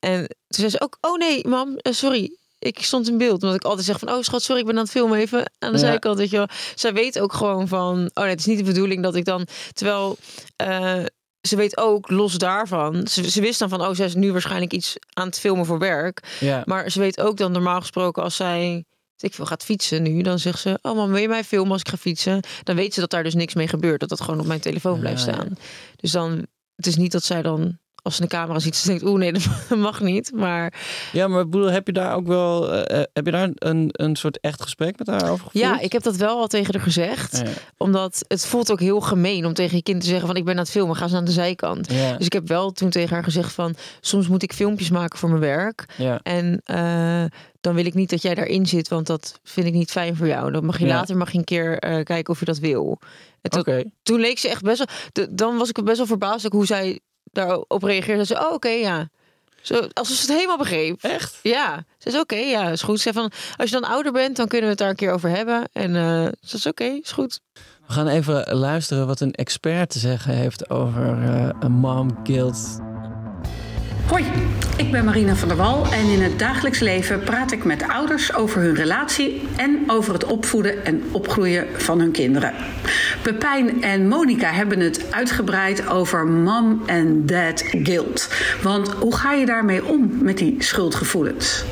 En 0.00 0.18
toen 0.26 0.28
zei 0.48 0.68
ze 0.68 0.80
ook, 0.80 0.98
oh 1.00 1.16
nee, 1.18 1.48
mam, 1.48 1.76
sorry. 1.82 2.36
Ik 2.64 2.82
stond 2.82 3.08
in 3.08 3.18
beeld. 3.18 3.42
Omdat 3.42 3.54
ik 3.54 3.64
altijd 3.64 3.86
zeg 3.86 3.98
van, 3.98 4.10
oh 4.10 4.22
schat, 4.22 4.42
sorry, 4.42 4.60
ik 4.60 4.66
ben 4.66 4.76
aan 4.76 4.82
het 4.82 4.90
filmen 4.90 5.18
even. 5.18 5.38
Aan 5.58 5.72
de 5.72 5.78
Ja. 5.78 5.84
zijkant, 5.84 6.18
weet 6.18 6.30
je 6.30 6.36
wel. 6.36 6.48
Zij 6.74 6.92
weet 6.92 7.18
ook 7.18 7.32
gewoon 7.32 7.68
van, 7.68 8.10
oh 8.14 8.22
nee, 8.22 8.30
het 8.30 8.38
is 8.40 8.46
niet 8.46 8.58
de 8.58 8.64
bedoeling 8.64 9.02
dat 9.02 9.14
ik 9.14 9.24
dan... 9.24 9.46
Terwijl 9.72 10.16
eh, 10.56 11.04
ze 11.40 11.56
weet 11.56 11.76
ook, 11.76 12.10
los 12.10 12.34
daarvan... 12.38 13.06
Ze, 13.06 13.30
ze 13.30 13.40
wist 13.40 13.58
dan 13.58 13.68
van, 13.68 13.80
oh, 13.80 13.94
zij 13.94 14.06
is 14.06 14.14
nu 14.14 14.32
waarschijnlijk 14.32 14.72
iets 14.72 14.96
aan 15.12 15.26
het 15.26 15.38
filmen 15.38 15.66
voor 15.66 15.78
werk. 15.78 16.36
Ja. 16.40 16.62
Maar 16.64 16.90
ze 16.90 16.98
weet 16.98 17.20
ook 17.20 17.36
dan 17.36 17.52
normaal 17.52 17.80
gesproken 17.80 18.22
als 18.22 18.36
zij... 18.36 18.84
Ik 19.18 19.34
veel, 19.34 19.46
gaat 19.46 19.64
fietsen 19.64 20.02
nu, 20.02 20.22
dan 20.22 20.38
zegt 20.38 20.60
ze: 20.60 20.78
Oh, 20.82 20.94
man, 20.96 21.10
wil 21.10 21.20
je 21.20 21.28
mij 21.28 21.44
filmen 21.44 21.72
als 21.72 21.80
ik 21.80 21.88
ga 21.88 21.96
fietsen? 21.96 22.40
Dan 22.62 22.76
weet 22.76 22.94
ze 22.94 23.00
dat 23.00 23.10
daar 23.10 23.22
dus 23.22 23.34
niks 23.34 23.54
mee 23.54 23.68
gebeurt. 23.68 24.00
Dat 24.00 24.08
dat 24.08 24.20
gewoon 24.20 24.40
op 24.40 24.46
mijn 24.46 24.60
telefoon 24.60 25.00
blijft 25.00 25.20
staan. 25.20 25.56
Dus 25.96 26.10
dan, 26.10 26.46
het 26.76 26.86
is 26.86 26.96
niet 26.96 27.12
dat 27.12 27.24
zij 27.24 27.42
dan, 27.42 27.78
als 28.04 28.16
ze 28.16 28.22
een 28.22 28.28
camera 28.28 28.58
ziet, 28.58 28.76
ze 28.76 28.86
denkt: 28.86 29.02
Oeh, 29.04 29.18
nee, 29.18 29.32
dat 29.68 29.78
mag 29.78 30.00
niet. 30.00 30.32
Maar 30.34 30.72
ja, 31.12 31.28
maar 31.28 31.48
bedoel, 31.48 31.70
heb 31.70 31.86
je 31.86 31.92
daar 31.92 32.14
ook 32.14 32.26
wel... 32.26 32.72
eh, 32.72 33.00
eh, 33.00 33.06
heb 33.12 33.24
je 33.24 33.30
daar 33.32 33.50
een, 33.54 33.88
een 33.92 34.16
soort 34.16 34.40
echt 34.40 34.62
gesprek 34.62 34.98
met 34.98 35.06
haar 35.06 35.22
over 35.30 35.44
gevoerd? 35.46 35.64
ja, 35.64 35.80
ik 35.80 35.92
heb 35.92 36.02
dat 36.02 36.16
wel 36.16 36.38
al 36.38 36.46
tegen 36.46 36.74
haar 36.74 36.82
gezegd. 36.82 37.36
Ja. 37.44 37.50
Omdat 37.76 38.24
het 38.28 38.46
voelt 38.46 38.70
ook 38.72 38.80
heel 38.80 39.00
gemeen 39.00 39.46
om 39.46 39.54
tegen 39.54 39.76
je 39.76 39.82
kind 39.82 40.00
te 40.00 40.06
zeggen: 40.06 40.26
van 40.26 40.36
ik 40.36 40.44
ben 40.44 40.54
aan 40.54 40.60
het 40.60 40.70
filmen, 40.70 40.96
ga 40.96 41.08
ze 41.08 41.16
aan 41.16 41.24
de 41.24 41.30
zijkant. 41.30 41.92
Ja. 41.92 42.16
Dus 42.16 42.26
ik 42.26 42.32
heb 42.32 42.48
wel 42.48 42.70
toen 42.72 42.90
tegen 42.90 43.14
haar 43.14 43.24
gezegd 43.24 43.52
van 43.52 43.74
soms 44.00 44.28
moet 44.28 44.42
ik 44.42 44.52
filmpjes 44.52 44.90
maken 44.90 45.18
voor 45.18 45.28
mijn 45.28 45.40
werk. 45.40 45.84
ja. 45.96 46.20
En 46.22 46.60
eh, 46.64 47.24
dan 47.60 47.74
wil 47.74 47.86
ik 47.86 47.94
niet 47.94 48.10
dat 48.10 48.22
jij 48.22 48.34
daarin 48.34 48.66
zit, 48.66 48.88
want 48.88 49.06
dat 49.06 49.40
vind 49.42 49.66
ik 49.66 49.72
niet 49.72 49.90
fijn 49.90 50.16
voor 50.16 50.26
jou. 50.26 50.52
Dan 50.52 50.64
mag 50.64 50.78
je 50.78 50.86
Ja. 50.86 50.94
later 50.94 51.16
mag 51.16 51.32
je 51.32 51.38
een 51.38 51.44
keer 51.44 51.78
kijken 52.04 52.28
of 52.32 52.38
je 52.38 52.44
dat 52.44 52.58
wil. 52.58 52.98
En 53.40 53.58
Oké. 53.58 53.84
toen 54.02 54.20
leek 54.20 54.38
ze 54.38 54.48
echt 54.48 54.62
best 54.62 54.78
wel. 54.78 54.86
de- 55.12 55.34
dan 55.34 55.56
was 55.56 55.68
ik 55.68 55.84
best 55.84 55.96
wel 55.96 56.06
verbaasd 56.06 56.46
ook 56.46 56.52
hoe 56.52 56.66
zij 56.66 57.00
daarop 57.34 57.82
reageerde. 57.82 58.24
Ze 58.24 58.46
Oh, 58.46 58.52
oké, 58.52 58.68
ja. 58.68 59.08
Zo, 59.62 59.88
alsof 59.92 60.16
ze 60.16 60.22
het 60.22 60.34
helemaal 60.34 60.58
begreep. 60.58 61.02
Echt? 61.02 61.38
Ja, 61.42 61.84
ze 61.98 62.08
is 62.08 62.18
oké, 62.18 62.36
ja, 62.36 62.68
is 62.70 62.82
goed. 62.82 63.00
Ze 63.00 63.02
zei 63.02 63.14
van, 63.14 63.30
als 63.56 63.70
je 63.70 63.80
dan 63.80 63.90
ouder 63.90 64.12
bent, 64.12 64.36
dan 64.36 64.48
kunnen 64.48 64.64
we 64.64 64.70
het 64.70 64.78
daar 64.78 64.88
een 64.90 64.96
keer 64.96 65.12
over 65.12 65.30
hebben. 65.30 65.68
En 65.72 65.96
eh 65.96 66.26
ze 66.40 66.56
is 66.56 66.66
oké, 66.66 66.84
is 66.84 67.12
goed. 67.12 67.40
We 67.86 67.92
gaan 67.92 68.08
even 68.08 68.54
luisteren 68.54 69.06
wat 69.06 69.20
een 69.20 69.32
expert 69.32 69.90
te 69.90 69.98
zeggen 69.98 70.34
heeft 70.34 70.70
over 70.70 71.22
eh, 71.22 71.48
een 71.60 71.72
mom 71.72 72.18
guilt. 72.22 72.78
Hoi, 74.08 74.24
ik 74.76 74.90
ben 74.90 75.04
Marina 75.04 75.34
van 75.34 75.48
der 75.48 75.56
Wal 75.56 75.86
en 75.92 76.06
in 76.06 76.22
het 76.22 76.38
dagelijks 76.38 76.78
leven 76.78 77.20
praat 77.20 77.52
ik 77.52 77.64
met 77.64 77.88
ouders 77.88 78.34
over 78.34 78.60
hun 78.60 78.74
relatie 78.74 79.48
en 79.56 79.84
over 79.86 80.12
het 80.12 80.24
opvoeden 80.24 80.84
en 80.84 81.02
opgroeien 81.12 81.66
van 81.76 81.98
hun 81.98 82.10
kinderen. 82.10 82.52
Pepijn 83.22 83.82
en 83.82 84.08
Monika 84.08 84.50
hebben 84.50 84.80
het 84.80 85.12
uitgebreid 85.12 85.88
over 85.88 86.26
mom 86.26 86.82
en 86.86 87.26
dad 87.26 87.64
guilt. 87.70 88.28
Want 88.62 88.88
hoe 88.88 89.16
ga 89.16 89.32
je 89.32 89.46
daarmee 89.46 89.84
om 89.84 90.10
met 90.20 90.38
die 90.38 90.56
schuldgevoelens? 90.58 91.64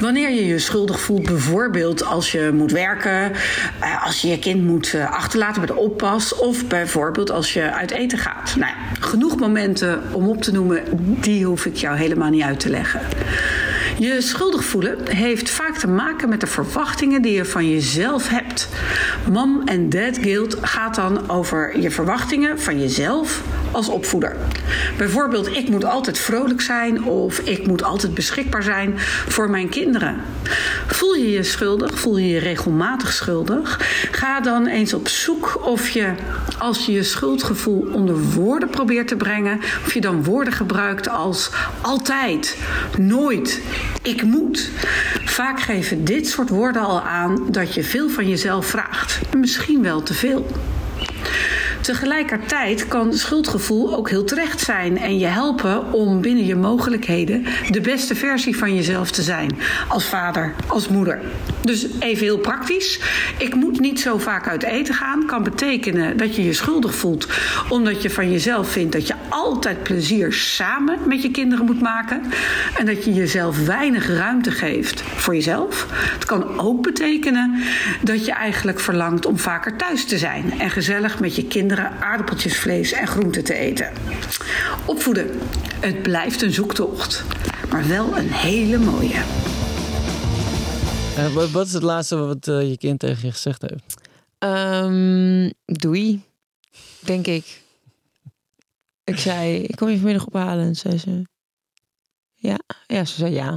Wanneer 0.00 0.30
je 0.30 0.46
je 0.46 0.58
schuldig 0.58 1.00
voelt, 1.00 1.22
bijvoorbeeld 1.22 2.04
als 2.04 2.32
je 2.32 2.50
moet 2.54 2.72
werken, 2.72 3.32
eh, 3.80 4.04
als 4.04 4.20
je 4.20 4.28
je 4.28 4.38
kind 4.38 4.64
moet 4.64 4.94
eh, 4.94 5.12
achterlaten 5.12 5.66
bij 5.66 5.74
de 5.74 5.80
oppas 5.80 6.34
of 6.34 6.66
bijvoorbeeld 6.66 7.30
als 7.30 7.52
je 7.52 7.72
uit 7.72 7.90
eten 7.90 8.18
gaat. 8.18 8.54
Nou, 8.56 8.72
genoeg 9.00 9.38
momenten 9.38 10.02
om 10.12 10.28
op 10.28 10.42
te 10.42 10.52
noemen, 10.52 10.82
die 11.20 11.38
hoef 11.58 11.66
ik 11.66 11.76
jou 11.76 11.96
helemaal 11.96 12.30
niet 12.30 12.42
uit 12.42 12.60
te 12.60 12.68
leggen. 12.68 13.00
Je 13.98 14.20
schuldig 14.20 14.64
voelen 14.64 14.98
heeft 15.08 15.50
vaak 15.50 15.76
te 15.76 15.88
maken 15.88 16.28
met 16.28 16.40
de 16.40 16.46
verwachtingen 16.46 17.22
die 17.22 17.32
je 17.32 17.44
van 17.44 17.70
jezelf 17.70 18.28
hebt. 18.28 18.68
Mom 19.30 19.62
en 19.64 19.90
dad 19.90 20.18
guilt 20.18 20.56
gaat 20.60 20.94
dan 20.94 21.30
over 21.30 21.80
je 21.80 21.90
verwachtingen 21.90 22.60
van 22.60 22.80
jezelf 22.80 23.42
als 23.72 23.88
opvoeder. 23.88 24.36
Bijvoorbeeld, 24.96 25.56
ik 25.56 25.68
moet 25.68 25.84
altijd 25.84 26.18
vrolijk 26.18 26.60
zijn 26.60 27.04
of 27.04 27.38
ik 27.38 27.66
moet 27.66 27.82
altijd 27.82 28.14
beschikbaar 28.14 28.62
zijn 28.62 28.94
voor 29.28 29.50
mijn 29.50 29.68
kinderen. 29.68 30.20
Voel 30.86 31.14
je 31.14 31.30
je 31.30 31.42
schuldig? 31.42 31.98
Voel 31.98 32.18
je 32.18 32.28
je 32.28 32.38
regelmatig 32.38 33.12
schuldig? 33.12 33.80
Ga 34.10 34.40
dan 34.40 34.66
eens 34.66 34.94
op 34.94 35.08
zoek 35.08 35.60
of 35.64 35.88
je, 35.88 36.12
als 36.58 36.86
je 36.86 36.92
je 36.92 37.02
schuldgevoel 37.02 37.88
onder 37.92 38.20
woorden 38.20 38.68
probeert 38.70 39.08
te 39.08 39.16
brengen, 39.16 39.60
of 39.86 39.94
je 39.94 40.00
dan 40.00 40.24
woorden 40.24 40.52
gebruikt 40.52 41.08
als 41.08 41.50
altijd, 41.80 42.56
nooit, 42.98 43.60
ik 44.02 44.22
moet. 44.22 44.70
Vaak 45.24 45.60
geven 45.60 46.04
dit 46.04 46.28
soort 46.28 46.48
woorden 46.48 46.82
al 46.82 47.00
aan 47.00 47.46
dat 47.50 47.74
je 47.74 47.82
veel 47.82 48.08
van 48.08 48.28
jezelf 48.28 48.66
vraagt. 48.66 49.20
Misschien 49.36 49.82
wel 49.82 50.02
te 50.02 50.14
veel. 50.14 50.46
Tegelijkertijd 51.88 52.88
kan 52.88 53.12
schuldgevoel 53.12 53.94
ook 53.96 54.10
heel 54.10 54.24
terecht 54.24 54.60
zijn 54.60 54.98
en 54.98 55.18
je 55.18 55.26
helpen 55.26 55.92
om 55.92 56.20
binnen 56.20 56.46
je 56.46 56.56
mogelijkheden 56.56 57.44
de 57.70 57.80
beste 57.80 58.14
versie 58.14 58.56
van 58.56 58.74
jezelf 58.74 59.10
te 59.10 59.22
zijn. 59.22 59.58
Als 59.88 60.04
vader, 60.04 60.54
als 60.66 60.88
moeder. 60.88 61.20
Dus 61.60 61.86
even 61.98 62.24
heel 62.24 62.38
praktisch. 62.38 63.00
Ik 63.38 63.54
moet 63.54 63.80
niet 63.80 64.00
zo 64.00 64.18
vaak 64.18 64.48
uit 64.48 64.62
eten 64.62 64.94
gaan. 64.94 65.26
Kan 65.26 65.42
betekenen 65.42 66.16
dat 66.16 66.36
je 66.36 66.44
je 66.44 66.52
schuldig 66.52 66.94
voelt 66.94 67.26
omdat 67.68 68.02
je 68.02 68.10
van 68.10 68.30
jezelf 68.30 68.70
vindt 68.70 68.92
dat 68.92 69.06
je 69.06 69.14
altijd 69.28 69.82
plezier 69.82 70.32
samen 70.32 70.98
met 71.06 71.22
je 71.22 71.30
kinderen 71.30 71.64
moet 71.64 71.80
maken. 71.80 72.22
En 72.76 72.86
dat 72.86 73.04
je 73.04 73.14
jezelf 73.14 73.64
weinig 73.66 74.08
ruimte 74.08 74.50
geeft 74.50 75.02
voor 75.02 75.34
jezelf. 75.34 75.86
Het 75.90 76.24
kan 76.24 76.58
ook 76.58 76.82
betekenen 76.82 77.62
dat 78.02 78.24
je 78.24 78.32
eigenlijk 78.32 78.80
verlangt 78.80 79.26
om 79.26 79.38
vaker 79.38 79.76
thuis 79.76 80.04
te 80.04 80.18
zijn 80.18 80.52
en 80.58 80.70
gezellig 80.70 81.20
met 81.20 81.36
je 81.36 81.44
kinderen 81.44 81.77
aardappeltjes, 81.82 82.58
vlees 82.58 82.92
en 82.92 83.06
groenten 83.06 83.44
te 83.44 83.54
eten. 83.54 83.92
Opvoeden. 84.86 85.30
Het 85.80 86.02
blijft 86.02 86.42
een 86.42 86.52
zoektocht, 86.52 87.24
maar 87.70 87.88
wel 87.88 88.16
een 88.16 88.32
hele 88.32 88.78
mooie. 88.78 89.22
Eh, 91.16 91.52
wat, 91.52 91.66
is 91.66 91.72
het 91.72 91.82
laatste 91.82 92.16
wat 92.16 92.48
eh, 92.48 92.68
je 92.68 92.78
kind 92.78 92.98
tegen 92.98 93.26
je 93.26 93.32
gezegd 93.32 93.62
heeft? 93.62 93.94
Ehm, 94.38 95.50
doei, 95.64 96.22
denk 97.00 97.26
ik. 97.26 97.62
Ik 99.04 99.18
zei, 99.18 99.62
ik 99.62 99.76
kom 99.76 99.88
je 99.88 99.96
vanmiddag 99.96 100.26
ophalen. 100.26 100.64
En 100.64 100.74
zei 100.74 100.98
ze, 100.98 101.26
ja. 102.34 102.58
Ja, 102.86 103.04
ze 103.04 103.14
zei 103.14 103.32
ja. 103.32 103.50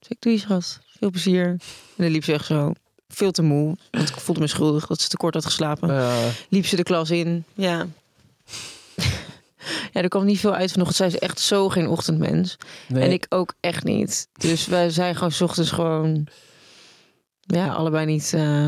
Zei 0.00 0.08
ik, 0.08 0.20
doei 0.20 0.38
schat, 0.38 0.80
veel 0.86 1.10
plezier. 1.10 1.46
En 1.46 1.58
dan 1.96 2.10
liep 2.10 2.24
ze 2.24 2.32
echt 2.32 2.46
zo, 2.46 2.72
veel 3.12 3.30
te 3.30 3.42
moe. 3.42 3.76
Want 3.90 4.08
ik 4.08 4.14
voelde 4.16 4.40
me 4.40 4.46
schuldig 4.46 4.86
dat 4.86 5.00
ze 5.00 5.08
te 5.08 5.16
kort 5.16 5.34
had 5.34 5.44
geslapen. 5.44 5.90
Eh, 5.98 6.24
liep 6.48 6.66
ze 6.66 6.76
de 6.76 6.82
klas 6.82 7.10
in. 7.10 7.44
Ja. 7.54 7.86
ja, 9.92 10.02
er 10.02 10.08
kwam 10.08 10.24
niet 10.24 10.40
veel 10.40 10.54
uit 10.54 10.70
vanochtend. 10.70 10.96
Zij 10.98 11.06
is 11.06 11.18
echt 11.18 11.40
zo 11.40 11.68
geen 11.68 11.88
ochtendmens. 11.88 12.56
Nee. 12.88 13.02
En 13.02 13.12
ik 13.12 13.26
ook 13.28 13.54
echt 13.60 13.84
niet. 13.84 14.28
Dus 14.32 14.66
wij 14.66 14.90
zijn 14.90 15.14
gewoon 15.14 15.32
's 15.32 15.40
ochtends 15.40 15.70
gewoon... 15.70 16.26
Ja, 17.40 17.68
allebei 17.72 18.06
niet... 18.06 18.32
eh, 18.34 18.66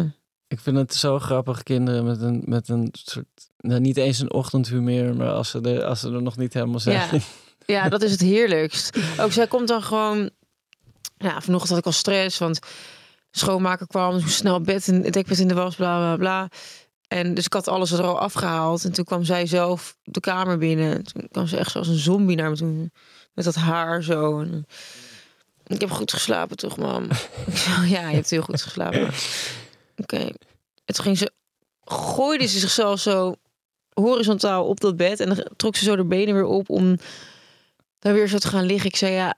Ik 0.49 0.61
vind 0.61 0.77
het 0.77 0.95
zo 0.95 1.19
grappig, 1.19 1.63
kinderen 1.63 2.05
met 2.05 2.21
een, 2.21 2.43
met 2.47 2.69
een 2.69 2.89
soort... 2.93 3.27
Nou, 3.59 3.81
niet 3.81 3.97
eens 3.97 4.19
een 4.19 4.33
ochtendhumeur, 4.33 5.17
maar 5.17 5.33
als 5.33 5.51
ze, 5.51 5.61
er, 5.61 5.85
als 5.85 6.01
ze 6.01 6.11
er 6.13 6.23
nog 6.23 6.37
niet 6.37 6.55
helemaal 6.55 6.81
zijn. 6.81 6.97
Ja. 7.13 7.21
Ja, 7.67 7.89
dat 7.89 8.03
is 8.03 8.11
het 8.11 8.21
heerlijkst. 8.21 8.99
Ook 9.21 9.33
zij 9.33 9.47
komt 9.47 9.69
dan 9.69 9.83
gewoon... 9.83 10.31
Ja, 11.19 11.41
vanochtend 11.41 11.71
had 11.71 11.79
ik 11.79 11.87
al 11.87 11.93
stress, 11.93 12.39
want 12.39 12.59
schoonmaker 13.33 13.87
kwam. 13.87 14.21
Dus 14.21 14.37
snel 14.37 14.61
bed 14.61 14.87
het 14.87 15.13
dekbed 15.13 15.39
in 15.39 15.49
de 15.49 15.55
was, 15.55 15.77
bla, 15.77 15.97
bla, 15.99 16.17
bla. 16.17 16.49
En 17.09 17.35
dus 17.35 17.45
ik 17.45 17.53
had 17.53 17.69
alles 17.69 17.91
er 17.91 18.03
al 18.03 18.19
afgehaald. 18.19 18.85
En 18.85 18.93
toen 18.93 19.05
kwam 19.05 19.25
zij 19.25 19.47
zelf 19.47 19.97
de 20.03 20.21
kamer 20.21 20.59
binnen. 20.59 21.05
Toen 21.05 21.29
kwam 21.31 21.47
ze 21.47 21.57
echt 21.57 21.71
zoals 21.71 21.89
een 21.89 21.99
zombie 21.99 22.37
naar 22.37 22.51
me 22.51 22.57
toe. 22.57 22.91
Met 23.35 23.45
dat 23.45 23.55
haar 23.55 24.03
zo. 24.03 24.41
En, 24.41 24.67
ik 25.67 25.81
heb 25.81 25.91
goed 25.91 26.13
geslapen, 26.13 26.57
toch, 26.57 26.77
mam? 26.77 27.09
Ja, 27.95 28.09
je 28.09 28.15
hebt 28.15 28.31
heel 28.31 28.43
goed 28.43 28.63
geslapen. 28.63 29.11
Oké. 29.97 30.17
En 30.85 30.95
toen 30.95 31.05
ging 31.05 31.19
ze... 31.19 31.33
Gooide 31.85 32.47
ze 32.47 32.59
zichzelf 32.59 33.01
zo 33.01 33.35
horizontaal 33.93 34.67
op 34.67 34.81
dat 34.81 34.97
bed. 34.97 35.21
En 35.21 35.29
dan 35.29 35.47
trok 35.57 35.77
ze 35.77 35.85
zo 35.85 35.97
de 35.97 36.05
benen 36.05 36.35
weer 36.35 36.45
op 36.45 36.71
om 36.71 36.99
daar 37.99 38.13
weer 38.13 38.29
zo 38.29 38.39
te 38.39 38.49
gaan 38.49 38.65
liggen. 38.65 38.91
Ik 38.91 38.97
zei, 38.97 39.13
ja, 39.13 39.35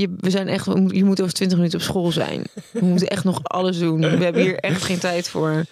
je, 0.00 0.14
we 0.18 0.30
zijn 0.30 0.48
echt, 0.48 0.64
je 0.86 1.04
moet 1.04 1.20
over 1.20 1.32
20 1.32 1.56
minuten 1.56 1.78
op 1.78 1.84
school 1.84 2.12
zijn. 2.12 2.44
We 2.70 2.84
moeten 2.90 3.08
echt 3.08 3.24
nog 3.24 3.40
alles 3.42 3.78
doen. 3.78 4.00
We 4.00 4.24
hebben 4.24 4.42
hier 4.42 4.58
echt 4.58 4.82
geen 4.82 4.98
tijd 4.98 5.28
voor. 5.28 5.64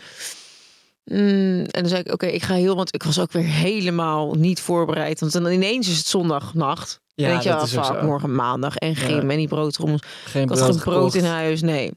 Mm, 1.04 1.60
en 1.60 1.80
dan 1.80 1.88
zei 1.88 2.00
ik, 2.00 2.12
oké, 2.12 2.26
ik 2.26 2.42
ga 2.42 2.54
heel, 2.54 2.76
want 2.76 2.94
ik 2.94 3.02
was 3.02 3.18
ook 3.18 3.32
weer 3.32 3.44
helemaal 3.44 4.34
niet 4.34 4.60
voorbereid. 4.60 5.20
Want 5.20 5.32
dan 5.32 5.46
ineens 5.46 5.88
is 5.88 5.96
het 5.96 6.06
zondagnacht. 6.06 7.00
Ja, 7.14 7.40
je, 7.40 7.48
dat 7.48 7.62
is 7.66 7.76
ook 7.76 7.84
fuck, 7.84 8.00
zo. 8.00 8.06
morgen 8.06 8.34
maandag 8.34 8.76
en 8.76 8.96
geen 8.96 9.14
Ja. 9.22 9.28
en 9.28 9.36
die 9.36 9.48
broodtrommels. 9.48 10.02
Geen 10.24 10.42
Ik 10.42 10.48
had 10.48 10.58
brood 10.58 10.72
geen 10.72 10.82
brood 10.82 11.14
in 11.14 11.24
huis, 11.24 11.62
nee. 11.62 11.92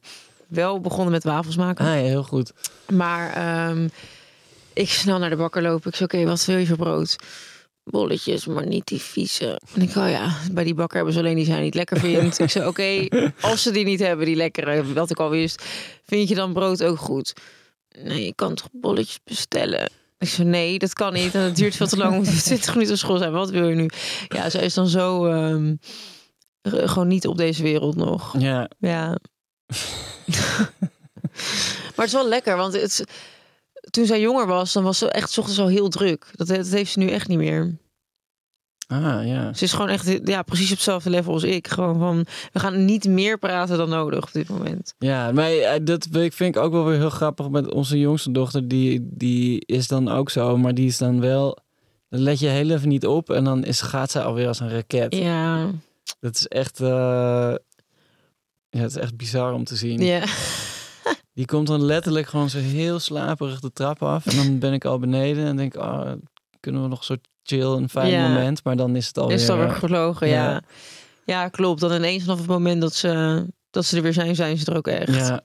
Wel 0.47 0.81
begonnen 0.81 1.11
met 1.11 1.23
wafels 1.23 1.55
maken. 1.55 1.85
Ah 1.85 1.91
ja, 1.91 2.01
heel 2.01 2.23
goed. 2.23 2.51
Maar 2.91 3.33
ehm, 3.33 3.87
ik 4.73 4.89
snel 4.89 5.19
naar 5.19 5.29
de 5.29 5.35
bakker 5.35 5.61
lopen. 5.61 5.89
Ik 5.89 5.95
zei, 5.95 6.09
oké, 6.13 6.29
wat 6.29 6.45
wil 6.45 6.57
je 6.57 6.65
voor 6.65 6.77
brood? 6.77 7.15
Bolletjes, 7.89 8.45
maar 8.45 8.67
niet 8.67 8.87
die 8.87 9.01
vieze. 9.01 9.61
En 9.73 9.81
ik, 9.81 9.89
oh 9.89 10.09
ja, 10.09 10.37
bij 10.51 10.63
die 10.63 10.73
bakker 10.73 10.95
hebben 10.95 11.13
ze 11.13 11.19
alleen 11.19 11.35
die 11.35 11.45
zij 11.45 11.61
niet 11.61 11.75
lekker 11.75 11.99
vindt. 11.99 12.39
ik 12.39 12.49
zei, 12.49 12.67
oké, 12.67 13.07
als 13.41 13.61
ze 13.61 13.71
die 13.71 13.85
niet 13.85 13.99
hebben, 13.99 14.25
die 14.25 14.35
lekkere, 14.35 14.93
wat 14.93 15.09
ik 15.09 15.19
al 15.19 15.29
wist, 15.29 15.63
vind 16.05 16.29
je 16.29 16.35
dan 16.35 16.53
brood 16.53 16.83
ook 16.83 16.99
goed? 16.99 17.33
Nee, 18.03 18.25
je 18.25 18.33
kan 18.35 18.55
toch 18.55 18.67
bolletjes 18.71 19.19
bestellen? 19.23 19.91
Ik 20.17 20.27
zei, 20.27 20.47
nee, 20.47 20.79
dat 20.79 20.93
kan 20.93 21.13
niet. 21.13 21.35
En 21.35 21.41
het 21.41 21.55
duurt 21.55 21.75
veel 21.75 21.87
te 21.87 21.97
lang. 21.97 22.09
We 22.11 22.17
moeten 22.17 22.43
20 22.43 22.73
minuten 22.73 22.93
op 22.93 22.99
school 22.99 23.17
zijn. 23.17 23.31
Wat 23.31 23.49
wil 23.49 23.67
je 23.67 23.75
nu? 23.75 23.89
Ja, 24.27 24.49
zij 24.49 24.63
is 24.63 24.73
dan 24.73 24.87
zo 24.87 25.25
ehm, 25.25 25.75
gewoon 26.61 27.07
niet 27.07 27.27
op 27.27 27.37
deze 27.37 27.63
wereld 27.63 27.95
nog. 27.95 28.35
Ja, 28.39 28.69
Ja. 28.79 29.17
maar 31.95 32.05
het 32.05 32.05
is 32.05 32.13
wel 32.13 32.27
lekker, 32.27 32.57
want 32.57 32.73
het, 32.73 33.03
toen 33.97 34.05
zij 34.05 34.21
jonger 34.21 34.47
was, 34.47 34.73
dan 34.73 34.83
was 34.83 34.97
ze 34.97 35.09
echt 35.11 35.31
's 35.31 35.37
ochtends 35.37 35.59
al 35.59 35.67
heel 35.67 35.89
druk. 35.89 36.31
Dat, 36.35 36.47
dat 36.47 36.67
heeft 36.67 36.91
ze 36.91 36.99
nu 36.99 37.09
echt 37.09 37.27
niet 37.27 37.37
meer. 37.37 37.77
ah 38.87 39.27
ja. 39.27 39.53
Ze 39.53 39.63
is 39.63 39.71
gewoon 39.73 39.89
echt 39.89 40.19
ja, 40.25 40.41
precies 40.41 40.69
op 40.69 40.75
hetzelfde 40.75 41.09
level 41.09 41.33
als 41.33 41.43
ik. 41.43 41.67
Gewoon 41.67 41.99
van, 41.99 42.25
we 42.53 42.59
gaan 42.59 42.85
niet 42.85 43.05
meer 43.07 43.37
praten 43.37 43.77
dan 43.77 43.89
nodig 43.89 44.23
op 44.23 44.31
dit 44.33 44.49
moment. 44.49 44.93
Ja, 44.97 45.31
maar 45.31 45.51
eh, 45.51 45.79
dat 45.81 46.07
vind 46.11 46.41
ik 46.41 46.57
ook 46.57 46.71
wel 46.71 46.85
weer 46.85 46.97
heel 46.97 47.09
grappig 47.09 47.49
met 47.49 47.71
onze 47.73 47.99
jongste 47.99 48.31
dochter. 48.31 48.67
Die, 48.67 49.07
die 49.11 49.63
is 49.65 49.87
dan 49.87 50.09
ook 50.09 50.29
zo, 50.29 50.57
maar 50.57 50.73
die 50.73 50.87
is 50.87 50.97
dan 50.97 51.19
wel... 51.19 51.57
Dan 52.09 52.19
let 52.19 52.39
je 52.39 52.47
heel 52.47 52.69
even 52.69 52.89
niet 52.89 53.05
op 53.07 53.29
en 53.29 53.43
dan 53.43 53.63
is, 53.63 53.81
gaat 53.81 54.11
zij 54.11 54.21
alweer 54.21 54.47
als 54.47 54.59
een 54.59 54.69
raket. 54.69 55.15
Ja, 55.15 55.69
Dat 56.19 56.35
is 56.35 56.47
echt... 56.47 56.79
eh, 56.79 57.55
ja, 58.69 58.79
het 58.79 58.89
is 58.91 58.97
echt 58.97 59.17
bizar 59.17 59.53
om 59.53 59.63
te 59.63 59.75
zien. 59.75 59.99
ja. 60.03 60.23
Die 61.37 61.45
komt 61.45 61.67
dan 61.67 61.83
letterlijk 61.83 62.27
gewoon 62.27 62.49
zo 62.49 62.57
heel 62.57 62.99
slaperig 62.99 63.59
de 63.59 63.73
trap 63.73 64.03
af. 64.03 64.25
En 64.25 64.35
dan 64.35 64.59
ben 64.59 64.73
ik 64.73 64.85
al 64.85 64.99
beneden 64.99 65.45
en 65.45 65.55
denk 65.55 65.75
oh, 65.75 66.11
kunnen 66.59 66.81
we 66.81 66.87
nog 66.87 67.03
zo 67.03 67.15
chill, 67.43 67.61
een 67.65 67.89
fijn 67.89 68.11
Ja. 68.11 68.27
moment. 68.27 68.63
Maar 68.63 68.75
dan 68.75 68.95
is 68.95 69.07
het 69.07 69.17
alweer... 69.17 69.35
is 69.35 69.41
het 69.41 69.51
alweer 69.51 69.67
eh, 69.67 69.73
gevlogen, 69.73 70.27
ja. 70.27 70.49
ja. 70.51 70.61
ja. 71.25 71.47
klopt. 71.49 71.79
Dan 71.79 71.91
ineens 71.93 72.23
vanaf 72.23 72.37
het 72.37 72.47
moment 72.47 72.81
dat 72.81 72.93
ze, 72.93 73.45
dat 73.69 73.85
ze 73.85 73.97
er 73.97 74.03
weer 74.03 74.13
zijn, 74.13 74.35
zijn 74.35 74.57
ze 74.57 74.71
er 74.71 74.77
ook 74.77 74.87
echt. 74.87 75.15
Ja. 75.15 75.41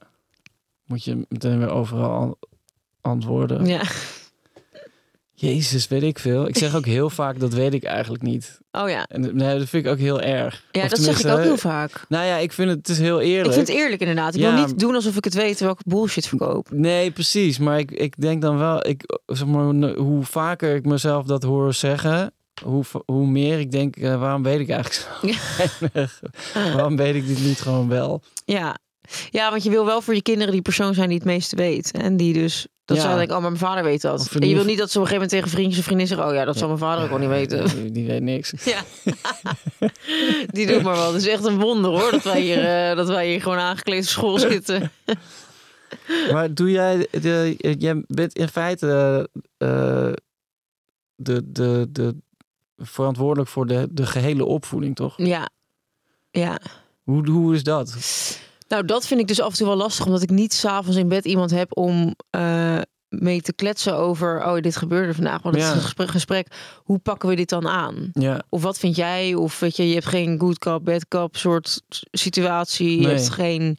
Moet 0.85 1.05
je 1.05 1.26
meteen 1.28 1.59
weer 1.59 1.70
overal 1.70 2.11
an- 2.11 2.37
antwoorden. 3.00 3.66
Ja. 3.66 3.83
Jezus, 5.50 5.88
weet 5.88 6.02
ik 6.02 6.18
veel. 6.18 6.48
Ik 6.48 6.57
zeg 6.57 6.76
ook 6.76 6.87
heel 6.87 7.11
vaak, 7.20 7.40
dat 7.40 7.52
weet 7.52 7.74
ik 7.74 7.85
eigenlijk 7.85 8.22
niet. 8.22 8.61
Oh 8.72 8.88
ja. 8.88 9.07
En 9.09 9.20
nee, 9.37 9.59
dat 9.59 9.68
vind 9.68 9.85
ik 9.87 9.90
ook 9.92 9.98
heel 9.98 10.20
erg. 10.20 10.64
Ja, 10.70 10.83
Of 10.83 10.88
dat 10.88 10.98
zeg 10.98 11.20
ik 11.20 11.26
ook 11.26 11.38
heel 11.38 11.57
vaak. 11.57 12.05
Nou 12.09 12.24
ja, 12.26 12.37
ik 12.37 12.52
vind 12.52 12.68
het, 12.68 12.78
het 12.78 12.88
is 12.88 12.98
heel 12.98 13.20
eerlijk. 13.20 13.46
Ik 13.48 13.52
vind 13.55 13.68
het 13.68 13.76
eerlijk 13.76 14.00
inderdaad. 14.00 14.35
Ik 14.35 14.40
Ja. 14.40 14.55
wil 14.55 14.66
niet 14.66 14.78
doen 14.78 14.94
alsof 14.94 15.16
ik 15.16 15.24
het 15.24 15.35
weet 15.35 15.57
terwijl 15.57 15.76
ik 15.81 15.92
bullshit 15.92 16.26
verkoop. 16.26 16.68
Nee, 16.70 17.11
precies. 17.11 17.59
Maar 17.59 17.78
ik, 17.78 17.90
ik 17.90 18.14
denk 18.20 18.42
dan 18.42 18.59
wel, 18.59 18.87
ik, 18.87 19.02
zeg 19.26 19.46
maar, 19.46 19.64
hoe 19.94 20.24
vaker 20.24 20.74
ik 20.74 20.85
mezelf 20.85 21.26
dat 21.26 21.42
hoor 21.42 21.74
zeggen, 21.74 22.33
hoe, 22.64 22.85
hoe 23.07 23.26
meer 23.26 23.59
ik 23.59 23.70
denk, 23.70 23.96
eh, 23.96 24.20
waarom 24.20 24.42
weet 24.42 24.61
ik 24.61 24.68
eigenlijk 24.68 24.94
zo 24.94 25.98
waarom 26.74 26.96
weet 26.96 27.14
ik 27.14 27.26
dit 27.26 27.40
niet 27.44 27.61
gewoon 27.61 27.88
wel? 27.88 28.22
Ja. 28.44 28.76
Ja, 29.31 29.51
want 29.51 29.62
je 29.62 29.70
wil 29.70 29.85
wel 29.85 30.01
voor 30.03 30.14
je 30.14 30.22
kinderen 30.22 30.53
die 30.53 30.62
persoon 30.62 30.94
zijn 30.94 31.09
die 31.09 31.18
het 31.18 31.27
meeste 31.27 31.57
weet. 31.57 31.90
En 31.90 32.16
die 32.16 32.33
dus, 32.33 32.66
dat 32.85 32.96
Ja. 32.96 33.03
zou 33.03 33.16
denken, 33.16 33.37
oh, 33.37 33.42
maar 33.42 33.51
mijn 33.51 33.62
vader 33.64 33.85
weet 33.85 34.01
dat. 34.01 34.29
En 34.40 34.48
je 34.48 34.55
wil 34.55 34.64
niet 34.64 34.79
dat 34.79 34.90
ze 34.90 34.98
op 34.98 35.05
een 35.05 35.11
gegeven 35.11 35.12
moment 35.12 35.31
tegen 35.31 35.48
vriendjes 35.48 35.79
of 35.79 35.85
vriendinnen 35.85 36.16
zeggen, 36.16 36.35
oh 36.35 36.38
ja, 36.40 36.44
dat 36.44 36.57
zal 36.59 36.66
mijn 36.68 36.79
vader 36.81 37.05
ook 37.05 37.11
wel 37.11 37.18
niet 37.18 37.29
weten. 37.29 37.83
Die, 37.83 37.90
die 37.90 38.07
weet 38.07 38.22
niks. 38.22 38.53
Ja, 38.64 38.83
die 40.57 40.66
doet 40.66 40.83
maar 40.83 40.96
wel. 40.96 41.12
Het 41.12 41.22
is 41.22 41.29
echt 41.29 41.44
een 41.44 41.59
wonder 41.61 41.90
hoor, 41.90 42.11
dat 42.11 42.22
wij 42.25 42.40
hier, 42.40 42.88
eh, 42.90 42.96
dat 42.96 43.09
wij 43.09 43.29
hier 43.29 43.42
gewoon 43.42 43.59
aangekleed 43.59 44.03
op 44.03 44.09
school 44.09 44.38
zitten. 44.51 44.90
Maar 46.33 46.55
doe 46.55 46.70
jij, 46.70 47.07
de, 47.11 47.55
jij 47.79 48.05
bent 48.07 48.35
in 48.37 48.48
feite 48.48 49.29
eh, 49.59 50.12
de, 51.14 51.42
de, 51.53 51.87
de 51.90 52.16
verantwoordelijk 52.77 53.51
voor 53.51 53.66
de, 53.66 53.88
de 53.90 54.07
gehele 54.07 54.44
opvoeding, 54.44 54.96
toch? 54.96 55.14
Ja, 55.16 55.48
ja. 56.31 56.59
Hoe, 57.03 57.29
hoe 57.31 57.55
is 57.55 57.62
dat? 57.62 57.96
Nou, 58.72 58.85
dat 58.85 59.06
vind 59.06 59.20
ik 59.20 59.28
dus 59.28 59.40
af 59.40 59.50
en 59.50 59.56
toe 59.56 59.66
wel 59.66 59.76
lastig, 59.76 60.06
omdat 60.06 60.22
ik 60.22 60.30
niet 60.30 60.52
s'avonds 60.52 60.96
in 60.98 61.08
bed 61.08 61.24
iemand 61.24 61.50
heb 61.50 61.76
om 61.76 62.14
eh, 62.30 62.78
mee 63.08 63.40
te 63.40 63.52
kletsen 63.52 63.96
over, 63.96 64.44
oh, 64.46 64.61
dit 64.61 64.76
gebeurde 64.76 65.14
vandaag. 65.14 65.42
Want 65.42 65.54
het 65.54 65.64
Ja. 65.64 65.70
is 65.70 65.76
een 65.76 65.82
gesprek, 65.82 66.08
gesprek, 66.08 66.46
hoe 66.85 66.98
pakken 66.98 67.28
we 67.28 67.35
dit 67.35 67.48
dan 67.48 67.68
aan? 67.68 68.11
Ja, 68.12 68.42
Of 68.48 68.62
wat 68.62 68.78
vind 68.78 68.96
jij? 68.96 69.35
Of 69.35 69.58
weet 69.58 69.76
je, 69.76 69.88
je 69.88 69.94
hebt 69.94 70.06
geen 70.06 70.38
good 70.40 70.58
cop, 70.58 70.85
bad 70.85 71.08
cop 71.08 71.37
soort 71.37 71.82
situatie. 72.11 73.00
Je 73.00 73.08
hebt 73.08 73.30
geen... 73.30 73.78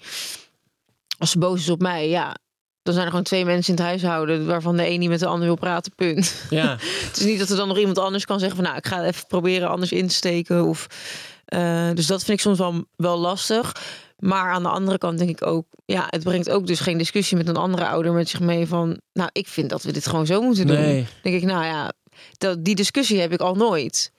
Als 1.18 1.32
ze 1.32 1.38
boos 1.40 1.60
is 1.60 1.70
op 1.70 1.82
mij, 1.82 2.10
ja. 2.10 2.36
Dan 2.82 2.94
zijn 2.94 3.06
er 3.06 3.12
gewoon 3.12 3.26
twee 3.26 3.46
mensen 3.46 3.74
in 3.76 3.80
het 3.80 3.90
huishouden... 3.90 4.46
waarvan 4.46 4.78
de 4.78 4.90
een 4.90 5.00
niet 5.00 5.10
met 5.10 5.20
de 5.20 5.26
ander 5.26 5.46
wil 5.48 5.56
praten, 5.56 5.96
punt. 5.96 6.46
ja. 6.50 6.78
Het 7.08 7.18
is 7.18 7.26
niet 7.26 7.40
dat 7.40 7.50
er 7.50 7.56
dan 7.58 7.68
nog 7.68 7.78
iemand 7.78 7.98
anders 8.00 8.26
kan 8.26 8.40
zeggen 8.40 8.56
van... 8.58 8.66
nou, 8.66 8.78
ik 8.78 8.88
ga 8.88 9.04
even 9.04 9.28
proberen 9.28 9.70
anders 9.70 9.92
in 9.92 10.08
te 10.08 10.14
steken. 10.14 10.66
Of, 10.66 10.88
eh, 11.46 11.90
dus 11.94 12.08
dat 12.08 12.24
vind 12.24 12.38
ik 12.38 12.44
soms 12.44 12.58
wel, 12.58 12.86
wel 12.96 13.18
lastig. 13.20 13.72
Maar 14.24 14.52
aan 14.52 14.64
de 14.64 14.70
andere 14.70 14.98
kant 14.98 15.18
denk 15.18 15.30
ik 15.30 15.46
ook... 15.46 15.66
ja, 15.86 16.06
het 16.10 16.24
brengt 16.24 16.50
ook 16.50 16.68
dus 16.68 16.80
geen 16.80 16.98
discussie 16.98 17.38
met 17.38 17.48
een 17.48 17.56
andere 17.56 17.88
ouder 17.88 18.14
met 18.14 18.30
zich 18.30 18.40
mee 18.40 18.68
van... 18.68 19.00
nou, 19.14 19.30
ik 19.32 19.48
vind 19.48 19.70
dat 19.70 19.84
we 19.84 19.92
dit 19.92 20.08
gewoon 20.08 20.26
zo 20.26 20.42
moeten 20.42 20.68
doen 20.68 20.76
Nee. 20.76 21.08
denk 21.24 21.36
ik, 21.36 21.44
nou 21.44 21.66
ja, 21.66 21.94
dat, 22.38 22.64
die 22.66 22.76
discussie 22.76 23.20
heb 23.20 23.32
ik 23.32 23.40
al 23.40 23.56
nooit. 23.56 24.12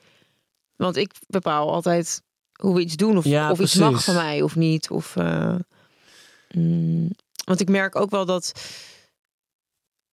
Want 0.76 0.96
ik 0.96 1.12
bepaal 1.26 1.72
altijd 1.72 2.22
hoe 2.52 2.74
we 2.74 2.80
iets 2.80 2.96
doen 2.96 3.16
of, 3.16 3.24
Ja, 3.24 3.50
of 3.50 3.60
iets 3.60 3.74
mag 3.74 4.04
van 4.04 4.14
mij 4.14 4.42
of 4.42 4.56
niet. 4.56 4.90
Of, 4.90 5.16
eh, 5.16 5.54
mm, 6.54 7.10
want 7.44 7.60
ik 7.60 7.68
merk 7.68 7.96
ook 7.96 8.10
wel 8.10 8.24
dat 8.24 8.52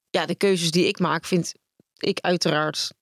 ja, 0.09 0.25
de 0.25 0.35
keuzes 0.35 0.71
die 0.71 0.87
ik 0.87 0.99
maak, 0.99 1.25
vind 1.25 1.53
ik 1.97 2.19
uiteraard 2.19 2.93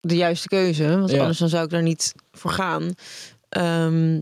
de 0.00 0.16
juiste 0.16 0.48
keuze. 0.48 0.98
Want 0.98 1.10
Ja. 1.10 1.18
anders 1.20 1.38
dan 1.38 1.48
zou 1.48 1.64
ik 1.64 1.70
daar 1.70 1.82
niet 1.82 2.14
voor 2.32 2.50
gaan. 2.50 2.94
Ehm, 3.48 4.20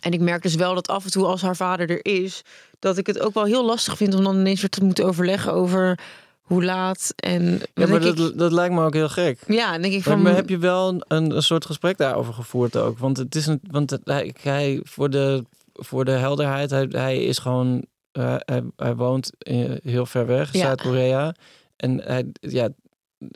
en 0.00 0.12
ik 0.12 0.20
merk 0.20 0.42
dus 0.42 0.54
wel 0.54 0.74
dat 0.74 0.88
af 0.88 1.04
en 1.04 1.10
toe 1.10 1.24
als 1.24 1.42
haar 1.42 1.56
vader 1.56 1.90
er 1.90 2.04
is, 2.04 2.42
dat 2.78 2.98
ik 2.98 3.06
het 3.06 3.20
ook 3.20 3.34
wel 3.34 3.44
heel 3.44 3.64
lastig 3.64 3.96
vind 3.96 4.14
om 4.14 4.24
dan 4.24 4.36
ineens 4.36 4.60
weer 4.60 4.70
te 4.70 4.84
moeten 4.84 5.04
overleggen 5.04 5.52
over 5.52 5.98
hoe 6.40 6.64
laat. 6.64 7.12
En 7.16 7.60
Ja, 7.74 7.86
maar 7.86 8.00
dat, 8.00 8.18
ik, 8.18 8.38
dat 8.38 8.52
lijkt 8.52 8.74
me 8.74 8.84
ook 8.84 8.94
heel 8.94 9.08
gek. 9.08 9.38
ja, 9.46 9.78
denk 9.78 9.94
ik 9.94 10.02
van. 10.02 10.22
maar 10.22 10.34
heb 10.34 10.48
je 10.48 10.58
wel 10.58 10.88
een, 10.88 11.32
een, 11.32 11.42
soort 11.42 11.64
gesprek 11.64 11.96
daarover 11.96 12.34
gevoerd 12.34 12.76
ook? 12.76 12.98
Want 12.98 13.16
het 13.16 13.34
is 13.34 13.46
een, 13.46 13.60
want 13.70 13.98
hij, 14.04 14.34
hij 14.42 14.80
voor 14.84 15.10
de 15.10 15.44
voor 15.72 16.04
de 16.04 16.10
helderheid, 16.10 16.70
hij, 16.70 16.86
hij 16.90 17.24
is 17.24 17.38
gewoon, 17.38 17.84
eh, 18.12 18.36
hij, 18.38 18.62
hij 18.76 18.96
woont 18.96 19.32
eh, 19.38 19.70
heel 19.82 20.06
ver 20.06 20.26
weg, 20.26 20.52
Ja. 20.52 20.60
Zuid-Korea, 20.60 21.34
en 21.76 22.00
hij, 22.02 22.26
ja, 22.40 22.68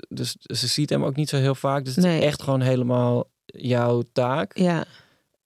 dus 0.09 0.37
ze 0.39 0.67
ziet 0.67 0.91
hem 0.91 1.05
ook 1.05 1.17
niet 1.17 1.29
zo 1.29 1.37
heel 1.37 1.55
vaak. 1.55 1.85
Dus 1.85 1.97
het 1.97 2.05
is 2.05 2.21
echt 2.21 2.43
gewoon 2.43 2.61
helemaal 2.61 3.31
jouw 3.47 4.03
taak 4.13 4.59
Ja, 4.59 4.85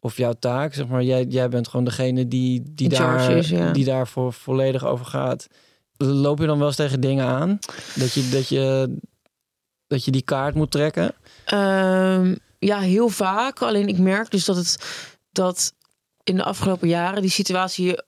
of 0.09 0.17
jouw 0.17 0.35
taak, 0.39 0.75
zeg 0.75 0.87
maar. 0.87 1.03
Jij, 1.03 1.25
jij 1.25 1.49
bent 1.49 1.69
gewoon 1.69 1.85
degene 1.85 2.29
die, 2.29 2.63
die 2.67 2.89
daar, 2.89 3.31
is, 3.31 3.49
ja. 3.49 3.73
die 3.73 3.85
daarvoor 3.85 4.33
volledig 4.33 4.87
over 4.87 5.07
gaat. 5.07 5.47
Loop 5.97 6.39
je 6.39 6.47
dan 6.47 6.59
wel 6.59 6.67
eens 6.67 6.77
tegen 6.77 7.01
dingen 7.01 7.27
aan? 7.27 7.59
Dat 7.95 8.13
je, 8.13 8.29
dat 8.29 8.49
je 8.49 8.97
dat 9.87 10.05
je 10.05 10.11
die 10.11 10.23
kaart 10.23 10.55
moet 10.55 10.71
trekken? 10.71 11.15
Ehm, 11.45 12.35
ja, 12.59 12.79
heel 12.79 13.09
vaak. 13.09 13.63
Alleen 13.63 13.89
ik 13.89 13.99
merk 13.99 14.31
dus 14.31 14.45
dat 14.45 14.57
het 14.57 14.79
dat 15.31 15.75
in 16.25 16.37
de 16.37 16.45
afgelopen 16.45 16.89
jaren 16.89 17.23
die 17.23 17.31
situatie 17.31 18.03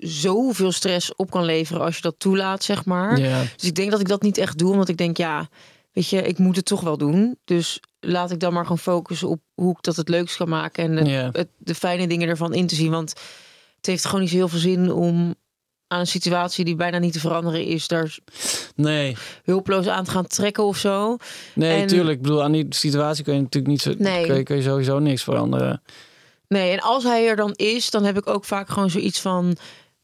zoveel 0.00 0.72
stress 0.72 1.14
op 1.14 1.30
kan 1.30 1.44
leveren 1.44 1.82
als 1.82 1.96
je 1.96 2.02
dat 2.02 2.18
toelaat, 2.18 2.64
zeg 2.64 2.84
maar. 2.84 3.18
Ja. 3.18 3.42
Dus 3.56 3.68
ik 3.68 3.74
denk 3.74 3.90
dat 3.90 4.00
ik 4.00 4.08
dat 4.08 4.22
niet 4.22 4.38
echt 4.38 4.58
doe, 4.58 4.72
omdat 4.72 4.88
ik 4.88 4.96
denk, 4.96 5.16
ja, 5.16 5.48
weet 5.96 6.08
je, 6.08 6.22
ik 6.22 6.38
moet 6.38 6.56
het 6.56 6.64
toch 6.64 6.80
wel 6.80 6.96
doen. 6.98 7.38
Dus 7.44 7.80
laat 8.00 8.30
ik 8.30 8.40
dan 8.40 8.52
maar 8.52 8.62
gewoon 8.62 8.78
focussen 8.78 9.28
op 9.28 9.40
hoe 9.54 9.70
ik 9.70 9.82
dat 9.82 9.96
het 9.96 10.08
leukst 10.08 10.36
kan 10.36 10.48
maken 10.48 10.84
en 10.84 11.06
het- 11.32 11.48
de 11.58 11.74
fijne 11.74 12.06
dingen 12.06 12.28
ervan 12.28 12.54
in 12.54 12.66
te 12.66 12.74
zien. 12.74 12.90
Want 12.90 13.10
het 13.76 13.86
heeft 13.86 14.04
gewoon 14.04 14.20
niet 14.20 14.30
zo 14.30 14.36
heel 14.36 14.48
veel 14.48 14.58
zin 14.58 14.92
om 14.92 15.34
aan 15.88 16.00
een 16.00 16.06
situatie 16.06 16.64
die 16.64 16.76
bijna 16.76 16.98
niet 16.98 17.12
te 17.12 17.20
veranderen 17.20 17.64
is, 17.64 17.88
daar 17.88 18.18
Nee, 18.74 19.16
hulpeloos 19.44 19.86
aan 19.86 20.04
te 20.04 20.10
gaan 20.10 20.26
trekken 20.26 20.64
of 20.64 20.76
zo. 20.76 21.16
nee, 21.54 21.80
En- 21.80 21.86
tuurlijk. 21.86 22.16
Ik 22.16 22.22
bedoel, 22.22 22.42
aan 22.42 22.52
die 22.52 22.66
situatie 22.68 23.24
kun 23.24 23.34
je 23.34 23.40
natuurlijk 23.40 23.72
niet 23.72 23.82
zo. 23.82 23.94
Nee. 23.98 24.26
Kun, 24.26 24.36
je, 24.36 24.42
kun 24.42 24.56
je 24.56 24.62
sowieso 24.62 24.98
niks 24.98 25.22
veranderen. 25.22 25.82
Nee, 26.48 26.72
en 26.72 26.80
als 26.80 27.04
hij 27.04 27.28
er 27.28 27.36
dan 27.36 27.52
is, 27.52 27.90
dan 27.90 28.04
heb 28.04 28.16
ik 28.18 28.26
ook 28.26 28.44
vaak 28.44 28.68
gewoon 28.68 28.90
zoiets 28.90 29.20
van. 29.20 29.56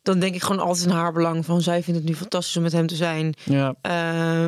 Dan 0.02 0.18
denk 0.18 0.34
ik 0.34 0.42
gewoon 0.42 0.62
altijd 0.62 0.86
in 0.86 0.92
haar 0.92 1.12
belang 1.12 1.44
van 1.44 1.60
zij 1.60 1.82
vindt 1.82 2.00
het 2.00 2.08
nu 2.08 2.14
fantastisch 2.16 2.56
om 2.56 2.62
met 2.62 2.72
hem 2.72 2.86
te 2.86 2.96
zijn. 2.96 3.34
Ja, 3.44 3.74
Eh, 3.82 4.46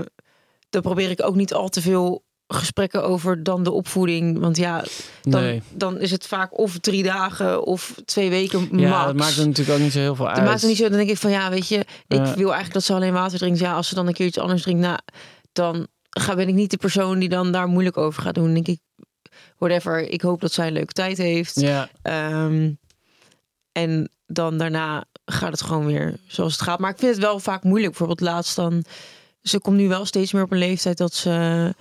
dan 0.74 0.82
probeer 0.82 1.10
ik 1.10 1.22
ook 1.22 1.34
niet 1.34 1.54
al 1.54 1.68
te 1.68 1.80
veel 1.82 2.24
gesprekken 2.46 3.04
over 3.04 3.42
dan 3.42 3.62
de 3.62 3.70
opvoeding. 3.70 4.38
Want 4.38 4.56
ja, 4.56 4.84
dan, 5.22 5.42
nee. 5.42 5.62
dan 5.72 6.00
is 6.00 6.10
het 6.10 6.26
vaak 6.26 6.58
of 6.58 6.78
drie 6.78 7.02
dagen 7.02 7.64
of 7.64 7.94
twee 8.04 8.30
weken 8.30 8.68
Ja, 8.78 8.88
max. 8.88 9.04
dat 9.06 9.14
maakt 9.16 9.36
er 9.36 9.46
natuurlijk 9.46 9.78
ook 9.78 9.84
niet 9.84 9.92
zo 9.92 9.98
heel 9.98 10.14
veel 10.14 10.26
uit. 10.26 10.36
Dat 10.36 10.44
maakt 10.44 10.60
het 10.60 10.68
niet 10.70 10.78
zo. 10.78 10.88
Dan 10.88 10.98
denk 10.98 11.10
ik 11.10 11.16
van 11.16 11.30
ja, 11.30 11.50
weet 11.50 11.68
je, 11.68 11.78
ik 11.78 11.86
Ja. 12.08 12.22
wil 12.34 12.44
eigenlijk 12.44 12.72
dat 12.72 12.84
ze 12.84 12.94
alleen 12.94 13.12
water 13.12 13.38
drinkt. 13.38 13.58
Ja, 13.58 13.74
als 13.74 13.88
ze 13.88 13.94
dan 13.94 14.06
een 14.06 14.12
keer 14.14 14.26
iets 14.26 14.38
anders 14.38 14.62
drinkt, 14.62 14.80
nou, 14.80 14.98
dan 15.52 15.86
ga, 16.10 16.34
ben 16.34 16.48
ik 16.48 16.54
niet 16.54 16.70
de 16.70 16.76
persoon 16.76 17.18
die 17.18 17.28
dan 17.28 17.52
daar 17.52 17.66
moeilijk 17.68 17.96
over 17.96 18.22
gaat 18.22 18.34
doen. 18.34 18.44
Dan 18.44 18.54
denk 18.54 18.68
ik, 18.68 18.80
whatever. 19.58 20.08
Ik 20.08 20.20
hoop 20.20 20.40
dat 20.40 20.52
zij 20.52 20.66
een 20.66 20.72
leuke 20.72 20.92
tijd 20.92 21.18
heeft. 21.18 21.60
Ja, 21.60 21.88
Ehm, 22.02 22.72
en 23.72 24.10
dan 24.26 24.58
daarna 24.58 25.04
gaat 25.24 25.50
het 25.52 25.62
gewoon 25.62 25.86
weer 25.86 26.16
zoals 26.26 26.52
het 26.52 26.62
gaat. 26.62 26.78
Maar 26.78 26.90
ik 26.90 26.98
vind 26.98 27.14
het 27.14 27.24
wel 27.24 27.38
vaak 27.40 27.62
moeilijk. 27.62 27.88
Bijvoorbeeld 27.90 28.20
laatst 28.20 28.56
dan... 28.56 28.84
Ze 29.44 29.60
komt 29.60 29.76
nu 29.76 29.88
wel 29.88 30.04
steeds 30.04 30.32
meer 30.32 30.42
op 30.42 30.52
een 30.52 30.58
leeftijd 30.58 30.96
dat 30.98 31.14
ze 31.14 31.74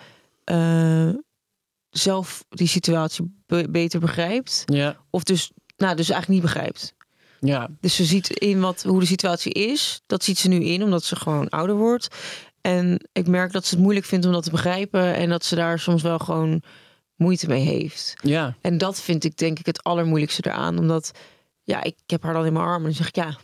eh, 0.44 1.10
zelf 1.90 2.46
die 2.50 2.68
situatie 2.68 3.44
be- 3.46 3.70
beter 3.70 4.00
begrijpt. 4.00 4.64
ja, 4.66 4.98
Of 5.10 5.24
dus, 5.24 5.52
nou, 5.78 5.96
dus 5.96 6.10
eigenlijk 6.10 6.42
niet 6.42 6.52
begrijpt. 6.54 6.94
ja. 7.40 7.70
Dus 7.82 7.96
ze 7.96 8.04
ziet 8.06 8.30
in 8.30 8.60
wat, 8.60 8.84
hoe 8.84 9.00
de 9.00 9.06
situatie 9.06 9.52
is. 9.54 10.02
Dat 10.06 10.24
ziet 10.24 10.38
ze 10.38 10.48
nu 10.48 10.64
in, 10.64 10.84
omdat 10.84 11.04
ze 11.04 11.16
gewoon 11.16 11.50
ouder 11.50 11.76
wordt. 11.76 12.08
En 12.62 13.08
ik 13.12 13.28
merk 13.28 13.52
dat 13.52 13.66
ze 13.66 13.74
het 13.76 13.84
moeilijk 13.84 14.06
vindt 14.06 14.26
om 14.26 14.32
dat 14.32 14.44
te 14.44 14.50
begrijpen. 14.52 15.16
En 15.16 15.30
dat 15.30 15.46
ze 15.46 15.56
daar 15.56 15.80
soms 15.80 16.02
wel 16.02 16.20
gewoon 16.20 16.62
moeite 17.16 17.48
mee 17.48 17.62
heeft. 17.66 18.14
ja. 18.22 18.56
En 18.62 18.78
dat 18.78 19.02
vind 19.02 19.24
ik 19.24 19.38
denk 19.38 19.60
ik 19.60 19.66
het 19.66 19.84
allermoeilijkste 19.84 20.42
eraan. 20.50 20.78
Omdat, 20.80 21.12
ja, 21.64 21.84
ik 21.84 21.96
heb 22.06 22.24
haar 22.24 22.34
dan 22.34 22.46
in 22.46 22.54
mijn 22.54 22.66
armen. 22.66 22.78
En 22.78 22.84
dan 22.84 22.94
zeg 22.94 23.08
ik, 23.08 23.16
ja, 23.16 23.38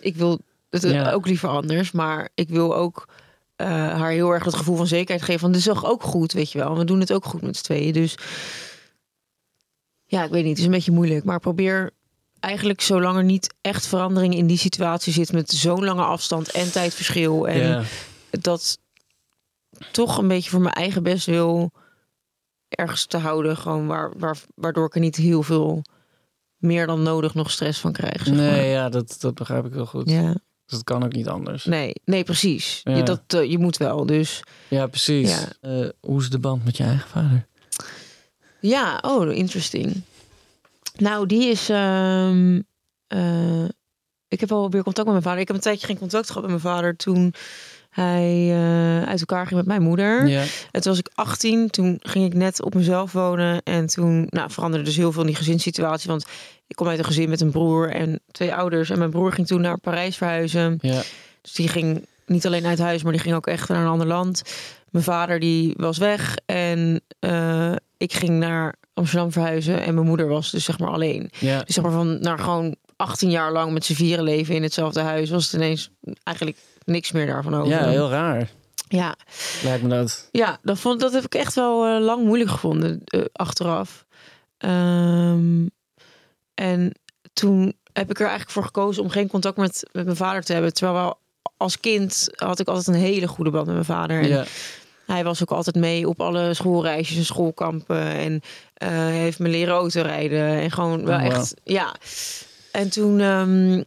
ik 0.00 0.16
wil 0.16 0.40
het 0.82 0.92
Ja. 0.92 1.12
ook 1.12 1.26
liever 1.26 1.48
anders. 1.48 1.92
Maar 1.92 2.28
ik 2.34 2.48
wil 2.48 2.76
ook 2.76 3.08
eh, 3.56 3.66
haar 3.68 4.10
heel 4.10 4.30
erg 4.30 4.44
het 4.44 4.54
gevoel 4.54 4.76
van 4.76 4.86
zekerheid 4.86 5.22
geven. 5.22 5.40
Van, 5.40 5.50
dit 5.50 5.60
is 5.60 5.66
toch 5.66 5.84
ook 5.84 6.02
goed, 6.02 6.32
weet 6.32 6.52
je 6.52 6.58
wel. 6.58 6.76
We 6.78 6.84
doen 6.84 7.00
het 7.00 7.12
ook 7.12 7.24
goed 7.24 7.42
met 7.42 7.56
z'n 7.56 7.62
tweeën. 7.62 7.92
Dus 7.92 8.14
ja, 10.04 10.24
ik 10.24 10.30
weet 10.30 10.42
niet. 10.42 10.50
Het 10.50 10.58
is 10.58 10.64
een 10.64 10.70
beetje 10.70 10.92
moeilijk. 10.92 11.24
Maar 11.24 11.40
probeer 11.40 11.90
eigenlijk 12.40 12.80
zolang 12.80 13.16
er 13.16 13.24
niet 13.24 13.54
echt 13.60 13.86
verandering 13.86 14.34
in 14.34 14.46
die 14.46 14.58
situatie 14.58 15.12
zit... 15.12 15.32
met 15.32 15.50
zo'n 15.50 15.84
lange 15.84 16.02
afstand 16.02 16.50
en 16.50 16.72
tijdverschil... 16.72 17.48
en 17.48 17.58
ja. 17.58 17.82
dat 18.30 18.78
toch 19.92 20.18
een 20.18 20.28
beetje 20.28 20.50
voor 20.50 20.60
mijn 20.60 20.74
eigen 20.74 21.02
best 21.02 21.26
wil 21.26 21.70
ergens 22.68 23.06
te 23.06 23.16
houden. 23.16 23.56
Gewoon 23.56 23.86
waar, 23.86 24.12
waar, 24.16 24.36
waardoor 24.54 24.86
ik 24.86 24.94
er 24.94 25.00
niet 25.00 25.16
heel 25.16 25.42
veel 25.42 25.82
meer 26.56 26.86
dan 26.86 27.02
nodig 27.02 27.34
nog 27.34 27.50
stress 27.50 27.80
van 27.80 27.92
krijg. 27.92 28.24
Zeg 28.24 28.34
Nee, 28.34 28.50
maar. 28.50 28.64
ja, 28.64 28.88
dat, 28.88 29.16
dat 29.18 29.34
begrijp 29.34 29.64
ik 29.64 29.72
heel 29.72 29.86
goed. 29.86 30.10
Ja. 30.10 30.34
Dus 30.66 30.78
dat 30.78 30.84
kan 30.84 31.04
ook 31.04 31.12
niet 31.12 31.28
anders. 31.28 31.64
Nee, 31.64 31.92
nee, 32.04 32.24
precies. 32.24 32.80
Ja. 32.84 32.96
Je, 32.96 33.02
dat, 33.02 33.20
eh, 33.26 33.50
je 33.50 33.58
moet 33.58 33.76
wel. 33.76 34.06
Dus 34.06 34.42
Ja, 34.68 34.86
precies. 34.86 35.30
Ja. 35.30 35.48
Eh, 35.60 35.88
hoe 36.00 36.20
is 36.20 36.30
de 36.30 36.38
band 36.38 36.64
met 36.64 36.76
je 36.76 36.84
eigen 36.84 37.08
vader? 37.08 37.46
ja, 38.60 38.98
oh, 39.02 39.32
interesting. 39.32 40.02
Nou, 40.96 41.26
die 41.26 41.48
is. 41.50 41.68
ehm, 41.68 42.60
eh, 43.06 43.64
ik 44.28 44.40
heb 44.40 44.48
wel 44.48 44.70
weer 44.70 44.82
contact 44.82 45.06
met 45.06 45.14
mijn 45.14 45.22
vader. 45.22 45.40
Ik 45.40 45.46
heb 45.46 45.56
een 45.56 45.62
tijdje 45.62 45.86
geen 45.86 45.98
contact 45.98 46.26
gehad 46.26 46.42
met 46.42 46.50
mijn 46.50 46.74
vader 46.74 46.96
toen 46.96 47.34
hij 47.94 48.50
eh, 48.50 49.08
uit 49.08 49.20
elkaar 49.20 49.46
ging 49.46 49.56
met 49.56 49.66
mijn 49.66 49.82
moeder. 49.82 50.26
Ja, 50.26 50.40
En 50.70 50.80
toen 50.80 50.90
was 50.92 50.98
ik 50.98 51.10
18, 51.14 51.70
toen 51.70 51.98
ging 52.02 52.24
ik 52.24 52.34
net 52.34 52.62
op 52.62 52.74
mezelf 52.74 53.12
wonen. 53.12 53.62
En 53.62 53.86
toen 53.86 54.26
nou, 54.30 54.50
veranderde 54.50 54.84
dus 54.84 54.96
heel 54.96 55.12
veel 55.12 55.20
in 55.20 55.26
die 55.26 55.36
gezinssituatie. 55.36 56.10
Want 56.10 56.26
ik 56.66 56.76
kom 56.76 56.88
uit 56.88 56.98
een 56.98 57.04
gezin 57.04 57.28
met 57.28 57.40
een 57.40 57.50
broer 57.50 57.90
en 57.90 58.20
twee 58.30 58.54
ouders. 58.54 58.90
En 58.90 58.98
mijn 58.98 59.10
broer 59.10 59.32
ging 59.32 59.46
toen 59.46 59.60
naar 59.60 59.78
Parijs 59.78 60.16
verhuizen. 60.16 60.78
ja, 60.80 61.02
Dus 61.40 61.52
die 61.52 61.68
ging 61.68 62.06
niet 62.26 62.46
alleen 62.46 62.66
uit 62.66 62.78
huis, 62.78 63.02
maar 63.02 63.12
die 63.12 63.20
ging 63.20 63.34
ook 63.34 63.46
echt 63.46 63.68
naar 63.68 63.82
een 63.82 63.90
ander 63.90 64.06
land. 64.06 64.42
Mijn 64.90 65.04
vader 65.04 65.40
die 65.40 65.74
was 65.76 65.98
weg 65.98 66.36
en 66.46 67.00
eh, 67.18 67.72
ik 67.96 68.12
ging 68.12 68.38
naar 68.38 68.74
Amsterdam 68.94 69.32
verhuizen. 69.32 69.82
En 69.82 69.94
mijn 69.94 70.06
moeder 70.06 70.28
was 70.28 70.50
dus 70.50 70.64
zeg 70.64 70.78
maar 70.78 70.90
alleen. 70.90 71.30
ja. 71.38 71.62
Dus 71.62 71.74
zeg 71.74 71.84
maar 71.84 71.92
van 71.92 72.20
naar 72.20 72.38
gewoon 72.38 72.76
18 72.96 73.30
jaar 73.30 73.52
lang 73.52 73.72
met 73.72 73.84
z'n 73.84 73.94
vieren 73.94 74.24
leven 74.24 74.54
in 74.54 74.62
hetzelfde 74.62 75.00
huis... 75.00 75.30
was 75.30 75.44
het 75.44 75.52
ineens 75.52 75.90
eigenlijk 76.22 76.58
niks 76.84 77.12
meer 77.12 77.26
daarvan 77.26 77.54
over. 77.54 77.68
Ja, 77.68 77.88
heel 77.88 78.10
raar. 78.10 78.50
ja. 78.88 79.16
Lijkt 79.62 79.82
me 79.82 79.88
dat. 79.88 80.28
Ja, 80.32 80.58
dat, 80.62 80.78
vond, 80.78 81.00
dat 81.00 81.12
heb 81.12 81.24
ik 81.24 81.34
echt 81.34 81.54
wel 81.54 81.86
eh, 81.86 82.00
lang 82.04 82.24
moeilijk 82.24 82.50
gevonden 82.50 83.00
eh, 83.04 83.20
achteraf. 83.32 84.04
Ehm, 84.58 85.66
en 86.54 86.92
toen 87.32 87.74
heb 87.92 88.10
ik 88.10 88.16
er 88.16 88.26
eigenlijk 88.26 88.50
voor 88.50 88.64
gekozen 88.64 89.02
om 89.02 89.10
geen 89.10 89.28
contact 89.28 89.56
met, 89.56 89.88
met 89.92 90.04
mijn 90.04 90.16
vader 90.16 90.42
te 90.44 90.52
hebben. 90.52 90.74
Terwijl 90.74 90.98
wel 90.98 91.18
als 91.56 91.80
kind 91.80 92.28
had 92.34 92.60
ik 92.60 92.68
altijd 92.68 92.86
een 92.86 93.02
hele 93.02 93.28
goede 93.28 93.50
band 93.50 93.64
met 93.66 93.74
mijn 93.74 93.86
vader. 93.86 94.20
En 94.20 94.28
Ja, 94.28 94.44
hij 95.06 95.24
was 95.24 95.42
ook 95.42 95.50
altijd 95.50 95.76
mee 95.76 96.08
op 96.08 96.20
alle 96.20 96.54
schoolreisjes 96.54 97.16
en 97.16 97.24
schoolkampen. 97.24 98.02
En 98.02 98.40
hij 98.74 99.10
heeft 99.12 99.38
me 99.38 99.48
leren 99.48 99.74
autorijden. 99.74 100.46
En 100.48 100.70
gewoon 100.70 101.04
wel 101.04 101.18
Oh, 101.18 101.24
echt, 101.24 101.54
ja. 101.64 101.94
En 102.74 102.90
toen 102.90 103.20
ehm, 103.20 103.82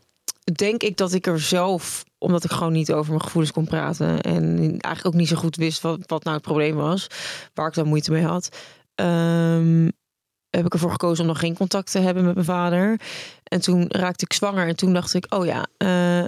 denk 0.53 0.83
ik 0.83 0.97
dat 0.97 1.13
ik 1.13 1.27
er 1.27 1.39
zelf, 1.41 2.03
omdat 2.17 2.43
ik 2.43 2.51
gewoon 2.51 2.73
niet 2.73 2.91
over 2.93 3.09
mijn 3.09 3.23
gevoelens 3.23 3.53
kon 3.53 3.65
praten. 3.65 4.21
En 4.21 4.57
eigenlijk 4.59 5.05
ook 5.05 5.13
niet 5.21 5.27
zo 5.27 5.35
goed 5.35 5.55
wist 5.55 5.81
wat, 5.81 5.99
wat 6.05 6.23
nou 6.23 6.35
het 6.35 6.45
probleem 6.45 6.75
was. 6.75 7.07
Waar 7.53 7.67
ik 7.67 7.73
dan 7.73 7.87
moeite 7.87 8.11
mee 8.11 8.23
had. 8.25 8.49
ehm, 8.95 9.89
heb 10.49 10.65
ik 10.65 10.73
ervoor 10.73 10.91
gekozen 10.91 11.21
om 11.23 11.29
nog 11.29 11.39
geen 11.39 11.55
contact 11.57 11.91
te 11.91 11.99
hebben 11.99 12.25
met 12.25 12.33
mijn 12.33 12.45
vader. 12.45 12.99
En 13.43 13.61
toen 13.61 13.85
raakte 13.87 14.25
ik 14.25 14.33
zwanger. 14.33 14.67
En 14.67 14.75
toen 14.75 14.93
dacht 14.93 15.13
ik, 15.13 15.25
oh 15.33 15.45
ja, 15.45 15.67
eh, 15.77 16.25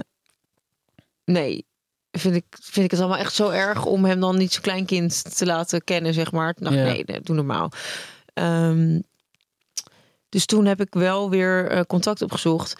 nee, 1.24 1.66
vind 2.10 2.34
ik, 2.34 2.44
vind 2.60 2.84
ik 2.84 2.90
het 2.90 3.00
allemaal 3.00 3.18
echt 3.18 3.34
zo 3.34 3.48
erg 3.48 3.84
om 3.84 4.04
hem 4.04 4.20
dan 4.20 4.38
niet 4.38 4.52
zo'n 4.52 4.62
klein 4.62 4.86
kind 4.86 5.36
te 5.36 5.46
laten 5.46 5.84
kennen, 5.84 6.14
zeg 6.14 6.32
maar. 6.32 6.54
Toen 6.54 6.64
dacht 6.64 6.76
Ja. 6.76 6.84
nee, 6.84 7.02
nee, 7.06 7.20
doe 7.20 7.36
normaal. 7.36 7.70
Ehm, 8.34 8.98
dus 10.30 10.46
toen 10.46 10.66
heb 10.66 10.80
ik 10.80 10.94
wel 10.94 11.30
weer 11.30 11.68
eh, 11.68 11.80
contact 11.80 12.22
opgezocht. 12.22 12.76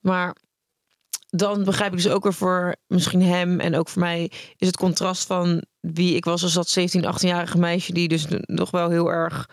Maar 0.00 0.36
dan 1.26 1.64
begrijp 1.64 1.92
ik 1.92 2.02
dus 2.02 2.12
ook 2.12 2.22
weer 2.22 2.34
voor 2.34 2.76
misschien 2.86 3.22
hem 3.22 3.60
en 3.60 3.76
ook 3.76 3.88
voor 3.88 4.02
mij 4.02 4.30
is 4.56 4.66
het 4.66 4.76
contrast 4.76 5.26
van 5.26 5.62
wie 5.80 6.14
ik 6.14 6.24
was 6.24 6.42
als 6.42 6.52
dat 6.52 6.68
17, 6.68 7.14
18-jarige 7.14 7.58
meisje 7.58 7.92
die 7.92 8.08
dus 8.08 8.26
nog 8.40 8.70
wel 8.70 8.90
heel 8.90 9.12
erg 9.12 9.48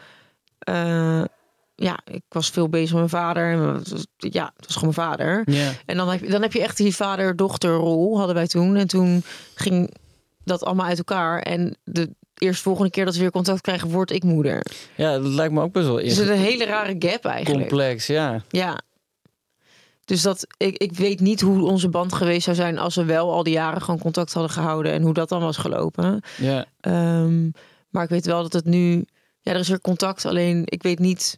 eh, 0.60 1.24
ja, 1.76 2.00
ik 2.06 2.24
was 2.30 2.50
veel 2.50 2.70
bezig 2.70 2.90
met 2.90 3.12
mijn 3.12 3.24
vader. 3.24 3.80
Ja, 4.18 4.54
het 4.56 4.66
was 4.66 4.76
gewoon 4.76 4.94
mijn 4.96 5.08
vader. 5.08 5.44
En 5.86 5.98
dan 5.98 6.10
heb, 6.10 6.20
je, 6.20 6.30
dan 6.30 6.42
heb 6.42 6.54
je 6.54 6.62
echt 6.62 6.78
die 6.78 6.96
vader-dochterrol, 6.96 8.18
hadden 8.18 8.36
wij 8.36 8.48
toen. 8.48 8.76
En 8.76 8.88
toen 8.88 9.24
ging 9.56 9.94
dat 10.44 10.64
allemaal 10.64 10.86
uit 10.86 10.98
elkaar. 10.98 11.42
En 11.42 11.78
de 11.84 12.16
eerst 12.42 12.62
volgende 12.62 12.90
keer 12.92 13.06
dat 13.06 13.14
we 13.14 13.20
weer 13.22 13.32
contact 13.32 13.62
krijgen, 13.62 13.90
word 13.90 14.12
ik 14.12 14.24
moeder. 14.24 14.66
ja, 14.96 15.12
dat 15.20 15.32
lijkt 15.32 15.54
me 15.54 15.62
ook 15.62 15.72
best 15.72 15.86
wel 15.88 15.96
Dus 15.96 16.18
het 16.18 16.28
is 16.28 16.30
een 16.36 16.44
hele 16.44 16.66
rare 16.66 16.96
gap 17.00 17.26
eigenlijk. 17.26 17.68
complex. 17.68 18.08
Ja, 18.08 18.42
Ja. 18.50 18.80
Dus 20.06 20.22
dat, 20.22 20.48
ik, 20.58 20.78
ik 20.78 20.92
weet 20.94 21.20
niet 21.20 21.42
hoe 21.42 21.66
onze 21.66 21.90
band 21.90 22.14
geweest 22.14 22.44
zou 22.44 22.56
zijn 22.56 22.78
als 22.78 22.96
we 22.96 23.06
wel 23.06 23.32
al 23.34 23.44
die 23.44 23.54
jaren 23.54 23.82
gewoon 23.82 24.00
contact 24.00 24.34
hadden 24.34 24.52
gehouden 24.52 24.92
en 24.92 25.02
hoe 25.02 25.14
dat 25.14 25.30
dan 25.30 25.42
was 25.42 25.58
gelopen. 25.58 26.22
ja, 26.38 26.66
Ehm, 26.80 27.50
maar 27.90 28.04
ik 28.04 28.10
weet 28.10 28.26
wel 28.26 28.42
dat 28.42 28.54
het 28.54 28.66
nu, 28.66 29.06
ja, 29.42 29.52
er 29.54 29.60
is 29.60 29.68
weer 29.68 29.82
contact, 29.82 30.26
alleen 30.26 30.62
ik 30.66 30.84
weet 30.84 31.00
niet. 31.00 31.38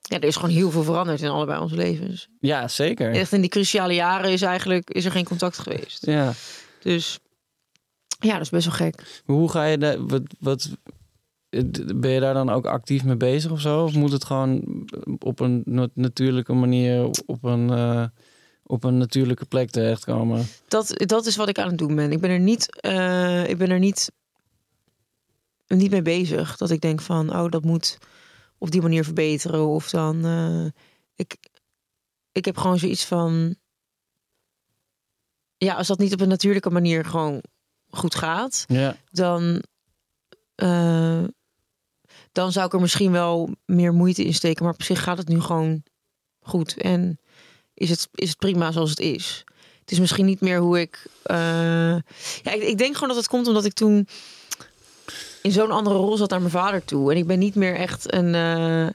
Ja, 0.00 0.16
er 0.16 0.24
is 0.24 0.36
gewoon 0.36 0.50
heel 0.54 0.70
veel 0.70 0.82
veranderd 0.82 1.20
in 1.22 1.28
allebei 1.28 1.60
onze 1.60 1.74
levens. 1.76 2.28
ja, 2.40 2.68
zeker. 2.68 3.10
Echt 3.12 3.32
in 3.32 3.40
die 3.40 3.50
cruciale 3.50 3.94
jaren 3.94 4.30
is 4.30 4.42
eigenlijk 4.42 4.90
is 4.90 5.04
er 5.04 5.10
geen 5.10 5.24
contact 5.24 5.58
geweest. 5.58 6.06
Ja. 6.06 6.32
Dus 6.82 7.18
ja, 8.22 8.32
dat 8.32 8.40
is 8.40 8.50
best 8.50 8.66
wel 8.66 8.74
gek. 8.74 9.22
Hoe 9.24 9.50
ga 9.50 9.64
je 9.64 9.78
daar, 9.78 10.06
wat, 10.06 10.22
wat, 10.38 10.70
ben 11.96 12.10
je 12.10 12.20
daar 12.20 12.34
dan 12.34 12.50
ook 12.50 12.66
actief 12.66 13.04
mee 13.04 13.16
bezig 13.16 13.50
of 13.50 13.60
zo? 13.60 13.82
Of 13.84 13.94
moet 13.94 14.12
het 14.12 14.24
gewoon 14.24 14.86
op 15.18 15.40
een 15.40 15.62
na- 15.64 15.88
natuurlijke 15.94 16.52
manier, 16.52 17.10
op 17.26 17.44
een, 17.44 17.70
eh, 17.70 18.04
op 18.62 18.84
een 18.84 18.98
natuurlijke 18.98 19.44
plek 19.44 19.70
terechtkomen? 19.70 20.46
Dat, 20.68 20.92
dat 20.96 21.26
is 21.26 21.36
wat 21.36 21.48
ik 21.48 21.58
aan 21.58 21.68
het 21.68 21.78
doen 21.78 21.94
ben. 21.94 22.12
Ik 22.12 22.20
ben 22.20 22.30
er 22.30 22.40
niet, 22.40 22.80
eh, 22.80 23.48
ik 23.48 23.58
ben 23.58 23.70
er 23.70 23.78
niet 23.78 24.12
niet 25.66 25.90
mee 25.90 26.02
bezig. 26.02 26.56
Dat 26.56 26.70
ik 26.70 26.80
denk 26.80 27.00
van, 27.00 27.36
oh, 27.36 27.50
dat 27.50 27.64
moet 27.64 27.98
op 28.58 28.70
die 28.70 28.82
manier 28.82 29.04
verbeteren. 29.04 29.66
Of 29.66 29.90
dan, 29.90 30.24
eh, 30.24 30.82
ik, 31.14 31.36
ik 32.32 32.44
heb 32.44 32.56
gewoon 32.56 32.78
zoiets 32.78 33.04
van, 33.04 33.56
ja, 35.56 35.74
als 35.74 35.86
dat 35.86 35.98
niet 35.98 36.12
op 36.12 36.20
een 36.20 36.28
natuurlijke 36.28 36.70
manier 36.70 37.04
gewoon 37.04 37.42
goed 37.92 38.14
gaat, 38.14 38.64
Ja. 38.68 38.96
dan, 39.10 39.62
eh, 40.54 41.24
dan 42.32 42.52
zou 42.52 42.66
ik 42.66 42.72
er 42.72 42.80
misschien 42.80 43.12
wel 43.12 43.50
meer 43.64 43.92
moeite 43.94 44.24
in 44.24 44.34
steken. 44.34 44.64
Maar 44.64 44.72
op 44.74 44.82
zich 44.82 45.02
gaat 45.02 45.18
het 45.18 45.28
nu 45.28 45.40
gewoon 45.40 45.82
goed. 46.40 46.76
En 46.76 47.20
is 47.74 47.90
het, 47.90 48.08
is 48.14 48.28
het 48.28 48.38
prima 48.38 48.72
zoals 48.72 48.90
het 48.90 49.00
is. 49.00 49.44
Het 49.80 49.90
is 49.90 49.98
misschien 50.00 50.26
niet 50.26 50.40
meer 50.40 50.58
hoe 50.58 50.80
ik. 50.80 51.06
eh, 51.22 51.36
ja, 52.42 52.52
ik, 52.52 52.62
ik 52.62 52.78
denk 52.78 52.92
gewoon 52.94 53.08
dat 53.08 53.18
het 53.18 53.28
komt 53.28 53.46
omdat 53.46 53.64
ik 53.64 53.72
toen 53.72 54.08
in 55.42 55.52
zo'n 55.52 55.70
andere 55.70 55.96
rol 55.96 56.16
zat 56.16 56.30
naar 56.30 56.38
mijn 56.40 56.50
vader 56.52 56.84
toe. 56.84 57.10
En 57.10 57.16
ik 57.16 57.26
ben 57.26 57.38
niet 57.38 57.54
meer 57.54 57.74
echt 57.76 58.12
een. 58.12 58.34
eh, 58.34 58.86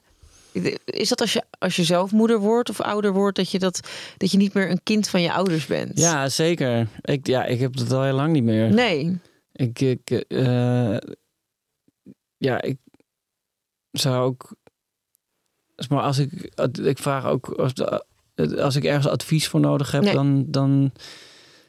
is 0.85 1.09
dat 1.09 1.21
als 1.21 1.33
je, 1.33 1.43
als 1.59 1.75
je 1.75 1.83
zelf 1.83 2.11
moeder 2.11 2.39
wordt 2.39 2.69
of 2.69 2.81
ouder 2.81 3.13
wordt, 3.13 3.37
dat 3.37 3.51
je, 3.51 3.59
dat, 3.59 3.79
dat 4.17 4.31
je 4.31 4.37
niet 4.37 4.53
meer 4.53 4.69
een 4.69 4.83
kind 4.83 5.09
van 5.09 5.21
je 5.21 5.33
ouders 5.33 5.65
bent? 5.65 5.99
ja, 5.99 6.29
zeker. 6.29 6.87
Ik, 7.01 7.27
ja, 7.27 7.45
ik 7.45 7.59
heb 7.59 7.73
het 7.75 7.91
al 7.91 8.03
heel 8.03 8.13
lang 8.13 8.33
niet 8.33 8.43
meer. 8.43 8.73
Nee. 8.73 9.19
Ik, 9.51 9.79
ik 9.79 10.09
eh, 10.27 10.97
ja, 12.37 12.61
ik 12.61 12.77
zou 13.91 14.23
ook. 14.25 14.55
Maar 15.89 16.01
als 16.01 16.17
ik, 16.17 16.31
ik 16.81 16.97
vraag 16.97 17.25
ook 17.25 17.47
als, 17.49 17.73
de- 17.73 18.03
als 18.61 18.75
ik 18.75 18.83
ergens 18.83 19.07
advies 19.07 19.47
voor 19.47 19.59
nodig 19.59 19.91
heb, 19.91 20.03
Nee. 20.03 20.13
dan, 20.13 20.45
dan, 20.47 20.91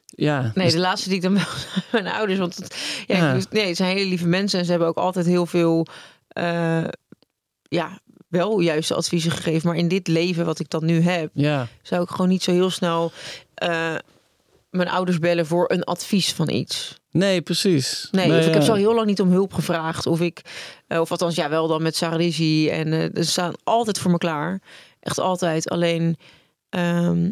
ja. 0.06 0.52
Nee, 0.54 0.64
dus- 0.64 0.74
de 0.74 0.80
laatste 0.80 1.08
die 1.08 1.16
ik 1.16 1.22
dan 1.22 1.34
wel 1.34 1.44
mijn 2.02 2.06
ouders. 2.14 2.38
Want 2.38 2.56
het, 2.56 3.02
ja, 3.06 3.38
nee, 3.50 3.66
het 3.66 3.76
zijn 3.76 3.96
hele 3.96 4.08
lieve 4.08 4.26
mensen 4.26 4.58
en 4.58 4.64
ze 4.64 4.70
hebben 4.70 4.88
ook 4.88 4.96
altijd 4.96 5.26
heel 5.26 5.46
veel. 5.46 5.86
eh, 6.28 6.84
ja, 7.62 8.00
wel 8.28 8.60
juiste 8.60 8.94
adviezen 8.94 9.30
gegeven. 9.30 9.68
Maar 9.68 9.76
in 9.76 9.88
dit 9.88 10.08
leven 10.08 10.44
wat 10.44 10.60
ik 10.60 10.70
dan 10.70 10.84
nu 10.84 11.00
heb, 11.00 11.30
ja, 11.34 11.68
zou 11.82 12.02
ik 12.02 12.08
gewoon 12.08 12.28
niet 12.28 12.42
zo 12.42 12.52
heel 12.52 12.70
snel 12.70 13.12
eh, 13.54 13.94
mijn 14.70 14.88
ouders 14.88 15.18
bellen 15.18 15.46
voor 15.46 15.70
een 15.70 15.84
advies 15.84 16.32
van 16.32 16.50
iets. 16.50 16.98
nee, 17.10 17.40
precies. 17.40 18.08
Nee, 18.10 18.38
of 18.38 18.46
ik 18.46 18.54
heb 18.54 18.62
zo 18.62 18.74
heel 18.74 18.94
lang 18.94 19.06
niet 19.06 19.20
om 19.20 19.30
hulp 19.30 19.52
gevraagd. 19.52 20.06
Of 20.06 20.20
ik, 20.20 20.40
eh, 20.86 21.00
of 21.00 21.10
althans, 21.10 21.34
ja, 21.34 21.48
wel 21.48 21.68
dan 21.68 21.82
met 21.82 21.96
Sarah 21.96 22.18
Lizzie. 22.18 22.70
En 22.70 22.92
eh, 22.92 23.22
ze 23.22 23.30
staan 23.30 23.54
altijd 23.64 23.98
voor 23.98 24.10
me 24.10 24.18
klaar. 24.18 24.62
Echt 25.00 25.18
altijd. 25.18 25.70
Alleen, 25.70 26.16
ehm, 26.68 27.30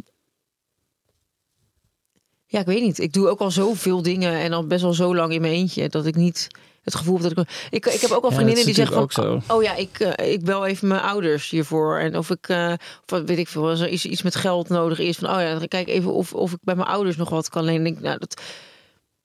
ja, 2.46 2.60
ik 2.60 2.66
weet 2.66 2.82
niet. 2.82 2.98
Ik 2.98 3.12
doe 3.12 3.28
ook 3.28 3.40
al 3.40 3.50
zoveel 3.50 4.02
dingen 4.02 4.32
en 4.32 4.52
al 4.52 4.66
best 4.66 4.82
wel 4.82 4.94
zo 4.94 5.14
lang 5.14 5.32
in 5.32 5.40
mijn 5.40 5.52
eentje 5.52 5.88
dat 5.88 6.06
ik 6.06 6.14
niet 6.14 6.48
het 6.86 6.94
gevoel 6.94 7.18
dat 7.18 7.30
ik. 7.30 7.38
Ik, 7.70 7.86
ik 7.86 8.00
heb 8.00 8.10
ook 8.10 8.24
al 8.24 8.30
vriendinnen 8.32 8.64
die 8.64 8.74
zeggen 8.74 9.10
van, 9.10 9.42
oh 9.48 9.62
ja, 9.62 9.74
ik, 9.74 9.98
eh, 10.00 10.32
ik 10.32 10.44
bel 10.44 10.66
even 10.66 10.88
mijn 10.88 11.00
ouders 11.00 11.50
hiervoor 11.50 11.98
en 11.98 12.16
of 12.16 12.30
ik, 12.30 12.48
eh, 12.48 12.72
of 13.12 13.20
weet 13.26 13.38
ik 13.38 13.48
veel, 13.48 13.68
als 13.68 13.80
er 13.80 13.88
iets, 13.88 14.04
iets 14.04 14.22
met 14.22 14.34
geld 14.36 14.68
nodig 14.68 14.98
is 14.98 15.16
van, 15.16 15.28
oh 15.30 15.40
ja, 15.40 15.58
dan 15.58 15.68
kijk 15.68 15.88
even 15.88 16.12
of 16.12 16.32
of 16.32 16.52
ik 16.52 16.58
bij 16.62 16.74
mijn 16.74 16.88
ouders 16.88 17.16
nog 17.16 17.28
wat 17.28 17.48
kan 17.48 17.64
lenen. 17.64 17.86
Ik 17.86 18.00
nou, 18.00 18.18
dat 18.18 18.40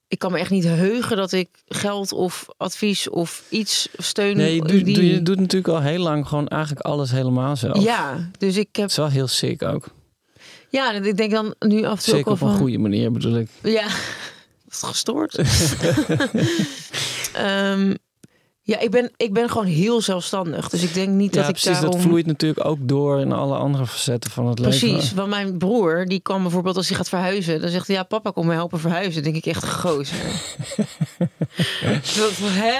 ik 0.07 0.19
kan 0.19 0.31
me 0.31 0.39
echt 0.39 0.49
niet 0.49 0.63
heugen 0.63 1.17
dat 1.17 1.31
ik 1.31 1.49
geld 1.67 2.11
of 2.11 2.45
advies 2.57 3.09
of 3.09 3.43
iets 3.49 3.89
steun. 3.97 4.37
Nee, 4.37 4.55
je, 4.55 4.61
doet, 4.61 4.85
die- 4.85 5.13
je 5.13 5.21
doet 5.21 5.39
natuurlijk 5.39 5.73
al 5.73 5.81
heel 5.81 5.99
lang 5.99 6.27
gewoon 6.27 6.47
eigenlijk 6.47 6.85
alles 6.85 7.11
helemaal 7.11 7.55
zelf. 7.55 7.83
Ja, 7.83 8.29
dus 8.37 8.57
ik 8.57 8.67
heb 8.71 8.81
Het 8.81 8.91
is 8.91 8.97
wel 8.97 9.09
heel 9.09 9.27
sick 9.27 9.63
ook. 9.63 9.85
ja, 10.69 10.91
ik 10.93 11.17
denk 11.17 11.31
dan 11.31 11.55
nu 11.59 11.83
af 11.85 11.97
en 11.97 12.03
toe 12.03 12.13
Zeker 12.13 12.31
op 12.31 12.41
een 12.41 12.47
van 12.47 12.57
goede 12.57 12.77
manier 12.77 13.11
bedoel 13.11 13.37
ik. 13.37 13.47
ja, 13.63 13.87
wat 14.79 14.89
gestoord. 14.89 15.37
Ehm, 17.33 17.93
ja, 18.71 18.79
ik 18.79 18.91
ben 18.91 19.11
ik 19.17 19.33
ben 19.33 19.49
gewoon 19.49 19.65
heel 19.65 20.01
zelfstandig, 20.01 20.69
dus 20.69 20.83
ik 20.83 20.93
denk 20.93 21.09
niet 21.09 21.33
dat 21.33 21.43
ja, 21.43 21.49
ik 21.49 21.55
precies. 21.55 21.71
daarom 21.79 21.91
Dat 21.91 22.01
vloeit 22.01 22.25
natuurlijk 22.25 22.65
ook 22.65 22.77
door 22.81 23.19
in 23.19 23.31
alle 23.31 23.55
andere 23.55 23.87
facetten 23.87 24.31
van 24.31 24.47
het 24.47 24.59
leven. 24.59 24.79
Precies, 24.79 25.13
want 25.13 25.29
mijn 25.29 25.57
broer, 25.57 26.05
die 26.05 26.19
kan 26.19 26.41
bijvoorbeeld 26.41 26.75
als 26.77 26.87
hij 26.87 26.97
gaat 26.97 27.09
verhuizen, 27.09 27.61
dan 27.61 27.69
zegt 27.69 27.87
hij 27.87 27.95
ja, 27.95 28.03
papa, 28.03 28.31
kom 28.31 28.45
me 28.47 28.53
helpen 28.53 28.79
verhuizen. 28.79 29.23
Dan 29.23 29.31
denk 29.31 29.45
ik 29.45 29.53
echt 29.55 29.67
gozer. 29.69 30.17
Dat, 32.17 32.31
hè? 32.41 32.79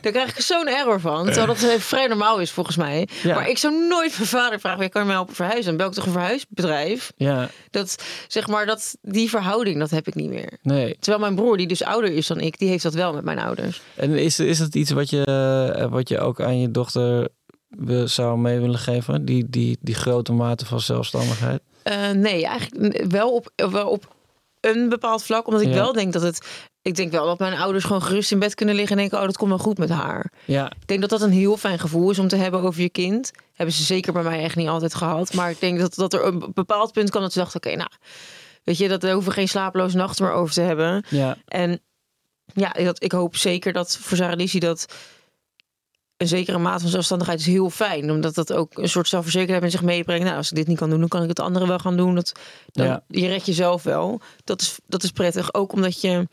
Daar 0.00 0.12
krijg 0.12 0.28
ik 0.36 0.40
zo'n 0.40 0.68
error 0.68 1.00
van. 1.00 1.24
Terwijl 1.24 1.46
dat 1.46 1.62
eh, 1.62 1.78
vrij 1.78 2.06
normaal 2.06 2.38
is 2.40 2.50
volgens 2.50 2.76
mij. 2.76 3.08
Ja. 3.22 3.34
Maar 3.34 3.48
ik 3.48 3.58
zou 3.58 3.86
nooit 3.88 4.14
mijn 4.16 4.28
vader 4.28 4.60
vragen, 4.60 4.82
"Ja, 4.82 4.88
kan 4.88 5.00
je 5.02 5.06
me 5.08 5.14
helpen 5.14 5.34
verhuizen? 5.34 5.64
Dan 5.66 5.76
bel 5.76 5.86
ik 5.86 5.92
toch 5.92 6.06
een 6.06 6.12
verhuisbedrijf? 6.12 7.12
Ja, 7.16 7.48
Dat, 7.70 8.02
zeg 8.28 8.46
maar, 8.46 8.66
dat, 8.66 8.96
die 9.02 9.28
verhouding, 9.30 9.78
dat 9.78 9.90
heb 9.90 10.06
ik 10.06 10.14
niet 10.14 10.28
meer. 10.30 10.58
nee. 10.62 10.96
Terwijl 11.00 11.22
mijn 11.22 11.34
broer, 11.34 11.56
die 11.56 11.66
dus 11.66 11.82
ouder 11.84 12.12
is 12.12 12.26
dan 12.26 12.40
ik, 12.40 12.58
die 12.58 12.68
heeft 12.68 12.82
dat 12.82 12.94
wel 12.94 13.12
met 13.12 13.24
mijn 13.24 13.38
ouders. 13.38 13.80
En 13.94 14.10
is, 14.10 14.38
is 14.38 14.58
dat 14.58 14.74
iets 14.74 14.90
wat 14.90 15.10
je, 15.10 15.22
eh, 15.26 15.86
wat 15.90 16.08
je 16.08 16.18
ook 16.18 16.40
aan 16.40 16.60
je 16.60 16.70
dochter 16.70 17.28
zou 18.04 18.38
mee 18.38 18.60
willen 18.60 18.78
geven? 18.78 19.24
Die, 19.24 19.50
die, 19.50 19.78
die 19.80 19.94
grote 19.94 20.32
mate 20.32 20.66
van 20.66 20.80
zelfstandigheid? 20.80 21.60
Eh, 21.82 22.10
nee, 22.10 22.46
eigenlijk 22.46 23.04
wel 23.08 23.34
op, 23.34 23.50
wel 23.70 23.88
op 23.88 24.14
een 24.60 24.88
bepaald 24.88 25.22
vlak. 25.22 25.46
Omdat 25.46 25.62
ik 25.62 25.68
Ja. 25.68 25.74
wel 25.74 25.92
denk 25.92 26.12
dat 26.12 26.22
het... 26.22 26.66
Ik 26.82 26.94
denk 26.96 27.10
wel 27.12 27.26
dat 27.26 27.38
mijn 27.38 27.58
ouders 27.58 27.84
gewoon 27.84 28.02
gerust 28.02 28.32
in 28.32 28.38
bed 28.38 28.54
kunnen 28.54 28.74
liggen 28.74 28.92
en 28.96 29.00
denken... 29.02 29.18
oh, 29.18 29.24
dat 29.24 29.36
komt 29.36 29.50
wel 29.50 29.58
goed 29.58 29.78
met 29.78 29.88
haar. 29.88 30.32
Ja, 30.44 30.66
Ik 30.80 30.86
denk 30.86 31.00
dat 31.00 31.10
dat 31.10 31.20
een 31.22 31.30
heel 31.32 31.56
fijn 31.56 31.78
gevoel 31.78 32.10
is 32.10 32.18
om 32.18 32.28
te 32.28 32.36
hebben 32.36 32.60
over 32.60 32.80
je 32.82 32.88
kind. 32.90 33.30
Hebben 33.54 33.74
ze 33.74 33.82
zeker 33.82 34.12
bij 34.12 34.22
mij 34.22 34.42
echt 34.42 34.56
niet 34.56 34.68
altijd 34.68 34.94
gehad. 34.94 35.34
Maar 35.34 35.50
ik 35.50 35.60
denk 35.60 35.78
dat, 35.78 35.94
dat 35.94 36.12
er 36.12 36.24
een 36.24 36.50
bepaald 36.54 36.92
punt 36.92 37.10
kan 37.10 37.20
dat 37.22 37.32
ze 37.32 37.38
dachten... 37.38 37.56
oké, 37.64 37.76
nou, 37.76 37.90
weet 38.64 38.78
je, 38.78 38.88
dat 38.88 39.00
daar 39.00 39.12
hoeven 39.12 39.30
we 39.32 39.38
geen 39.38 39.48
slapeloze 39.48 39.96
nachten 39.96 40.24
meer 40.24 40.34
over 40.34 40.54
te 40.54 40.60
hebben. 40.60 41.04
ja, 41.08 41.36
En 41.46 41.80
ja, 42.54 42.70
dat, 42.72 43.02
ik 43.02 43.12
hoop 43.12 43.36
zeker 43.36 43.72
dat 43.72 43.96
voor 44.00 44.16
Sarah 44.16 44.36
Lizzie 44.36 44.60
dat 44.60 44.86
een 46.16 46.28
zekere 46.28 46.58
mate 46.58 46.80
van 46.80 46.90
zelfstandigheid 46.90 47.40
is 47.40 47.46
heel 47.46 47.70
fijn. 47.70 48.10
Omdat 48.10 48.34
dat 48.34 48.52
ook 48.52 48.78
een 48.78 48.88
soort 48.88 49.08
zelfverzekerdheid 49.08 49.62
met 49.62 49.72
zich 49.72 49.82
meebrengt. 49.82 50.24
Nou, 50.24 50.36
als 50.36 50.50
ik 50.50 50.56
dit 50.56 50.66
niet 50.66 50.78
kan 50.78 50.90
doen, 50.90 51.00
dan 51.00 51.08
kan 51.08 51.22
ik 51.22 51.28
het 51.28 51.40
andere 51.40 51.66
wel 51.66 51.78
gaan 51.78 51.96
doen. 51.96 52.14
Dat, 52.14 52.32
dan, 52.72 52.86
Ja. 52.86 53.04
Je 53.08 53.26
redt 53.26 53.46
jezelf 53.46 53.82
wel. 53.82 54.20
Dat 54.44 54.60
is, 54.60 54.78
dat 54.86 55.02
is 55.02 55.10
prettig. 55.10 55.54
Ook 55.54 55.72
omdat 55.72 56.00
je 56.00 56.28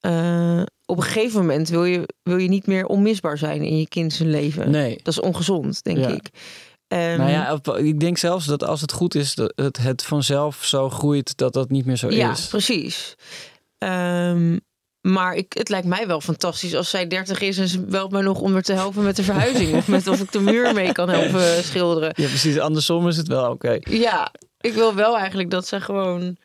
eh, 0.00 0.62
op 0.86 0.96
een 0.96 1.02
gegeven 1.02 1.40
moment 1.40 1.68
wil 1.68 1.84
je, 1.84 2.08
wil 2.22 2.36
je 2.36 2.48
niet 2.48 2.66
meer 2.66 2.86
onmisbaar 2.86 3.38
zijn 3.38 3.62
in 3.62 3.78
je 3.78 3.88
kind 3.88 4.12
zijn 4.12 4.30
leven. 4.30 4.70
nee. 4.70 4.96
Dat 5.02 5.12
is 5.12 5.20
ongezond, 5.20 5.82
denk 5.82 5.98
Ja. 5.98 6.08
ik. 6.08 6.30
Ehm, 6.88 7.18
nou 7.18 7.30
ja, 7.30 7.60
ik 7.76 8.00
denk 8.00 8.18
zelfs 8.18 8.46
dat 8.46 8.64
als 8.64 8.80
het 8.80 8.92
goed 8.92 9.14
is, 9.14 9.34
dat 9.34 9.52
het, 9.54 9.76
het 9.78 10.02
vanzelf 10.02 10.64
zo 10.64 10.90
groeit 10.90 11.36
dat 11.36 11.52
dat 11.52 11.70
niet 11.70 11.84
meer 11.86 11.96
zo 11.96 12.10
ja, 12.10 12.30
is. 12.30 12.46
precies. 12.46 13.14
Ehm, 13.78 14.56
maar 15.00 15.34
ik, 15.34 15.52
het 15.52 15.68
lijkt 15.68 15.86
mij 15.86 16.06
wel 16.06 16.20
fantastisch 16.20 16.74
als 16.74 16.90
zij 16.90 17.06
30 17.06 17.40
is 17.40 17.58
en 17.58 17.68
ze 17.68 17.80
belt 17.80 18.10
mij 18.10 18.22
nog 18.22 18.40
om 18.40 18.56
er 18.56 18.62
te 18.62 18.72
helpen 18.72 19.02
met 19.02 19.16
de 19.16 19.22
verhuizing. 19.22 19.74
of 19.76 19.88
met 19.88 20.06
of 20.06 20.20
ik 20.20 20.32
de 20.32 20.40
muur 20.40 20.74
mee 20.74 20.92
kan 20.92 21.08
helpen 21.08 21.64
schilderen. 21.64 22.12
Ja, 22.16 22.26
precies. 22.26 22.58
Andersom 22.58 23.08
is 23.08 23.16
het 23.16 23.28
wel 23.28 23.50
oké. 23.50 23.78
Ja, 23.80 24.32
ik 24.60 24.72
wil 24.72 24.94
wel 24.94 25.18
eigenlijk 25.18 25.50
dat 25.50 25.66
ze 25.66 25.80
gewoon. 25.80 26.36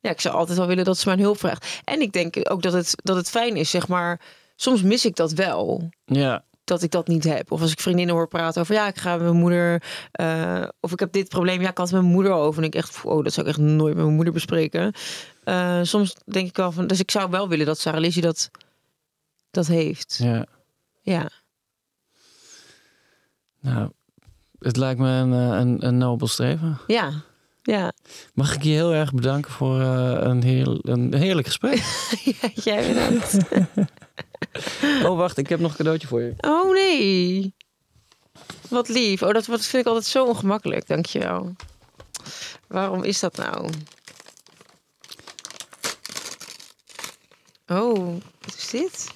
Ja, 0.00 0.10
ik 0.10 0.20
zou 0.20 0.34
altijd 0.34 0.58
wel 0.58 0.66
willen 0.66 0.84
dat 0.84 0.98
ze 0.98 1.08
mijn 1.08 1.20
hulp 1.20 1.38
vraagt. 1.38 1.80
En 1.84 2.00
ik 2.00 2.12
denk 2.12 2.36
ook 2.42 2.62
dat 2.62 2.72
het, 2.72 2.94
dat 3.02 3.16
het 3.16 3.30
fijn 3.30 3.56
is, 3.56 3.70
zeg 3.70 3.88
maar. 3.88 4.20
Soms 4.56 4.82
mis 4.82 5.04
ik 5.04 5.16
dat 5.16 5.32
wel. 5.32 5.90
Ja, 6.04 6.44
Dat 6.64 6.82
ik 6.82 6.90
dat 6.90 7.06
niet 7.08 7.24
heb. 7.24 7.52
Of 7.52 7.60
als 7.60 7.72
ik 7.72 7.80
vriendinnen 7.80 8.14
hoor 8.14 8.28
praten 8.28 8.60
over 8.60 8.74
ja, 8.74 8.86
ik 8.88 8.98
ga 8.98 9.12
met 9.12 9.22
mijn 9.22 9.36
moeder. 9.36 9.82
eh, 10.12 10.64
of 10.80 10.92
ik 10.92 11.00
heb 11.00 11.12
dit 11.12 11.28
probleem. 11.28 11.60
Ja, 11.60 11.70
ik 11.70 11.76
had 11.78 11.86
het 11.86 11.94
met 11.94 12.02
mijn 12.02 12.14
moeder 12.14 12.32
over. 12.32 12.62
En 12.62 12.68
ik 12.68 12.74
echt, 12.74 13.00
oh, 13.04 13.24
dat 13.24 13.32
zou 13.32 13.46
ik 13.46 13.52
echt 13.52 13.62
nooit 13.62 13.94
met 13.94 14.02
mijn 14.04 14.16
moeder 14.16 14.32
bespreken. 14.32 14.92
Eh, 15.44 15.80
soms 15.82 16.16
denk 16.24 16.48
ik 16.48 16.56
wel 16.56 16.72
van. 16.72 16.86
Dus 16.86 17.00
ik 17.00 17.10
zou 17.10 17.30
wel 17.30 17.48
willen 17.48 17.66
dat 17.66 17.78
Sarah 17.78 18.00
Lizzie 18.00 18.22
dat, 18.22 18.50
dat 19.50 19.66
heeft. 19.66 20.18
ja. 20.22 20.46
Ja. 21.04 21.30
Nou, 23.60 23.90
het 24.58 24.76
lijkt 24.76 25.00
me 25.00 25.08
een, 25.08 25.32
eh, 25.32 25.58
een, 25.60 25.86
een 25.86 25.98
nobel 25.98 26.26
streven. 26.26 26.78
Ja. 26.86 27.10
Ja. 27.62 27.92
Mag 28.34 28.54
ik 28.54 28.62
je 28.62 28.70
heel 28.70 28.92
erg 28.94 29.12
bedanken 29.14 29.50
voor 29.50 29.80
een, 29.80 30.42
heel, 30.42 30.78
een 30.82 31.14
heerlijk 31.14 31.46
gesprek. 31.46 31.76
ja 32.40 32.48
jij 32.54 32.88
bedankt. 32.88 33.36
Oh, 35.06 35.16
wacht, 35.16 35.38
ik 35.38 35.48
heb 35.48 35.60
nog 35.60 35.70
een 35.70 35.76
cadeautje 35.76 36.06
voor 36.06 36.20
je. 36.20 36.34
Oh 36.40 36.72
nee. 36.72 37.54
Wat 38.68 38.88
lief. 38.88 39.22
Oh, 39.22 39.32
dat, 39.32 39.44
dat 39.44 39.64
vind 39.64 39.82
ik 39.82 39.88
altijd 39.88 40.06
zo 40.06 40.24
ongemakkelijk. 40.24 40.86
Dankjewel. 40.86 41.54
Waarom 42.68 43.02
is 43.04 43.20
dat 43.20 43.36
nou? 43.36 43.70
Oh, 47.66 48.14
wat 48.40 48.54
is 48.56 48.70
dit? 48.70 49.06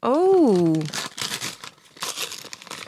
Oh. 0.00 0.72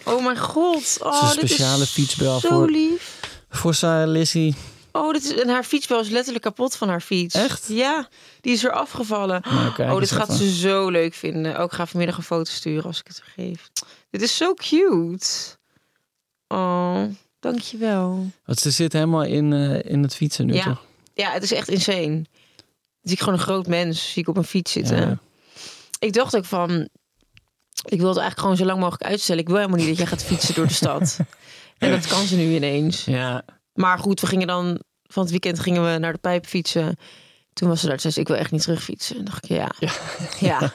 Oh 0.04 0.24
mijn 0.24 0.38
god. 0.38 0.98
Oh, 1.02 1.20
Het 1.20 1.22
is 1.30 1.34
een 1.34 1.40
dit 1.40 1.48
speciale 1.50 1.86
fietsbel 1.86 2.40
zo 2.40 2.48
voor- 2.48 2.70
lief. 2.70 3.20
Voor 3.50 3.74
Sarah 3.74 4.08
Lizzie. 4.10 4.54
Oh, 4.92 5.12
dit 5.12 5.24
is, 5.24 5.34
en 5.34 5.48
haar 5.48 5.64
fietsbel 5.64 6.00
is 6.00 6.08
letterlijk 6.08 6.44
kapot 6.44 6.76
van 6.76 6.88
haar 6.88 7.00
fiets. 7.00 7.34
Echt? 7.34 7.66
Ja, 7.68 8.08
die 8.40 8.52
is 8.52 8.64
er 8.64 8.72
afgevallen. 8.72 9.42
Nou, 9.50 9.72
kijk 9.72 9.92
oh, 9.92 9.98
dit 9.98 10.10
gaat 10.10 10.32
ze 10.34 10.54
zo 10.54 10.88
leuk 10.88 11.14
vinden. 11.14 11.56
Ook 11.58 11.72
ga 11.72 11.86
vanmiddag 11.86 12.16
een 12.16 12.22
foto 12.22 12.50
sturen 12.50 12.84
als 12.84 12.98
ik 13.00 13.06
het 13.06 13.22
geef. 13.34 13.70
Dit 14.10 14.22
is 14.22 14.36
zo 14.36 14.54
cute. 14.54 15.26
Oh, 16.48 17.02
dankjewel. 17.40 18.30
Want 18.44 18.58
ze 18.58 18.70
zit 18.70 18.92
helemaal 18.92 19.24
in, 19.24 19.52
eh, 19.52 19.92
in 19.92 20.02
het 20.02 20.14
fietsen 20.14 20.46
nu, 20.46 20.54
Ja. 20.54 20.64
toch? 20.64 20.84
Ja, 21.14 21.30
het 21.30 21.42
is 21.42 21.52
echt 21.52 21.68
insane. 21.68 22.24
Zie 23.02 23.12
ik 23.12 23.18
gewoon 23.18 23.34
een 23.34 23.40
groot 23.44 23.66
mens, 23.66 24.12
zie 24.12 24.22
ik 24.22 24.28
op 24.28 24.36
een 24.36 24.44
fiets 24.44 24.72
zitten. 24.72 24.96
Ja. 24.98 25.18
Ik 25.98 26.12
dacht 26.12 26.36
ook 26.36 26.44
van, 26.44 26.70
Ik 27.84 27.98
wil 27.98 28.08
het 28.08 28.18
eigenlijk 28.18 28.38
gewoon 28.38 28.56
zo 28.56 28.64
lang 28.64 28.80
mogelijk 28.80 29.04
uitstellen. 29.10 29.40
Ik 29.40 29.48
wil 29.48 29.56
helemaal 29.56 29.78
niet 29.78 29.88
dat 29.88 29.96
jij 29.96 30.06
gaat 30.06 30.24
fietsen 30.24 30.54
door 30.54 30.66
de 30.66 30.72
stad. 30.72 31.16
En 31.78 31.90
dat 31.90 32.06
kan 32.06 32.26
ze 32.26 32.36
nu 32.36 32.54
ineens. 32.54 33.04
Ja, 33.04 33.44
Maar 33.74 33.98
goed, 33.98 34.20
we 34.20 34.26
gingen 34.26 34.46
dan 34.46 34.80
van 35.06 35.22
het 35.22 35.30
weekend 35.30 35.60
gingen 35.60 35.92
we 35.92 35.98
naar 35.98 36.12
de 36.12 36.18
pijp 36.18 36.46
fietsen. 36.46 36.96
Toen 37.52 37.68
was 37.68 37.80
ze 37.80 37.86
daar, 37.86 38.00
zei 38.00 38.12
ze, 38.12 38.20
ik 38.20 38.28
wil 38.28 38.36
echt 38.36 38.50
niet 38.50 38.62
terugfietsen. 38.62 39.16
En 39.16 39.24
dacht 39.24 39.44
ik, 39.44 39.50
ja. 39.50 39.70
ja. 40.50 40.72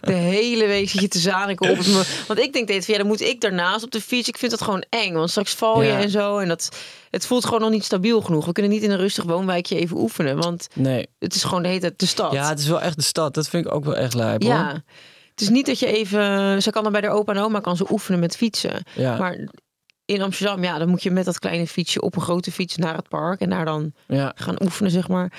De 0.00 0.12
hele 0.12 0.66
week 0.66 0.88
zit 0.88 1.00
je 1.00 1.08
te 1.08 1.18
zaniken 1.18 1.70
op 1.70 1.76
het 1.76 1.86
me. 1.86 2.24
Want 2.26 2.40
ik 2.40 2.52
denk 2.52 2.68
van, 2.68 2.82
ja, 2.86 2.98
dan 2.98 3.06
moet 3.06 3.20
ik 3.20 3.40
daarnaast 3.40 3.84
op 3.84 3.90
de 3.90 4.00
fiets. 4.00 4.28
Ik 4.28 4.38
vind 4.38 4.50
dat 4.50 4.62
gewoon 4.62 4.84
eng, 4.88 5.12
want 5.12 5.30
straks 5.30 5.54
val 5.54 5.82
je 5.82 5.88
Ja. 5.88 6.00
en 6.00 6.10
zo. 6.10 6.38
En 6.38 6.48
dat, 6.48 6.76
het 7.10 7.26
voelt 7.26 7.44
gewoon 7.44 7.60
nog 7.60 7.70
niet 7.70 7.84
stabiel 7.84 8.20
genoeg. 8.20 8.44
We 8.46 8.52
kunnen 8.52 8.72
niet 8.72 8.82
in 8.82 8.90
een 8.90 8.96
rustig 8.96 9.24
woonwijkje 9.24 9.76
even 9.76 9.96
oefenen. 9.96 10.36
Want 10.36 10.68
nee. 10.74 11.06
het 11.18 11.34
is 11.34 11.44
gewoon 11.44 11.62
de 11.62 11.68
hele 11.68 11.80
tijd 11.80 11.98
de 11.98 12.06
stad. 12.06 12.32
Ja, 12.32 12.48
het 12.48 12.58
is 12.58 12.68
wel 12.68 12.80
echt 12.80 12.96
de 12.96 13.02
stad. 13.02 13.34
Dat 13.34 13.48
vind 13.48 13.66
ik 13.66 13.72
ook 13.72 13.84
wel 13.84 13.96
echt 13.96 14.14
lijp 14.14 14.42
hoor. 14.42 14.52
Ja. 14.52 14.82
Het 15.30 15.40
is 15.40 15.48
niet 15.48 15.66
dat 15.66 15.78
je 15.78 15.86
even... 15.86 16.62
Ze 16.62 16.70
kan 16.70 16.82
dan 16.82 16.92
bij 16.92 17.00
de 17.00 17.10
opa 17.10 17.32
en 17.32 17.42
oma 17.42 17.60
kan 17.60 17.76
ze 17.76 17.90
oefenen 17.90 18.20
met 18.20 18.36
fietsen. 18.36 18.82
Ja. 18.94 19.16
Maar 19.18 19.48
in 20.08 20.22
Amsterdam, 20.22 20.62
ja, 20.62 20.78
dan 20.78 20.88
moet 20.88 21.02
je 21.02 21.10
met 21.10 21.24
dat 21.24 21.38
kleine 21.38 21.66
fietsje 21.66 22.00
op 22.00 22.16
een 22.16 22.22
grote 22.22 22.52
fiets 22.52 22.76
naar 22.76 22.96
het 22.96 23.08
park. 23.08 23.40
En 23.40 23.50
daar 23.50 23.64
dan 23.64 23.92
ja. 24.06 24.32
gaan 24.34 24.62
oefenen, 24.62 24.90
zeg 24.90 25.08
maar. 25.08 25.32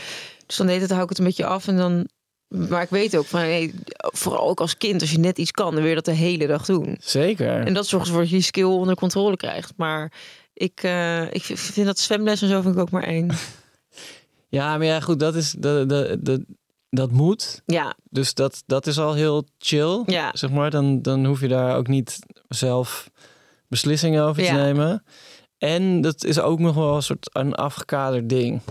Dus 0.46 0.58
dan 0.58 0.68
deed 0.68 0.82
het, 0.82 0.90
hou 0.90 1.04
ik 1.04 1.10
het 1.10 1.18
een 1.18 1.26
beetje 1.26 1.46
af. 1.46 1.68
En 1.68 1.78
dan... 1.78 2.08
Maar 2.48 2.82
ik 2.82 2.90
weet 2.90 3.18
ook 3.18 3.26
van, 3.26 3.40
hey, 3.40 3.74
vooral 3.98 4.50
ook 4.50 4.60
als 4.60 4.78
kind, 4.78 5.02
als 5.02 5.12
je 5.12 5.20
net 5.20 5.38
iets 5.38 5.52
kan, 5.52 5.72
dan 5.72 5.80
wil 5.80 5.90
je 5.90 5.96
dat 5.96 6.06
de 6.06 6.12
hele 6.12 6.48
dag 6.48 6.66
doen. 6.66 6.98
Zeker. 7.02 7.66
En 7.66 7.74
dat 7.74 7.88
zorgt 7.88 8.06
ervoor 8.06 8.22
dat 8.22 8.30
je 8.30 8.36
je 8.36 8.42
skill 8.42 8.64
onder 8.64 8.96
controle 8.96 9.36
krijgt. 9.36 9.74
Maar 9.78 10.12
ik, 10.54 10.84
eh, 10.84 11.34
ik 11.34 11.44
vind- 11.44 11.60
vind 11.60 11.86
dat 11.86 12.00
zwemles 12.00 12.42
en 12.42 12.48
zo 12.50 12.62
vind 12.62 12.76
ik 12.76 12.82
ook 12.82 12.92
maar 12.92 13.04
één. 13.04 13.30
Ja, 14.50 14.78
maar 14.78 14.86
ja, 14.86 15.00
goed, 15.00 15.20
dat 15.20 15.36
is 15.36 15.52
dat, 15.52 15.90
dat, 15.90 16.26
dat, 16.26 16.40
dat 16.90 17.12
moet. 17.12 17.62
Ja, 17.66 17.96
Dus 18.10 18.34
dat, 18.34 18.64
dat 18.66 18.88
is 18.88 19.00
al 19.00 19.14
heel 19.14 19.46
chill. 19.58 20.04
Ja. 20.06 20.32
Zeg 20.34 20.50
maar, 20.50 20.70
dan, 20.70 21.02
dan 21.02 21.26
hoef 21.26 21.42
je 21.42 21.48
daar 21.48 21.76
ook 21.78 21.88
niet 21.88 22.20
zelf 22.48 23.10
beslissingen 23.70 24.24
over 24.24 24.44
te 24.44 24.48
Ja. 24.50 24.56
nemen. 24.56 25.04
En 25.58 26.02
dat 26.02 26.24
is 26.24 26.40
ook 26.40 26.60
nog 26.60 26.76
wel 26.76 26.96
een 26.96 27.04
soort 27.04 27.30
een 27.34 27.56
afgekaderd 27.56 28.30
ding. 28.30 28.62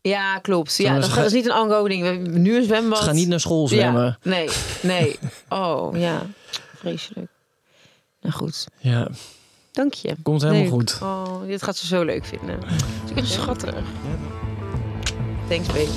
ja 0.00 0.38
klopt. 0.38 0.76
Ja, 0.76 0.94
dat 1.00 1.08
gaan- 1.08 1.24
is 1.24 1.32
niet 1.32 1.46
een 1.46 1.56
ongoing 1.56 2.02
ding. 2.02 2.26
Nu 2.28 2.56
een 2.56 2.64
zwembad. 2.64 2.98
Ze 2.98 3.04
gaan 3.04 3.14
niet 3.14 3.28
naar 3.28 3.40
school 3.40 3.68
zwemmen. 3.68 4.18
Ja, 4.22 4.30
nee, 4.30 4.48
nee. 4.82 5.18
Oh, 5.48 5.96
ja. 5.98 6.22
Vreselijk. 6.76 7.30
Nou 8.20 8.34
goed, 8.34 8.66
Ja, 8.78 9.08
dank 9.72 9.94
je. 9.94 10.14
komt 10.22 10.42
helemaal 10.42 10.62
Leuk. 10.62 10.70
goed. 10.72 10.98
Oh, 11.02 11.46
dit 11.46 11.62
gaat 11.62 11.76
ze 11.76 11.86
zo 11.86 12.02
leuk 12.04 12.24
vinden. 12.24 12.58
Het 13.08 13.24
is 13.24 13.32
schattig. 13.32 13.74
Thanks, 15.48 15.66
babe. 15.66 15.88